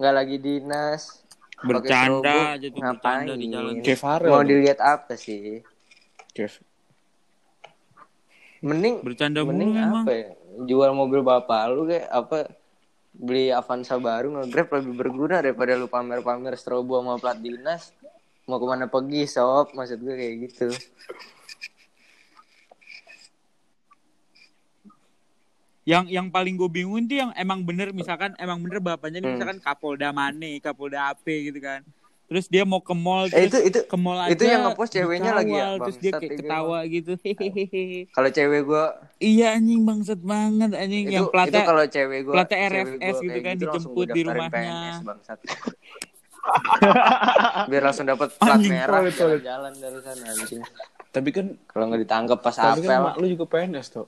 nggak 0.00 0.14
lagi 0.16 0.36
dinas 0.40 1.20
Bercanda 1.60 2.24
strobo. 2.24 2.52
aja 2.56 2.68
tuh, 2.68 2.80
ngapain 2.80 3.26
bercanda 3.28 3.34
di 3.36 3.46
jalan. 3.52 3.74
Mau 4.24 4.40
dilihat 4.40 4.80
apa 4.80 5.12
sih 5.20 5.60
Kayak 6.32 6.64
mending 8.64 9.04
Bercanda 9.04 9.40
mending 9.44 9.76
emang. 9.76 10.04
apa 10.08 10.12
ya 10.16 10.28
jual 10.64 10.90
mobil 10.96 11.20
bapak 11.20 11.60
lu 11.68 11.84
kayak 11.84 12.08
apa 12.08 12.48
beli 13.16 13.48
Avanza 13.48 13.96
baru 13.96 14.36
nge-grab 14.36 14.68
lebih 14.80 14.94
berguna 14.94 15.40
daripada 15.40 15.72
lu 15.74 15.88
pamer-pamer 15.88 16.52
strobo 16.60 17.00
sama 17.00 17.16
plat 17.16 17.40
dinas 17.40 17.96
mau 18.44 18.60
ke 18.60 18.66
mana 18.68 18.86
pergi 18.86 19.24
sob 19.26 19.72
maksud 19.72 19.98
gue 19.98 20.14
kayak 20.14 20.34
gitu 20.48 20.68
Yang 25.86 26.10
yang 26.10 26.26
paling 26.34 26.58
gue 26.58 26.66
bingung 26.66 27.06
tuh 27.06 27.14
yang 27.14 27.30
emang 27.38 27.62
bener 27.62 27.94
misalkan 27.94 28.34
emang 28.42 28.58
bener 28.58 28.82
bapaknya 28.82 29.22
nih 29.22 29.30
Hmm. 29.30 29.34
misalkan 29.38 29.58
Kapolda 29.62 30.10
Mane, 30.10 30.58
Kapolda 30.58 31.14
AP 31.14 31.22
gitu 31.46 31.62
kan. 31.62 31.86
Terus 32.26 32.50
dia 32.50 32.66
mau 32.66 32.82
ke 32.82 32.90
mall 32.90 33.30
Eh, 33.30 33.46
itu- 33.46 33.62
itu- 33.62 33.86
ke 33.86 33.94
mall 33.94 34.18
aja. 34.18 34.34
itu 34.34 34.42
yang 34.42 34.66
ngepost 34.66 34.90
ceweknya 34.90 35.30
lagi 35.30 35.54
ya, 35.54 35.70
dikawal, 35.70 35.78
Terus 35.78 35.96
dia 35.96 36.12
kayak 36.12 36.26
itu 36.26 36.34
ketawa 36.42 36.78
gitu. 36.84 37.12
Hehehe. 37.22 38.10
kalau 38.10 38.28
cewek 38.28 38.60
gue 38.66 38.84
Iya 39.22 39.46
anjing 39.54 39.80
bangsat 39.82 40.20
banget 40.20 40.70
anjing 40.74 41.04
itu, 41.06 41.14
yang 41.14 41.26
platnya 41.30 41.54
itu 41.56 41.70
kalau 41.70 41.84
cewek 41.86 42.20
gue 42.22 42.34
platnya 42.34 42.58
RFS 42.66 43.16
gitu 43.20 43.38
kan, 43.40 43.54
dijemput 43.56 44.06
di 44.10 44.20
rumahnya. 44.22 44.74
biar 47.66 47.82
langsung 47.82 48.06
dapat 48.06 48.30
plat 48.38 48.54
Anjing, 48.54 48.70
merah 48.70 49.02
jalan-jalan 49.02 49.72
dari 49.74 49.98
sana 49.98 50.24
anjing 50.30 50.62
tapi 51.10 51.28
kan 51.32 51.46
kalau 51.66 51.90
nggak 51.90 52.06
ditangkap 52.06 52.38
pas 52.38 52.54
tapi 52.54 52.84
kan 52.84 52.90
apel 52.92 53.02
mak 53.02 53.14
lu 53.18 53.26
juga 53.26 53.44
PNS 53.48 53.86
tuh. 53.90 54.06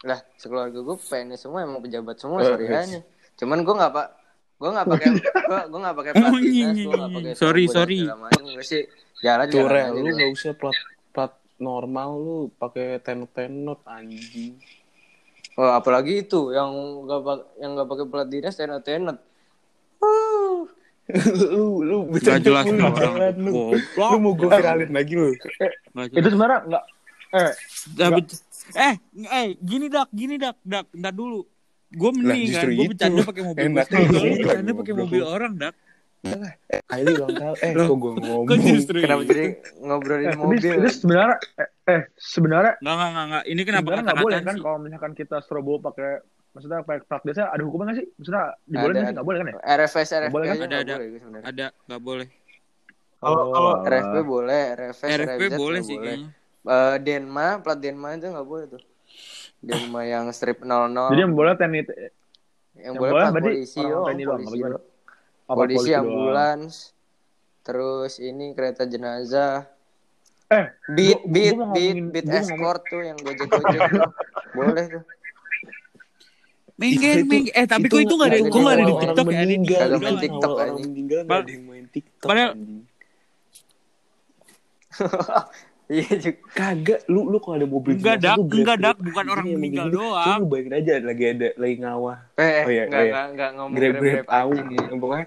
lah 0.00 0.22
sekeluarga 0.36 0.78
gue 0.78 0.96
PNS 0.96 1.40
semua 1.42 1.60
emang 1.60 1.82
pejabat 1.82 2.16
semua 2.16 2.38
Eh, 2.40 2.46
sorry 2.46 2.64
yes. 2.66 2.86
aja 2.86 3.00
cuman 3.34 3.58
gue 3.60 3.74
nggak 3.74 3.92
pak 3.92 4.06
Gue 4.60 4.68
nggak 4.76 4.86
pakai 4.92 5.08
gue 5.16 5.60
gue 5.72 5.80
nggak 5.80 5.96
pakai 5.96 6.12
plat 6.12 6.28
Oh, 6.28 6.36
iya, 6.36 6.52
dinas, 6.52 6.76
iya, 6.76 6.84
gue 6.84 6.92
nggak 6.92 7.08
iya. 7.08 7.16
pakai 7.16 7.32
Sorry, 7.32 7.64
sorry. 7.72 7.98
Gue 8.04 8.64
sih 8.64 8.82
jalan 9.24 9.48
jalan 9.48 9.88
lu 9.96 10.04
gua. 10.04 10.18
gak 10.20 10.30
usah 10.36 10.52
plat 10.52 10.78
plat 11.16 11.32
normal 11.56 12.08
lu 12.20 12.38
pakai 12.60 13.00
tenot-tenot 13.00 13.80
anjing. 13.88 14.60
Oh, 15.56 15.72
apalagi 15.72 16.28
itu 16.28 16.52
yang 16.52 16.68
nggak 17.08 17.20
yang 17.56 17.70
nggak 17.72 17.88
pakai 17.88 18.04
plat 18.04 18.28
dinas 18.28 18.54
tenet 18.60 18.84
tenet. 18.84 19.16
Uh. 20.04 20.68
lu 21.56 21.82
lu 21.82 21.96
bercanda 22.12 22.44
jelas 22.44 22.68
orang. 22.68 23.40
lu. 23.40 23.50
Goblok. 23.56 24.10
Lu 24.12 24.18
mau 24.20 24.32
gue 24.36 24.48
viralin 24.48 24.92
lagi 24.92 25.14
lu. 25.16 25.32
Nggak 25.96 26.20
Itu 26.20 26.28
sebenarnya 26.36 26.58
nggak 26.68 26.84
eh 27.30 27.52
Nggak 27.96 28.10
eh, 28.76 28.94
eh, 29.24 29.46
gini 29.58 29.86
dak, 29.90 30.08
gini 30.12 30.36
dak, 30.36 30.60
dak, 30.62 30.86
ntar 30.94 31.16
dulu. 31.16 31.42
Gue 31.90 32.10
mending 32.12 32.42
kan, 32.48 32.66
gue 32.68 32.86
bercanda 32.86 33.20
pakai 33.26 33.42
mobil 33.42 33.62
gue 33.66 33.82
sendiri. 33.82 34.30
bercanda 34.38 34.70
pakai 34.78 34.94
mobil 34.94 35.20
lu. 35.20 35.26
orang 35.26 35.52
dak. 35.56 35.74
Kylie 36.86 37.12
ulang 37.16 37.32
tahun. 37.32 37.56
Eh, 37.58 37.72
kok 37.72 37.96
gue 37.96 38.12
Kok 38.12 38.20
ngomong. 38.20 38.60
justru 38.62 38.96
Kenapa 39.00 39.22
jadi 39.24 39.44
ngobrolin 39.80 40.26
eh, 40.26 40.36
mobil? 40.36 40.60
ini 40.76 40.88
sebenarnya 40.88 41.36
eh, 41.56 41.68
eh 41.88 42.00
sebenarnya 42.14 42.72
Nggak, 42.78 42.94
nggak, 42.94 43.10
nggak, 43.10 43.26
nggak. 43.26 43.44
Ini 43.46 43.60
kenapa 43.64 43.88
nggak 43.98 44.18
boleh 44.20 44.40
kan 44.40 44.56
kalau 44.60 44.78
misalkan 44.78 45.12
kita 45.14 45.36
strobo 45.40 45.80
pakai 45.80 46.20
maksudnya 46.50 46.82
pakai 46.82 47.00
plat 47.04 47.22
desa 47.24 47.48
ada 47.48 47.62
hukuman 47.62 47.88
nggak 47.88 47.98
sih? 47.98 48.06
Maksudnya 48.12 48.42
dibolehin 48.64 48.76
Ada, 48.76 48.90
nggak 48.92 49.00
sih? 49.00 49.14
Nggak 49.14 49.26
boleh 49.26 49.38
kan 49.38 49.46
ya? 49.46 49.54
RFS 49.76 50.08
RFP 50.12 50.30
boleh 50.30 50.46
kan? 50.46 50.56
Ada, 50.60 50.76
ada. 50.76 50.94
Ada, 51.42 51.66
nggak 51.88 52.02
boleh. 52.04 52.26
Kalau 53.16 53.42
kalau 53.48 53.72
Oh, 53.74 53.84
RFP 53.84 54.14
boleh, 54.22 54.62
RFS, 54.76 55.10
RFP 55.16 55.42
boleh 55.54 55.80
sih 55.80 55.96
boleh. 55.96 56.16
kayaknya. 56.16 56.28
Eh, 56.62 56.96
Denma, 57.00 57.46
plat 57.58 57.76
Denma 57.76 58.08
itu 58.12 58.28
nggak 58.28 58.44
boleh 58.44 58.64
tuh. 58.68 58.80
Denma 59.60 60.02
yang 60.02 60.26
strip 60.30 60.60
00. 60.60 61.12
Jadi 61.12 61.20
yang 61.20 61.32
boleh 61.32 61.52
TNI 61.52 61.78
yang, 61.78 61.86
yang 62.80 62.94
boleh 62.96 63.12
boleh 63.12 63.12
plat 63.12 63.30
berarti 63.30 63.44
polisi, 63.52 63.80
oh, 63.82 64.04
TNI 64.04 64.22
doang, 64.22 64.40
polisi, 64.40 64.58
apa 65.44 65.52
polisi, 65.52 65.90
doang. 65.90 66.00
ambulans, 66.00 66.74
terus 67.60 68.12
ini 68.18 68.46
kereta 68.50 68.82
jenazah, 68.84 69.68
Eh, 70.48 70.66
beat, 70.88 71.14
gua- 71.14 71.22
gua 71.22 71.30
beat, 71.30 71.54
mau 71.54 71.70
beat, 71.70 71.94
ngomongin- 71.94 72.08
beat 72.10 72.26
gua 72.26 72.40
escort 72.40 72.82
tuh 72.84 73.02
yang 73.02 73.16
gojek 73.16 73.46
gojek 73.46 73.80
tuh, 73.86 74.10
boleh 74.52 74.84
tuh. 74.88 75.02
Mengger, 76.74 77.12
Itu- 77.14 77.28
mengger. 77.28 77.52
Eh, 77.52 77.66
tapi 77.68 77.86
kok 77.86 78.00
itu 78.00 78.14
nggak 78.16 78.26
ada, 78.26 78.38
kok 78.40 78.56
nggak 78.56 78.72
ada 78.72 78.80
di 78.82 78.94
TikTok 78.96 79.26
ya? 79.26 79.36
Ada 79.36 79.44
di 79.44 79.68
Kagak 79.68 80.00
main 80.00 80.16
TikTok, 80.18 80.50
orang 80.50 80.64
anjing. 80.66 80.88
meninggal 80.88 81.20
Bal- 81.22 81.44
ada 81.44 81.52
yang 81.52 81.64
main 81.68 81.84
TikTok. 81.86 82.24
Padahal-. 82.24 82.54
Iya 85.90 86.12
juga. 86.16 86.38
Kagak, 86.54 87.00
lu 87.10 87.26
lu 87.26 87.42
kalau 87.42 87.58
ada 87.58 87.66
mobil 87.66 87.98
Enggak, 87.98 88.22
jenazah 88.22 88.38
Dak. 88.38 88.54
Enggak, 88.54 88.76
Dak. 88.78 88.96
Bukan 89.02 89.24
orang 89.26 89.44
yang 89.44 89.58
meninggal 89.58 89.88
doang. 89.90 90.22
Coba 90.22 90.38
lu 90.38 90.46
bayangin 90.46 90.74
aja 90.78 90.92
lagi 91.02 91.24
ada 91.26 91.48
lagi 91.58 91.74
ngawah. 91.82 92.18
Eh, 92.38 92.62
Oh 92.62 92.70
iya, 92.70 92.82
enggak, 92.86 92.94
oh 92.94 93.02
iya. 93.02 93.10
enggak, 93.10 93.26
enggak 93.26 93.50
ngomong 93.58 93.74
Grab 93.74 93.94
grab 93.98 94.26
au, 94.30 94.50
ya. 94.54 94.62
pokoknya 95.02 95.26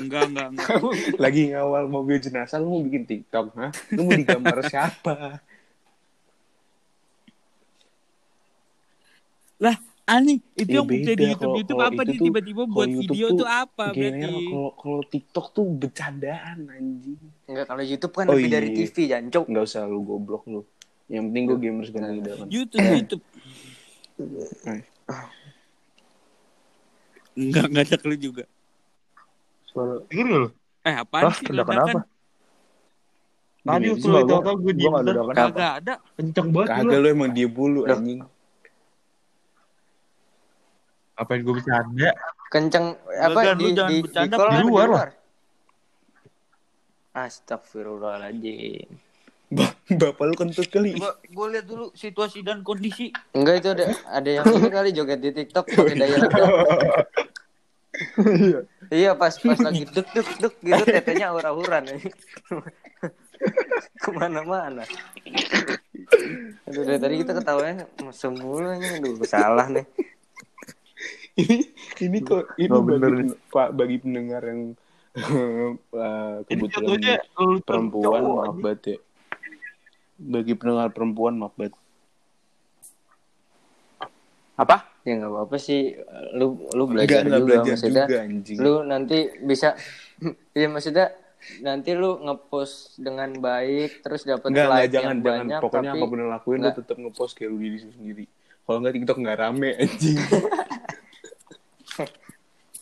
Enggak, 0.00 0.22
enggak, 0.32 0.46
enggak. 0.48 0.68
lagi 1.28 1.42
ngawal 1.52 1.84
mobil 1.86 2.16
jenazah 2.18 2.56
lu 2.56 2.68
mau 2.70 2.82
bikin 2.82 3.04
TikTok, 3.04 3.46
hah? 3.52 3.70
Lu 3.92 4.00
mau 4.02 4.16
digambar 4.16 4.56
siapa? 4.72 5.44
Lah, 9.60 9.76
aneh. 10.04 10.40
Itu 10.52 10.66
Eh, 10.66 10.74
yang 10.74 10.86
bukti 10.88 11.04
di 11.04 11.14
beda. 11.14 11.30
YouTube 11.30 11.54
YouTube 11.54 11.78
kalau 11.78 11.90
apa 11.90 12.02
dia 12.02 12.18
tiba-tiba 12.18 12.62
buat 12.66 12.88
YouTube 12.88 13.12
video 13.12 13.28
tuh 13.28 13.38
tuh 13.38 13.48
apa 13.48 13.84
berarti? 13.92 14.24
kalau 14.48 14.68
kalau 14.74 15.00
TikTok 15.04 15.46
tuh 15.52 15.64
bercandaan 15.70 16.58
anjing. 16.66 17.20
Enggak, 17.52 17.66
kalau 17.68 17.82
YouTube 17.84 18.14
kan 18.16 18.24
Oh, 18.24 18.32
lebih 18.32 18.48
dari 18.48 18.68
iya. 18.70 18.76
TV, 18.80 18.96
jancuk. 19.06 19.44
Enggak 19.44 19.64
usah 19.68 19.84
lu 19.84 20.00
goblok 20.00 20.42
lu. 20.46 20.64
Yang 21.06 21.24
penting 21.28 21.44
gue 21.44 21.58
gamers 21.60 21.88
ganteng 21.90 22.18
idaman. 22.18 22.46
YouTube, 22.48 22.80
YouTube. 22.80 23.22
Enggak, 27.32 27.64
enggak 27.68 27.84
ada 27.86 27.96
lu 28.02 28.16
juga. 28.18 28.44
Suara 29.66 30.00
Dengar 30.06 30.26
lu? 30.38 30.48
Eh, 30.82 30.94
apaan 30.94 31.22
Hah, 31.22 31.34
sih 31.34 31.46
ledakan 31.46 31.74
ledakan? 31.74 31.94
apa? 31.94 32.00
Tadi 33.62 33.86
waktu 33.86 34.02
Gua- 34.02 34.18
lu 34.18 34.26
tahu 34.26 34.40
gue 34.42 34.54
gua 34.58 34.72
diem 34.74 34.92
ledakan. 34.98 35.34
Kagak 35.34 35.72
ada. 35.78 35.94
Kenceng 36.12 36.48
banget 36.50 36.68
Kagak 36.72 36.88
lu. 36.90 36.98
lu 36.98 37.08
emang 37.08 37.30
dia 37.30 37.46
bulu 37.46 37.80
anjing. 37.84 38.20
Apain 41.14 41.38
gue 41.38 41.52
bercanda? 41.52 42.10
Kenceng 42.48 42.86
apa 43.14 43.40
di 43.54 43.64
di, 43.68 43.70
di 43.70 43.96
di 44.02 44.18
apa 44.26 44.60
luar 44.60 44.88
lah. 44.88 45.08
Astagfirullahaladzim. 47.12 48.88
Ba- 49.52 49.76
Bapak 49.86 50.24
lu 50.24 50.34
kentut 50.34 50.64
kali. 50.66 50.96
Coba 50.96 51.20
gue 51.20 51.46
lihat 51.52 51.66
dulu 51.68 51.92
situasi 51.92 52.40
dan 52.40 52.64
kondisi. 52.64 53.12
Enggak 53.32 53.54
itu 53.60 53.68
ada 53.70 53.84
ada 54.10 54.30
yang 54.32 54.44
ini 54.48 54.68
kali 54.68 54.90
joget 54.90 55.20
di 55.20 55.30
TikTok 55.30 55.68
pakai 55.68 55.94
daya 55.94 56.16
rendah. 56.18 56.48
iya 58.88 59.12
pas 59.12 59.36
pas 59.36 59.60
lagi 59.60 59.84
dek 59.84 60.08
dek 60.08 60.28
dek 60.40 60.54
gitu 60.58 60.82
tetenya 60.82 61.28
aura-auran 61.28 61.84
ke 64.02 64.10
mana-mana. 64.10 64.88
Aduh 66.64 66.82
dari 66.82 66.96
tadi 66.96 67.14
kita 67.20 67.32
ketawanya 67.36 67.84
semuanya 68.10 68.96
aduh 68.96 69.20
salah 69.22 69.68
nih. 69.68 69.84
ini 71.34 71.68
ini 72.00 72.18
kok 72.20 72.56
ini 72.56 72.68
Oh, 72.68 72.80
bagi, 72.80 73.04
pen- 73.04 73.36
Pak 73.48 73.68
bagi 73.72 73.96
pendengar 74.00 74.42
yang 74.44 74.72
kebetulan 76.48 77.20
perempuan 77.62 78.22
maaf 78.24 78.56
banget 78.56 78.80
ya. 78.84 78.98
Bagi 80.16 80.52
pendengar 80.56 80.88
perempuan 80.92 81.34
maaf 81.36 81.52
banget. 81.56 81.76
Apa? 84.56 84.88
Ya 85.02 85.18
nggak 85.18 85.32
apa-apa 85.34 85.56
sih 85.58 85.98
lu 86.38 86.64
lu 86.72 86.86
belajar 86.86 87.26
enggak 87.26 87.40
juga 87.42 87.46
belajar 87.48 87.74
maksudnya. 87.74 88.06
juga 88.06 88.18
anjing. 88.22 88.56
Lu 88.62 88.74
nanti 88.86 89.18
bisa 89.42 89.74
Iya 90.56 90.68
maksudnya 90.70 91.06
nanti 91.58 91.90
lu 91.98 92.22
ngepost 92.22 93.02
dengan 93.02 93.34
baik 93.34 94.06
terus 94.06 94.22
dapat 94.22 94.54
like 94.54 94.62
jangan 94.62 94.78
yang 94.78 94.92
jangan 94.94 95.16
banyak 95.18 95.58
pokoknya 95.58 95.90
tapi 95.90 95.98
apa 95.98 96.06
pun 96.06 96.18
yang 96.22 96.28
lu 96.30 96.30
lakuin 96.30 96.58
lu 96.62 96.70
tetap 96.70 96.96
ngepost 97.02 97.32
kayak 97.34 97.50
lu 97.50 97.58
diri 97.58 97.78
sendiri. 97.82 98.24
Kalau 98.62 98.78
enggak 98.78 98.94
TikTok 98.94 99.18
enggak 99.18 99.38
rame 99.42 99.70
anjing. 99.74 100.16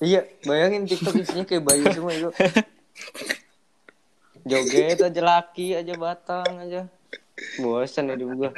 Iya, 0.00 0.24
bayangin 0.42 0.88
TikTok 0.88 1.14
isinya 1.20 1.44
kayak 1.44 1.62
bayi 1.62 1.84
semua 1.92 2.12
itu. 2.16 2.30
Joget 4.48 4.96
aja 4.98 5.20
laki 5.20 5.76
aja 5.76 5.94
batang 5.94 6.48
aja. 6.56 6.88
Bosan 7.60 8.08
ya 8.08 8.16
gua. 8.16 8.50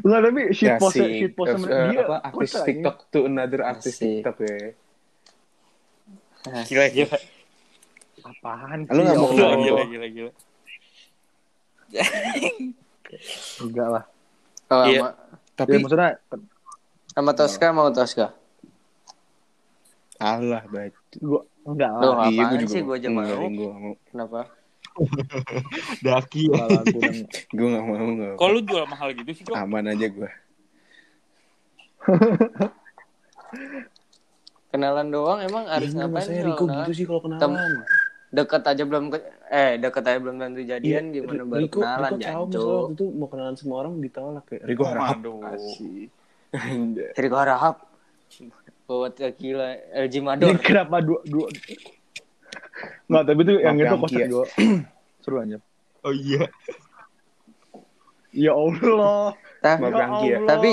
Enggak, 0.00 0.20
tapi 0.24 0.40
shit 0.52 0.68
Ya 0.68 0.76
post 0.76 0.96
shit 0.96 1.32
post 1.32 1.64
Eh, 1.64 1.92
dia 1.92 2.00
apa 2.02 2.16
artis 2.24 2.52
TikTok 2.56 2.96
tuh 3.08 3.22
another 3.28 3.60
artis 3.64 3.96
Asik. 3.96 4.24
TikTok 4.24 4.36
ya. 4.40 4.72
Gila, 6.68 6.86
gila. 6.88 7.16
Apaan 8.24 8.78
Lu 8.88 9.00
nggak 9.00 9.16
mau 9.16 9.28
ya 9.28 9.32
Gila, 9.32 9.48
ngomong? 9.52 9.64
gila, 9.64 9.82
gila, 9.84 10.06
gila. 10.08 10.30
Enggak 13.64 13.88
lah. 13.92 14.04
Oh, 14.68 14.84
Iya. 14.88 14.98
sama, 14.98 15.08
Tapi 15.54 15.70
Ya, 15.70 15.78
maksudnya 15.78 16.10
sama 17.12 17.30
Tosca 17.32 17.66
mau 17.70 17.88
Tosca. 17.92 18.26
Allah 20.18 20.62
baik. 20.66 20.94
gua 21.18 21.40
enggak 21.64 21.90
Loh, 21.90 22.12
lah. 22.14 22.26
Iya, 22.26 22.38
apaan 22.38 22.50
gua 22.50 22.58
juga 22.60 22.70
sih 22.70 22.82
gua 22.82 22.96
aja 22.96 23.08
Enggak, 23.08 23.26
mau. 23.30 23.48
Gua 23.58 23.72
mau. 23.74 23.94
Kenapa? 24.06 24.40
Daki 26.00 26.42
ya. 26.46 26.64
Kalau 26.70 26.82
Gua 27.50 27.66
enggak 27.66 27.84
mau 27.84 27.96
enggak. 27.98 28.32
Kok 28.36 28.48
lu 28.48 28.60
jual 28.62 28.84
mahal 28.86 29.08
gitu 29.12 29.30
sih, 29.32 29.42
Cok? 29.42 29.54
Aman 29.56 29.84
aja 29.86 30.06
gua. 30.08 30.30
Kenalan 34.68 35.06
doang 35.08 35.38
emang 35.40 35.64
harus 35.70 35.94
Iya, 35.94 35.98
ngapain 36.02 36.26
saya 36.26 36.34
sih 36.34 36.42
Riko 36.42 36.54
kalau 36.56 36.66
kenalan? 36.66 36.82
gitu 36.82 36.92
sih 36.92 37.06
kalau 37.06 37.20
kenalan. 37.22 37.54
Deket 38.34 38.62
aja 38.66 38.82
belum 38.82 39.04
ke 39.06 39.18
eh 39.46 39.70
deket 39.78 40.02
aja 40.02 40.18
belum 40.18 40.36
tentu 40.36 40.60
jadian 40.60 41.04
Iya, 41.06 41.14
gimana 41.14 41.42
baru 41.46 41.62
Riko, 41.62 41.78
kenalan 41.78 42.10
Riko 42.10 42.26
tahu 42.26 42.42
waktu 42.42 42.92
itu 42.92 43.04
mau 43.14 43.28
kenalan 43.30 43.54
sama 43.54 43.74
orang 43.78 43.92
ditolak 44.02 44.44
kayak 44.50 44.62
Riko 44.66 44.82
harap. 44.82 45.16
Riko 47.22 47.36
Harahap. 47.36 47.76
Bawa 48.84 49.08
tequila 49.08 49.74
LG 49.96 50.14
Ini 50.14 50.20
Mador. 50.20 50.48
kenapa 50.60 51.00
dua 51.00 51.20
dua 51.24 51.48
Enggak, 53.08 53.22
tapi 53.24 53.40
itu 53.42 53.52
yang 53.58 53.76
itu 53.76 53.96
Kia. 54.08 54.26
juga. 54.28 54.44
Seru 55.24 55.36
aja. 55.40 55.56
Oh 56.02 56.12
iya. 56.12 56.48
Ya 58.28 58.52
Allah. 58.52 59.32
Maaf 59.62 60.20
Ya. 60.20 60.36
Allah. 60.36 60.48
Tapi 60.48 60.70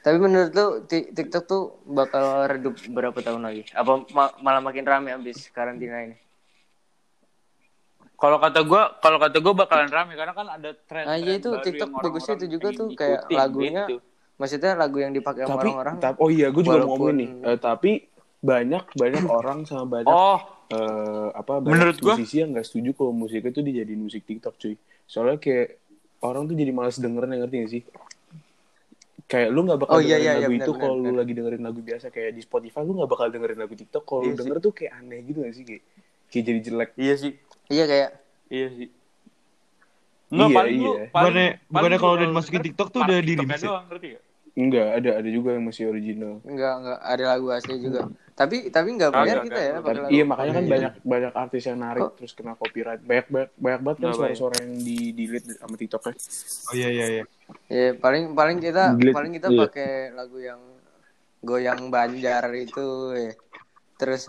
Tapi 0.00 0.22
menurut 0.22 0.54
lu 0.54 0.66
Ti- 0.86 1.10
TikTok 1.10 1.44
tuh 1.44 1.62
bakal 1.82 2.46
redup 2.46 2.78
berapa 2.86 3.18
tahun 3.18 3.42
lagi? 3.42 3.66
Apa 3.74 4.06
ma- 4.14 4.34
malah 4.38 4.62
makin 4.62 4.86
rame 4.86 5.10
abis 5.10 5.50
karantina 5.50 5.98
ini? 6.02 6.14
Kalau 8.14 8.38
kata 8.38 8.62
gua, 8.62 8.96
kalau 8.96 9.18
kata 9.18 9.42
gua 9.42 9.52
bakalan 9.52 9.90
rame 9.90 10.14
karena 10.14 10.30
kan 10.30 10.46
ada 10.48 10.70
tren. 10.86 11.04
Nah, 11.04 11.18
iya 11.18 11.36
itu 11.36 11.50
TikTok 11.52 11.90
bagusnya 11.92 12.38
itu 12.38 12.46
juga 12.48 12.68
tuh 12.70 12.88
kayak 12.94 13.26
gitu. 13.28 13.98
Maksudnya 14.36 14.72
lagu 14.76 14.98
yang 15.00 15.12
dipakai 15.16 15.48
sama 15.48 15.56
Tapi, 15.56 15.68
orang-orang. 15.72 15.94
oh 16.20 16.28
iya, 16.28 16.46
gue 16.52 16.62
juga 16.62 16.84
mau 16.84 16.92
ngomongin 16.96 17.16
nih. 17.16 17.28
Eh, 17.48 17.58
tapi 17.58 17.90
banyak 18.44 18.84
banyak 18.92 19.24
orang 19.38 19.58
sama 19.64 19.84
banyak 19.96 20.12
Oh, 20.12 20.38
eh, 20.70 21.28
apa 21.32 21.52
banyak 21.58 21.72
Menurut 21.72 21.96
gua- 22.04 22.16
musisi 22.18 22.36
yang 22.44 22.50
nggak 22.52 22.66
setuju 22.68 22.90
kalau 22.92 23.12
musiknya 23.16 23.50
tuh 23.54 23.64
dijadiin 23.64 24.00
musik 24.02 24.22
TikTok 24.28 24.54
cuy. 24.60 24.74
Soalnya 25.08 25.38
kayak 25.40 25.80
orang 26.20 26.42
tuh 26.50 26.56
jadi 26.58 26.72
malas 26.74 26.96
dengerin 27.00 27.32
yang 27.32 27.42
ngerti 27.48 27.56
gak 27.64 27.72
sih? 27.72 27.82
kayak 29.26 29.48
lu 29.50 29.66
nggak 29.66 29.80
bakal 29.82 29.98
Oh, 29.98 30.02
iya, 30.02 30.16
dengerin 30.16 30.22
iya, 30.22 30.32
lagu 30.38 30.52
iya, 30.54 30.58
itu 30.62 30.70
kalau 30.78 30.94
lu 31.02 31.10
lagi 31.18 31.32
dengerin 31.34 31.62
lagu 31.66 31.80
biasa 31.82 32.06
kayak 32.14 32.30
di 32.36 32.42
Spotify 32.46 32.80
lu 32.86 32.94
nggak 32.94 33.10
bakal 33.10 33.26
dengerin 33.26 33.58
lagu 33.58 33.74
TikTok 33.74 34.02
kalau 34.06 34.22
Iya 34.22 34.26
lu 34.30 34.34
sih. 34.38 34.40
denger 34.46 34.56
tuh 34.62 34.72
kayak 34.76 34.92
aneh 35.02 35.18
gitu 35.26 35.38
gak 35.42 35.54
sih 35.56 35.64
kayak, 35.66 35.82
kayak 36.30 36.44
jadi 36.46 36.60
jelek 36.62 36.90
Iya 36.94 37.14
sih. 37.18 37.32
Iya 37.66 37.84
kayak 37.90 38.10
Iya 38.46 38.66
sih. 38.70 38.88
Enggak 40.26 40.48
Iya, 40.48 40.56
paling 40.56 40.76
lu 40.76 40.82
iya. 40.82 40.90
paling 40.90 41.06
Bukannya- 41.08 41.52
paling 41.54 41.70
bukannya 41.70 41.90
lu 41.92 42.02
kalau 42.02 42.14
udah 42.14 42.26
dimasukin 42.26 42.62
TikTok 42.62 42.88
tuh 42.88 43.00
udah 43.00 43.16
TikToknya 43.16 43.28
di-remix 43.46 43.60
ya? 43.62 44.18
enggak 44.56 44.88
ada 44.90 45.10
ada 45.20 45.28
juga 45.28 45.48
yang 45.52 45.64
masih 45.64 45.84
original 45.86 46.40
enggak 46.42 46.72
enggak 46.74 46.98
ada 46.98 47.24
lagu 47.28 47.46
asli 47.50 47.74
juga. 47.76 48.00
Tapi 48.32 48.56
tapi 48.68 48.88
enggak 48.90 49.10
bayar 49.10 49.36
kita 49.42 49.56
ya 49.58 49.72
pakai 49.74 49.84
Tapi, 49.86 50.00
lagu. 50.00 50.10
iya 50.10 50.24
makanya 50.24 50.50
kan 50.50 50.62
Iya. 50.62 50.72
banyak 50.72 50.92
banyak 51.04 51.32
artis 51.34 51.62
yang 51.62 51.78
narik 51.78 52.08
terus 52.14 52.32
kena 52.32 52.52
copyright 52.54 53.00
banyak 53.00 53.26
banyak, 53.26 53.50
banyak 53.54 53.80
banget 53.82 53.98
kan 53.98 54.10
suara-suara 54.12 54.54
yang 54.58 54.72
di 54.78 54.98
delete 55.10 55.54
sama 55.54 55.74
TikToknya 55.74 56.14
Oh 56.66 56.74
iya 56.74 56.88
iya 56.90 57.06
iya. 57.10 57.24
Iya, 57.68 57.88
paling 57.94 58.32
paling 58.32 58.58
kita 58.58 58.84
Delete. 58.94 59.12
paling 59.12 59.32
kita 59.32 59.48
Iya. 59.48 59.60
pakai 59.62 59.90
lagu 60.10 60.38
yang 60.38 60.60
goyang 61.38 61.80
banjar 61.86 62.44
itu 62.50 62.86
ya. 63.14 63.32
Terus 63.94 64.24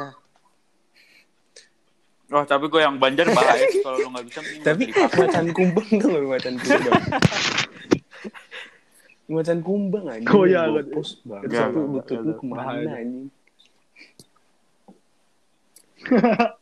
ah, 2.28 2.34
Wah, 2.34 2.43
tapi 2.43 2.67
gue 2.67 2.80
yang 2.80 2.95
Banjar 2.95 3.28
bahaya 3.30 3.63
kalau 3.80 3.97
lu 3.97 4.09
nggak 4.09 4.25
bisa. 4.25 4.39
tapi 4.61 4.84
macan 4.91 5.45
kumbang 5.51 5.89
tuh 5.95 6.09
loh 6.09 6.21
macan 6.28 6.53
kumbang 6.55 7.03
macan 9.28 9.59
kumbang 9.61 10.05
aja 10.07 10.28
Oh, 10.30 10.43
iya, 10.43 10.61
bopos 10.65 11.19
banget 11.21 11.47
enggak, 11.49 11.67
lutut 11.73 12.19
lu 12.21 12.34
ke 12.34 12.45
mana 12.45 12.63
anjing 12.93 13.28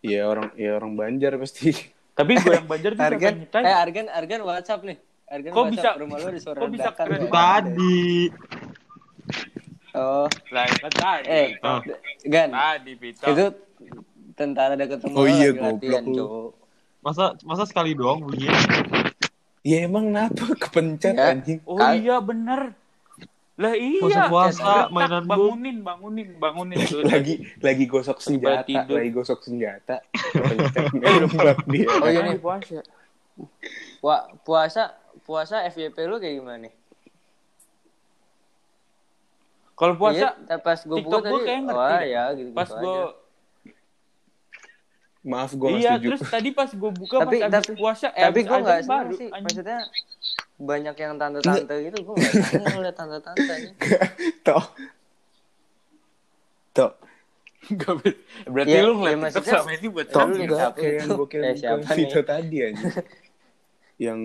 Iya 0.00 0.24
orang 0.24 0.48
ya 0.56 0.70
orang 0.74 0.96
Banjar 0.96 1.36
pasti. 1.36 1.76
Tapi 2.14 2.32
gue 2.34 2.52
yang 2.54 2.64
Banjar 2.64 2.92
tuh 2.94 3.04
Argan, 3.04 3.34
eh 3.52 3.74
Argan 3.74 4.06
Argan 4.08 4.40
WhatsApp 4.42 4.80
nih. 4.82 4.96
Argan 5.28 5.50
Kok 5.52 5.60
WhatsApp 5.62 5.76
bisa- 5.76 6.00
rumah 6.00 6.16
lu 6.16 6.26
ada 6.26 6.40
suara 6.40 6.58
kok 6.58 6.70
bisa 6.70 6.90
keren? 6.90 7.20
Tadi. 7.28 8.08
Oh, 9.90 10.24
Lah, 10.48 10.64
kan 10.70 10.88
tadi. 10.90 11.26
eh. 11.26 11.48
Gan, 12.24 12.48
Tadi, 12.48 12.92
itu 12.96 13.44
tentara 14.40 14.72
dekat 14.72 15.04
rumah 15.04 15.20
Oh 15.20 15.26
iya, 15.28 15.52
latihan, 15.52 15.76
goblok 15.76 16.02
lu. 16.02 16.16
cowok. 16.16 16.50
Masa 17.00 17.24
masa 17.44 17.64
sekali 17.64 17.92
doang 17.92 18.24
bunyinya? 18.24 18.56
Ya 19.60 19.84
emang 19.84 20.08
kenapa 20.08 20.44
kepencet 20.64 21.12
Ya. 21.12 21.36
anjing? 21.36 21.60
Oh 21.64 21.76
Kal- 21.76 22.00
iya 22.00 22.16
bener. 22.18 22.72
Lah 23.60 23.76
iya. 23.76 24.00
Puasa-puasa, 24.00 24.64
Tak, 24.64 24.86
mainan 24.88 25.24
bom. 25.24 25.52
bangunin, 25.52 25.84
bangunin, 25.84 26.28
bangunin. 26.34 26.80
lagi 27.12 27.44
lagi 27.60 27.84
gosok 27.84 28.16
senjata, 28.18 28.64
tidur. 28.64 28.96
lagi 28.96 29.10
gosok 29.12 29.40
senjata. 29.44 30.00
Oh 32.00 32.08
iya 32.08 32.24
nih, 32.24 32.40
puasa. 32.40 32.80
Wah, 34.00 34.32
puasa 34.40 34.96
puasa 35.20 35.60
FYP 35.68 35.96
lu 36.04 36.16
kayak 36.16 36.40
gimana 36.40 36.58
nih? 36.64 36.72
Kalau 39.74 39.96
puasa, 39.96 40.36
Iya, 40.36 40.56
pas 40.60 40.76
gue 40.78 40.92
buka 40.94 41.20
TikTok 41.20 41.22
gue 41.22 41.32
tadi, 41.32 41.46
kayak 41.46 41.60
ngerti 41.64 41.94
deh. 41.94 42.04
ya 42.06 42.24
gitu, 42.32 42.50
pas 42.52 42.68
gue 42.70 42.96
Maaf 45.20 45.52
gue 45.52 45.68
gak 45.68 45.76
iya 45.76 45.92
setuju. 45.94 46.06
terus 46.08 46.20
tadi 46.26 46.48
pas 46.50 46.70
gue 46.70 46.90
buka 46.90 47.16
tapi 47.18 47.36
pas 47.36 47.46
abis 47.46 47.56
tapi 47.60 47.72
puasa 47.74 48.06
eh, 48.10 48.22
tapi 48.22 48.40
gue 48.40 48.56
seneng 48.56 48.88
baru, 48.88 49.10
sih 49.10 49.26
anjing. 49.26 49.42
maksudnya 49.42 49.78
banyak 50.56 50.94
yang 50.94 51.12
tante-tante 51.14 51.74
gitu 51.82 51.98
gue 52.00 52.14
nggak 52.14 52.32
seneng 52.42 52.72
ngeliat 52.72 52.96
tante-tante 52.96 53.54
Toh. 54.46 54.64
Toh. 56.72 56.92
Ber- 57.70 58.18
berarti 58.48 58.72
Iya, 58.72 58.80
lu 58.82 58.92
ngeliat 58.96 59.12
TikTok 59.12 59.20
maksudnya- 59.22 59.52
selama 59.54 59.70
ini 59.74 59.88
buat 59.88 60.06
Toh 60.08 60.24
enggak 60.26 60.70
kayak 60.72 60.88
yang 60.90 61.04
itu? 61.04 61.14
gue 61.14 61.26
kirim 61.28 61.44
ke 61.44 61.94
nih? 61.94 62.24
tadi 62.24 62.56
aja. 62.62 62.84
yang 64.08 64.20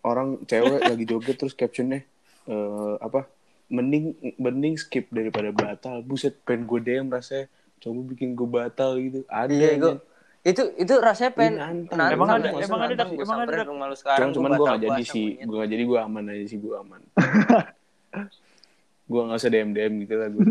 orang 0.00 0.28
cewek 0.42 0.80
lagi 0.82 1.04
joget 1.04 1.36
terus 1.36 1.52
captionnya 1.52 2.00
eh 2.48 2.94
apa 2.98 3.28
mending 3.68 4.04
mending 4.34 4.74
skip 4.74 5.04
daripada 5.10 5.52
batal 5.52 6.00
buset 6.00 6.32
pengen 6.42 6.64
gue 6.64 6.80
DM 6.80 7.06
rasanya 7.06 7.44
coba 7.78 8.00
bikin 8.08 8.32
gue 8.32 8.48
batal 8.48 8.96
gitu 8.96 9.28
ada 9.28 9.52
iya 9.52 9.76
gue 9.76 10.00
itu 10.40 10.62
itu 10.76 10.94
rasanya 10.96 11.32
pengen 11.32 11.52
Ini 11.52 11.60
nantang. 11.60 11.98
nantang, 11.98 12.14
Emang 12.14 12.28
ada- 12.30 12.50
emang 12.54 12.80
ada, 12.80 12.94
nantang, 12.94 13.10
Emang 13.16 13.38
ada, 13.40 13.56
rumah 13.64 13.86
lu 13.86 13.96
sekarang 13.96 14.28
cuman 14.30 14.50
gua 14.50 14.56
gue 14.56 14.66
gak 14.68 14.80
jadi 14.80 15.02
sih 15.04 15.26
gue 15.36 15.56
gak 15.56 15.70
jadi 15.70 15.82
gue 15.84 15.98
aman 16.00 16.24
aja 16.26 16.44
sih 16.46 16.58
gue 16.58 16.74
aman 16.74 17.00
gue 19.08 19.20
gak 19.20 19.36
usah 19.36 19.50
DM 19.50 19.70
DM 19.72 19.92
gitu 20.02 20.14
lah 20.14 20.28
gue 20.28 20.42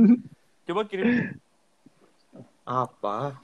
coba 0.66 0.82
kirim 0.84 1.08
Apa? 2.64 3.40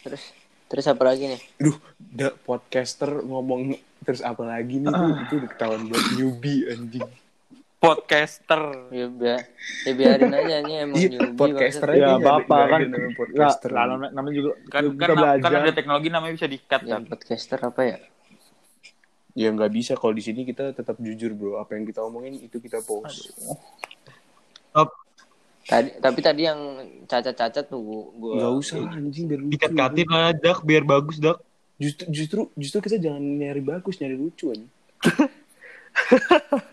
terus 0.00 0.34
terus 0.66 0.86
apa 0.86 1.02
lagi 1.04 1.28
nih 1.28 1.40
Duh, 1.56 1.76
da, 1.96 2.34
podcaster 2.36 3.22
ngomong 3.22 3.74
terus 4.00 4.20
apa 4.20 4.42
lagi 4.42 4.78
nih 4.78 4.88
tuh, 4.88 5.14
itu 5.20 5.34
udah 5.36 5.48
ketahuan 5.48 5.82
buat 5.84 6.04
newbie 6.12 6.64
anjing. 6.66 7.04
Podcaster 7.80 8.92
ya, 8.92 9.08
biar, 9.08 9.40
ya 9.88 9.92
biarin 9.96 10.32
aja 10.36 10.56
nih 10.60 10.76
emang 10.84 11.00
Iya, 11.00 11.08
newbie 11.16 11.36
podcaster. 11.40 11.88
Ya, 11.96 12.20
Bapak 12.20 12.64
kan. 12.68 12.80
podcaster. 13.16 13.70
lah, 13.72 13.84
namanya, 13.96 14.12
namanya 14.12 14.34
juga 14.36 14.50
kan 14.68 14.82
kan, 15.00 15.08
belajar. 15.16 15.48
kan 15.48 15.60
ada 15.64 15.72
teknologi 15.72 16.08
namanya 16.12 16.32
bisa 16.36 16.44
di 16.46 16.60
cut 16.60 16.84
ya, 16.84 17.00
kan 17.00 17.02
podcaster 17.08 17.58
apa 17.64 17.82
ya 17.88 17.98
Ya 19.38 19.48
nggak 19.54 19.72
bisa 19.72 19.92
kalau 19.94 20.10
di 20.10 20.20
sini 20.26 20.42
kita 20.42 20.74
tetap 20.74 20.98
jujur 20.98 21.30
bro. 21.38 21.62
Apa 21.62 21.78
yang 21.78 21.86
kita 21.86 22.02
omongin 22.02 22.34
itu 22.34 22.58
kita 22.58 22.82
post. 22.82 23.30
tadi 25.70 25.94
tapi 26.02 26.18
tadi 26.18 26.50
yang 26.50 26.58
cacat-cacat 27.06 27.70
tuh 27.70 27.78
gua, 27.78 28.04
gua 28.18 28.32
Nggak 28.42 28.52
usah 28.58 28.76
anjing 28.90 29.30
biar 29.30 29.38
lucu. 29.38 29.52
Dikat-katin 29.54 30.08
lah 30.10 30.34
dak 30.34 30.66
biar 30.66 30.82
bagus 30.82 31.22
dak. 31.22 31.38
Justru 31.78 32.04
justru 32.10 32.40
justru 32.58 32.78
kita 32.82 32.98
jangan 32.98 33.22
nyari 33.22 33.62
bagus, 33.62 34.02
nyari 34.02 34.18
lucu 34.18 34.50
aja. 34.50 34.66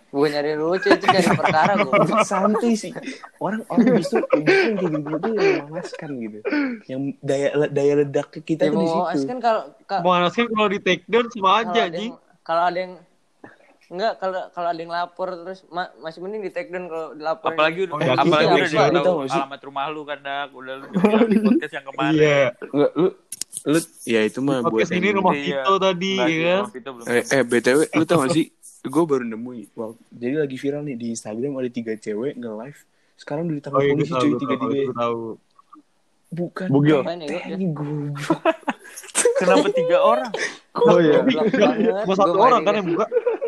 bukan 0.07 0.29
nyari 0.31 0.51
lucu 0.53 0.87
itu 0.89 1.05
nyari 1.05 1.29
perkara 1.31 1.71
gua 1.79 2.23
Santai 2.23 2.73
sih. 2.73 2.91
Orang 3.37 3.61
orang 3.67 3.85
justru 3.95 4.17
justru 4.23 4.57
yang 4.63 4.75
kayak 4.75 4.93
gitu 4.95 5.15
tuh 5.15 5.31
yang 5.33 5.63
memuaskan 5.63 6.09
gitu. 6.17 6.37
Yang 6.85 7.01
daya 7.21 7.47
daya 7.67 7.93
ledak 7.97 8.27
kita 8.39 8.61
ya 8.61 8.69
tuh 8.69 8.75
di 8.75 8.87
mau 8.87 9.07
situ. 9.11 9.25
kan 9.25 9.37
kalau 9.39 9.61
ka- 9.83 10.01
Panasnya 10.01 10.45
kalau 10.47 10.67
di 10.67 10.79
take 10.79 11.03
down 11.05 11.25
sama 11.27 11.47
kalau 11.59 11.59
aja 11.67 11.81
yang 11.87 12.13
kalau 12.41 12.63
ada 12.63 12.79
yang 12.79 12.93
enggak 13.87 14.13
kalau 14.17 14.41
kalau 14.51 14.67
ada 14.67 14.79
yang 14.79 14.91
lapor 14.91 15.27
terus 15.37 15.63
ma- 15.65 15.93
masih 15.97 16.19
mending 16.19 16.41
di 16.41 16.51
take 16.51 16.67
down 16.67 16.85
kalau 16.85 17.07
lapor 17.13 17.49
apalagi 17.49 17.79
udah 17.83 17.93
Oh, 17.93 18.01
yakin 18.01 18.19
apalagi 18.21 18.47
sih, 18.65 18.75
udah 18.75 18.83
Lu 18.85 18.91
tahu 18.93 19.05
tahu 19.05 19.15
nggak 19.17 19.29
sih? 19.29 19.39
alamat 19.39 19.61
rumah 19.61 19.85
lu 19.87 20.01
kan 20.03 20.19
dak 20.19 20.49
udah 20.51 20.73
lu 20.75 20.85
di 21.25 21.37
podcast 21.45 21.73
yang 21.73 21.85
kemarin 21.85 22.11
Iya. 22.13 22.41
Nggak, 22.65 22.91
lu 22.93 23.07
lu 23.65 23.79
ya 24.05 24.21
itu 24.21 24.39
mah 24.39 24.57
buat 24.61 24.87
ini 24.89 25.09
rumah 25.09 25.33
Iya. 25.33 25.43
Vito 25.57 25.73
tadi 25.77 26.13
ya 26.13 26.35
kan. 26.53 26.63
Eh, 27.09 27.23
eh 27.31 27.43
btw, 27.43 27.79
lu 27.89 28.03
tau 28.03 28.17
gak 28.21 28.31
sih? 28.33 28.45
Gue 28.87 29.03
baru 29.03 29.23
nemu, 29.23 29.51
wow, 29.75 29.91
jadi 30.09 30.35
lagi 30.43 30.57
viral 30.57 30.81
nih 30.83 30.95
di 30.95 31.07
Instagram 31.13 31.59
ada 31.59 31.69
tiga 31.69 31.93
cewek 31.95 32.33
nge 32.35 32.51
live. 32.51 32.79
Sekarang 33.17 33.43
udah 33.49 33.55
ditangkap 33.59 33.79
Oh 33.79 33.83
iya 33.83 33.93
gue 33.93 33.97
polisi 33.97 34.13
cuy 34.13 34.29
gue 34.29 34.39
tiga 34.39 34.55
tiga. 34.55 34.73
gue 34.73 34.95
tahu. 34.95 35.21
Bukan. 36.27 36.67
Bugil. 36.67 36.99
Ya? 37.23 37.39
Ini 37.55 37.65
goblok. 37.71 38.39
kenapa 39.39 39.67
tiga 39.71 39.97
orang 40.01 40.31
Oh 40.77 40.99
iya. 41.01 41.21
Cuma 42.05 42.13
satu 42.13 42.37
Gua 42.37 42.45
orang 42.53 42.61
kan 42.61 42.73
yang 42.77 42.87
buka. 42.93 43.05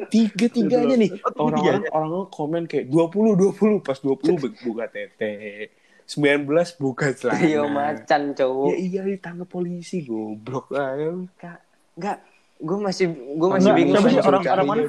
Tiga 0.10 0.46
tiganya 0.50 0.96
nih. 0.98 1.12
Tiga 1.14 1.38
Orang-orang 1.38 1.84
orang 1.94 2.12
komen 2.34 2.64
kayak 2.66 2.90
20 2.90 3.38
20 3.60 3.86
pas 3.86 3.98
20 4.02 4.42
bu- 4.42 4.58
buka 4.66 4.86
tete. 4.90 5.70
19 6.10 6.50
buka 6.82 7.14
celana. 7.14 7.38
Trio 7.38 7.64
macan 7.70 8.22
cowok. 8.34 8.68
Ya 8.74 8.76
iya 8.82 9.02
ditangkap 9.06 9.46
polisi 9.46 10.02
goblok 10.02 10.74
aja. 10.74 11.14
Kak, 11.38 11.60
enggak. 11.94 12.18
Gue 12.60 12.78
masih 12.78 13.07
gue 13.10 13.49
masih 13.49 13.72
bingung. 13.72 13.95
siapa 13.95 14.10
sih 14.10 14.20
orang- 14.20 14.43
orang 14.45 14.68
mana? 14.68 14.82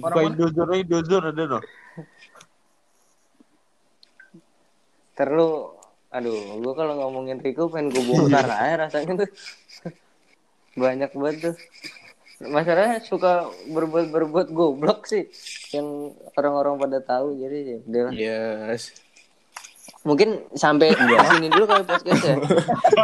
Orang 0.00 0.16
mana? 0.16 0.28
Indozor 0.32 0.68
Indozor 0.72 1.22
ada 1.28 1.42
no. 1.44 1.58
Terus 5.12 5.52
aduh, 6.10 6.34
gue 6.58 6.72
kalau 6.74 6.94
ngomongin 6.98 7.38
Rico 7.38 7.68
pengen 7.68 7.92
gue 7.92 8.02
bongkar 8.02 8.48
aja 8.48 8.88
rasanya 8.88 9.26
tuh. 9.26 9.30
Banyak 10.74 11.10
banget 11.12 11.36
tuh. 11.44 11.54
Masalahnya 12.40 13.04
suka 13.04 13.44
berbuat-berbuat 13.68 14.48
goblok 14.48 15.04
sih 15.04 15.28
yang 15.76 16.16
orang-orang 16.34 16.80
pada 16.80 16.98
tahu 17.04 17.36
jadi 17.36 17.84
ya. 17.84 18.08
Yes. 18.08 18.96
Mungkin 20.00 20.28
sampai 20.52 20.90
di 20.90 21.04
sini 21.28 21.46
dulu 21.48 21.64
kali 21.64 21.84
podcast 21.84 22.22
ya. 22.22 22.36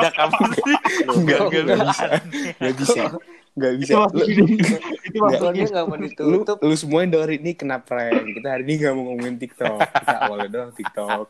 Dak 0.00 0.12
kamu 0.12 0.36
sih 0.56 0.76
Enggak, 1.06 1.38
enggak, 1.44 1.60
enggak. 1.62 1.78
bisa. 1.84 2.06
Enggak 2.56 2.74
bisa. 2.74 3.02
Enggak 3.52 3.72
bisa. 3.76 3.92
Lu- 4.08 4.24
ini. 4.24 4.54
Itu 5.04 5.16
masuk 5.16 5.36
Teleponnya 5.36 5.60
ini. 5.60 5.72
nggak 5.72 5.84
mau 5.84 5.96
lu, 5.96 6.04
ditutup. 6.08 6.56
lu 6.58 6.74
semua 6.74 6.98
yang 7.00 7.10
dengerin 7.12 7.40
ini 7.40 7.52
kena 7.52 7.76
prank. 7.78 8.24
Kita 8.32 8.48
hari 8.48 8.62
ini 8.64 8.74
gak 8.78 8.92
mau 8.92 9.04
ngomongin 9.06 9.36
TikTok. 9.36 9.76
Kita 9.76 10.16
awalnya 10.24 10.48
doang 10.48 10.72
TikTok. 10.72 11.26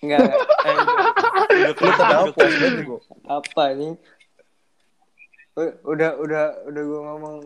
Enggak, 0.00 0.18
enggak. 0.24 0.38
Lu 1.52 1.72
ketawa 1.76 2.24
puas 2.32 2.52
banget 2.56 2.86
apa 3.28 3.64
nih? 3.76 3.92
U- 5.52 5.78
Udah 5.84 6.10
udah 6.16 6.44
udah 6.64 6.82
gue 6.82 7.00
ngomong 7.04 7.36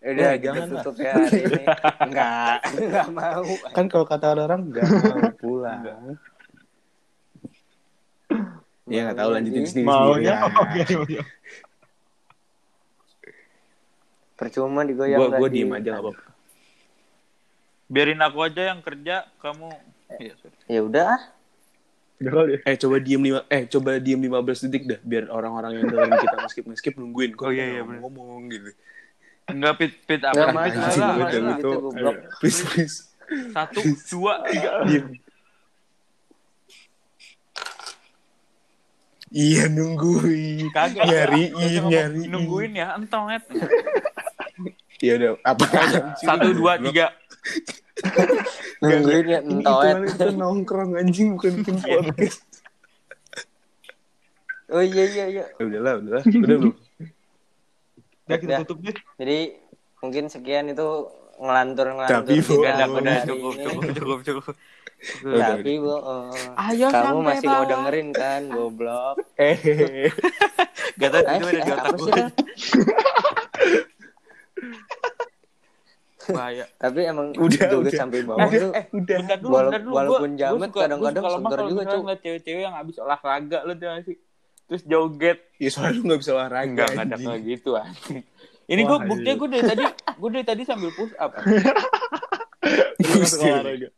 udah 0.00 0.14
kita 0.30 0.38
jangan 0.40 0.66
lah. 0.68 0.74
tutup 0.78 0.96
ya 0.96 1.12
hari 1.12 1.38
ini. 1.40 1.64
Enggak, 2.06 2.56
enggak 2.70 3.08
mau. 3.10 3.44
Kan 3.70 3.84
kalau 3.86 4.06
kata 4.06 4.26
orang 4.32 4.60
gak 4.70 4.86
mau 5.04 5.30
pulang. 5.34 5.82
Ya 8.84 9.00
gak 9.04 9.18
tahu 9.18 9.30
lanjutin 9.32 9.58
Jadi, 9.58 9.70
sendiri. 9.74 9.86
Maunya 9.86 10.34
oke 10.46 10.82
oke. 10.96 11.18
Percuma 14.34 14.80
digoyang 14.82 15.18
Gue 15.18 15.28
gue 15.34 15.40
tadi. 15.44 15.56
diem 15.56 15.72
aja 15.72 15.88
gak 15.90 16.00
apa-apa. 16.00 16.22
Biarin 17.88 18.20
aku 18.20 18.38
aja 18.40 18.62
yang 18.66 18.80
kerja, 18.80 19.16
kamu 19.38 19.68
Iya. 20.14 20.34
Ya 20.66 20.80
udah 20.80 21.04
ah. 21.10 21.22
Udah 22.18 22.32
kali 22.34 22.50
ya. 22.50 22.58
Eh 22.64 22.76
coba 22.76 22.96
diem 22.98 23.20
lima 23.20 23.40
eh 23.46 23.62
coba 23.66 23.90
diem 23.96 24.20
15 24.20 24.64
detik 24.64 24.84
dah 24.86 25.00
biar 25.00 25.24
orang-orang 25.28 25.70
yang 25.74 25.84
dengerin 25.84 26.16
kita 26.16 26.36
ngeskip 26.38 26.64
ngeskip 26.64 26.94
nungguin 26.94 27.32
kok 27.32 27.44
Oh, 27.44 27.52
iya, 27.52 27.64
iya, 27.68 27.82
bener. 27.82 28.00
ngomong 28.00 28.48
gitu. 28.48 28.70
Enggak 29.48 29.74
pit 29.80 29.92
pit 30.04 30.20
apa 30.20 30.36
Nggak 30.36 30.48
pit 30.52 30.74
masalah, 30.76 30.76
malah, 30.76 30.84
nggak 30.84 31.08
malah. 31.08 31.16
masalah. 31.16 31.56
gitu, 31.56 31.70
goblok. 31.80 32.16
Please 32.40 32.60
please. 32.68 32.96
Satu, 33.52 33.80
dua, 34.08 34.32
tiga. 34.48 34.70
Diem. 34.84 35.06
Iya 39.28 39.64
nungguin. 39.68 40.72
Kagak. 40.72 41.04
Nyariin, 41.04 41.52
nyariin. 41.84 42.28
Nungguin 42.32 42.72
ya, 42.72 42.96
entonget. 42.96 43.44
Ya 44.98 45.12
udah 45.20 45.30
apa? 45.44 45.64
Satu, 46.16 46.48
dua, 46.56 46.80
tiga. 46.80 47.12
Nungguin 48.80 49.26
ya 49.28 49.40
hitungannya 49.44 50.08
kita 50.12 50.26
nongkrong 50.32 50.90
anjing 50.96 51.36
bukan 51.36 51.60
bikin 51.60 51.76
podcast. 51.76 52.40
Oh 54.68 54.84
iya 54.84 55.04
iya 55.08 55.24
iya. 55.28 55.44
Ya 55.56 55.64
udahlah, 55.64 55.92
udahlah. 55.96 56.22
Udah 56.44 56.56
belum? 56.60 56.74
Udah 58.28 58.36
kita 58.36 58.50
Udah. 58.50 58.60
tutup 58.62 58.78
deh. 58.82 58.96
Jadi 59.16 59.38
mungkin 59.98 60.24
sekian 60.28 60.68
itu 60.68 60.88
ngelantur-ngelantur 61.38 62.28
Tapi, 62.28 62.34
Bo, 62.38 62.54
Udah, 62.60 62.74
udah, 62.76 62.86
udah, 62.92 63.18
cukup, 63.24 63.54
cukup, 63.56 63.82
cukup, 63.94 64.18
cukup. 64.22 64.54
Tapi 65.48 65.72
bohong. 65.78 66.34
Ayo 66.58 66.86
Kamu 66.90 66.98
sampai 67.14 67.24
masih 67.24 67.46
mau 67.46 67.54
bawah. 67.56 67.68
dengerin 67.70 68.08
kan, 68.12 68.40
goblok. 68.48 69.16
Eh, 69.38 69.56
Gak 70.98 71.08
tau, 71.08 71.22
Eh, 71.22 71.36
itu 71.38 71.46
ada 71.46 71.54
di 71.54 71.62
eh, 71.62 71.72
otak 71.72 71.94
gue. 71.94 72.14
Bahaya. 76.28 76.64
Tapi 76.76 77.00
emang 77.06 77.26
Udah, 77.32 77.66
joget 77.70 77.88
udah. 77.88 77.92
sampai 77.96 78.20
bawah 78.20 78.42
Udah, 78.44 78.60
tuh. 78.60 78.72
eh, 78.74 78.84
udah. 78.92 79.16
Bentar 79.16 79.38
dulu, 79.38 79.54
bentar 79.56 79.80
dulu. 79.80 79.94
walaupun 79.96 80.30
jamet 80.34 80.70
kadang-kadang 80.70 81.22
seger 81.24 81.30
kalau 81.56 81.70
juga, 81.70 81.92
ngeliat 81.96 82.20
cewek-cewek 82.20 82.62
yang 82.62 82.74
habis 82.76 82.96
olahraga 82.98 83.58
lu 83.64 83.72
tuh 83.72 83.86
gak 83.86 84.02
sih? 84.04 84.16
Terus 84.68 84.82
joget. 84.84 85.38
Ya 85.56 85.68
soalnya 85.72 85.98
lu 85.98 86.02
gak 86.12 86.20
bisa 86.22 86.32
olahraga 86.36 86.68
Enggak, 86.68 86.88
enggak 86.94 87.06
ada 87.08 87.16
kayak 87.18 87.42
gitu 87.42 87.70
anjing. 87.74 88.22
Ini 88.68 88.82
gue 88.84 88.98
buktinya 89.08 89.34
iya. 89.34 89.40
gue 89.40 89.48
dari 89.48 89.64
tadi 89.64 89.84
gue 90.20 90.30
dari 90.30 90.46
tadi 90.46 90.62
sambil 90.68 90.90
push 90.92 91.14
up. 91.16 91.32
Olahraga. 93.40 93.88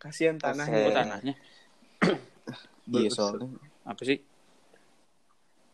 Kasihan. 0.00 0.36
tanahnya. 0.40 0.80
Gue 0.80 0.92
tanahnya. 0.96 1.34
Iya 2.90 3.08
soalnya. 3.12 3.48
Apa 3.84 4.02
sih? 4.02 4.18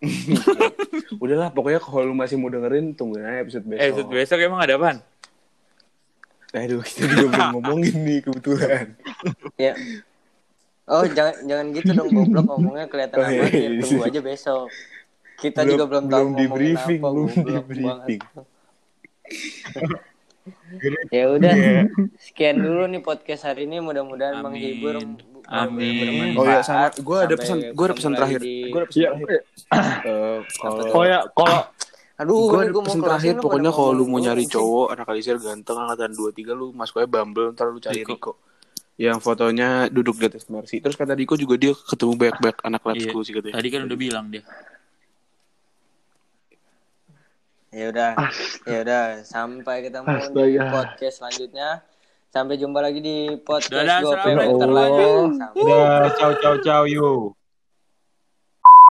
Udahlah 1.22 1.54
pokoknya 1.54 1.80
kalau 1.80 2.10
lu 2.10 2.14
masih 2.14 2.36
mau 2.36 2.52
dengerin 2.52 2.92
tungguin 2.92 3.24
aja 3.24 3.40
episode 3.46 3.64
besok. 3.64 3.80
Eh, 3.80 3.88
episode 3.88 4.10
besok 4.12 4.38
emang 4.42 4.60
ada 4.60 4.76
apaan? 4.76 4.98
Aduh, 6.56 6.80
kita 6.80 7.04
juga 7.10 7.26
belum 7.32 7.48
ngomongin 7.58 7.94
nih 8.04 8.18
kebetulan. 8.24 8.86
Ya. 9.60 9.72
Oh, 10.86 11.02
jangan 11.04 11.34
jangan 11.42 11.66
gitu 11.72 11.90
dong 11.92 12.08
goblok 12.08 12.44
ngomongnya 12.46 12.86
kelihatan 12.86 13.16
Oh, 13.18 13.26
iya, 13.26 13.42
amat. 13.42 13.50
Ya, 13.50 13.58
iya. 13.66 13.80
tunggu 13.82 14.02
aja 14.04 14.20
besok. 14.22 14.66
Kita 15.36 15.60
Belum- 15.60 15.70
juga 15.72 15.84
belum 15.84 16.04
tahu 16.06 16.22
belum 16.22 16.30
di 16.32 16.46
briefing, 16.48 17.00
apa, 17.02 17.08
belum 17.10 17.28
di 17.28 17.60
briefing. 17.60 18.20
ya 21.10 21.24
udah, 21.28 21.52
Iya. 21.52 21.82
sekian 22.16 22.56
dulu 22.56 22.86
nih 22.86 23.02
podcast 23.02 23.42
hari 23.44 23.66
ini. 23.66 23.82
Mudah-mudahan 23.82 24.38
Amin. 24.38 24.46
menghibur, 24.46 24.94
Amin. 25.44 26.34
Oh 26.34 26.42
ya 26.42 26.58
sama 26.60 26.90
gue 26.90 27.18
ada 27.20 27.34
pesan 27.34 27.58
gue 27.68 27.84
ada 27.84 27.94
pesan 27.94 28.12
terakhir. 28.14 28.40
di- 28.40 28.66
Gue 28.66 28.78
ada 28.80 28.86
pesan 28.86 29.00
Iya. 29.00 29.10
terakhir. 29.12 29.42
Eh, 30.06 30.38
kalau 30.56 30.82
Oh 30.92 31.04
ya, 31.04 31.18
kalau 31.28 31.58
Aduh, 32.16 32.48
gue 32.48 32.60
ada 32.62 32.72
gua 32.72 32.80
mau 32.80 32.88
pesan 32.88 33.02
terakhir 33.04 33.34
pokoknya 33.36 33.70
kalau 33.70 33.90
lu 33.92 34.04
mau 34.06 34.16
nyari 34.16 34.46
cowok 34.46 34.86
anak 34.88 35.06
alisir 35.06 35.36
ganteng 35.36 35.76
angkatan 35.76 36.10
23 36.10 36.56
lu 36.56 36.72
masuknya 36.72 37.04
Bumble 37.04 37.52
ntar 37.52 37.68
lu 37.68 37.76
cari 37.76 38.00
Diko. 38.00 38.14
Riko. 38.16 38.32
Yang 38.96 39.18
fotonya 39.20 39.92
duduk 39.92 40.16
di 40.16 40.24
atas 40.32 40.48
Mercy. 40.48 40.80
Terus 40.80 40.96
kata 40.96 41.12
Diko 41.12 41.36
juga 41.36 41.60
dia 41.60 41.76
ketemu 41.76 42.16
banyak-banyak 42.16 42.58
anak 42.64 42.80
lab 42.80 42.96
Iya. 42.96 43.04
school 43.12 43.24
sih 43.28 43.32
katanya. 43.36 43.54
Tadi 43.60 43.68
kan 43.68 43.80
udah 43.84 43.98
bilang 44.00 44.26
dia. 44.32 44.42
Ya 47.76 47.92
udah, 47.92 48.10
ya 48.64 48.78
udah. 48.88 49.04
Sampai 49.20 49.84
ketemu 49.84 50.08
di 50.32 50.56
podcast 50.72 51.14
selanjutnya. 51.20 51.84
Sampai 52.32 52.56
jumpa 52.56 52.80
lagi 52.80 53.00
di 53.04 53.36
podcast 53.44 53.84
Dadah, 53.84 53.98
gue. 54.00 54.12
Ya 54.16 54.44
Allah. 54.64 54.88
Sampai 55.36 56.10
ciao 56.16 56.32
ciao 56.40 56.56
ciao 56.64 56.82
yo. 56.88 57.36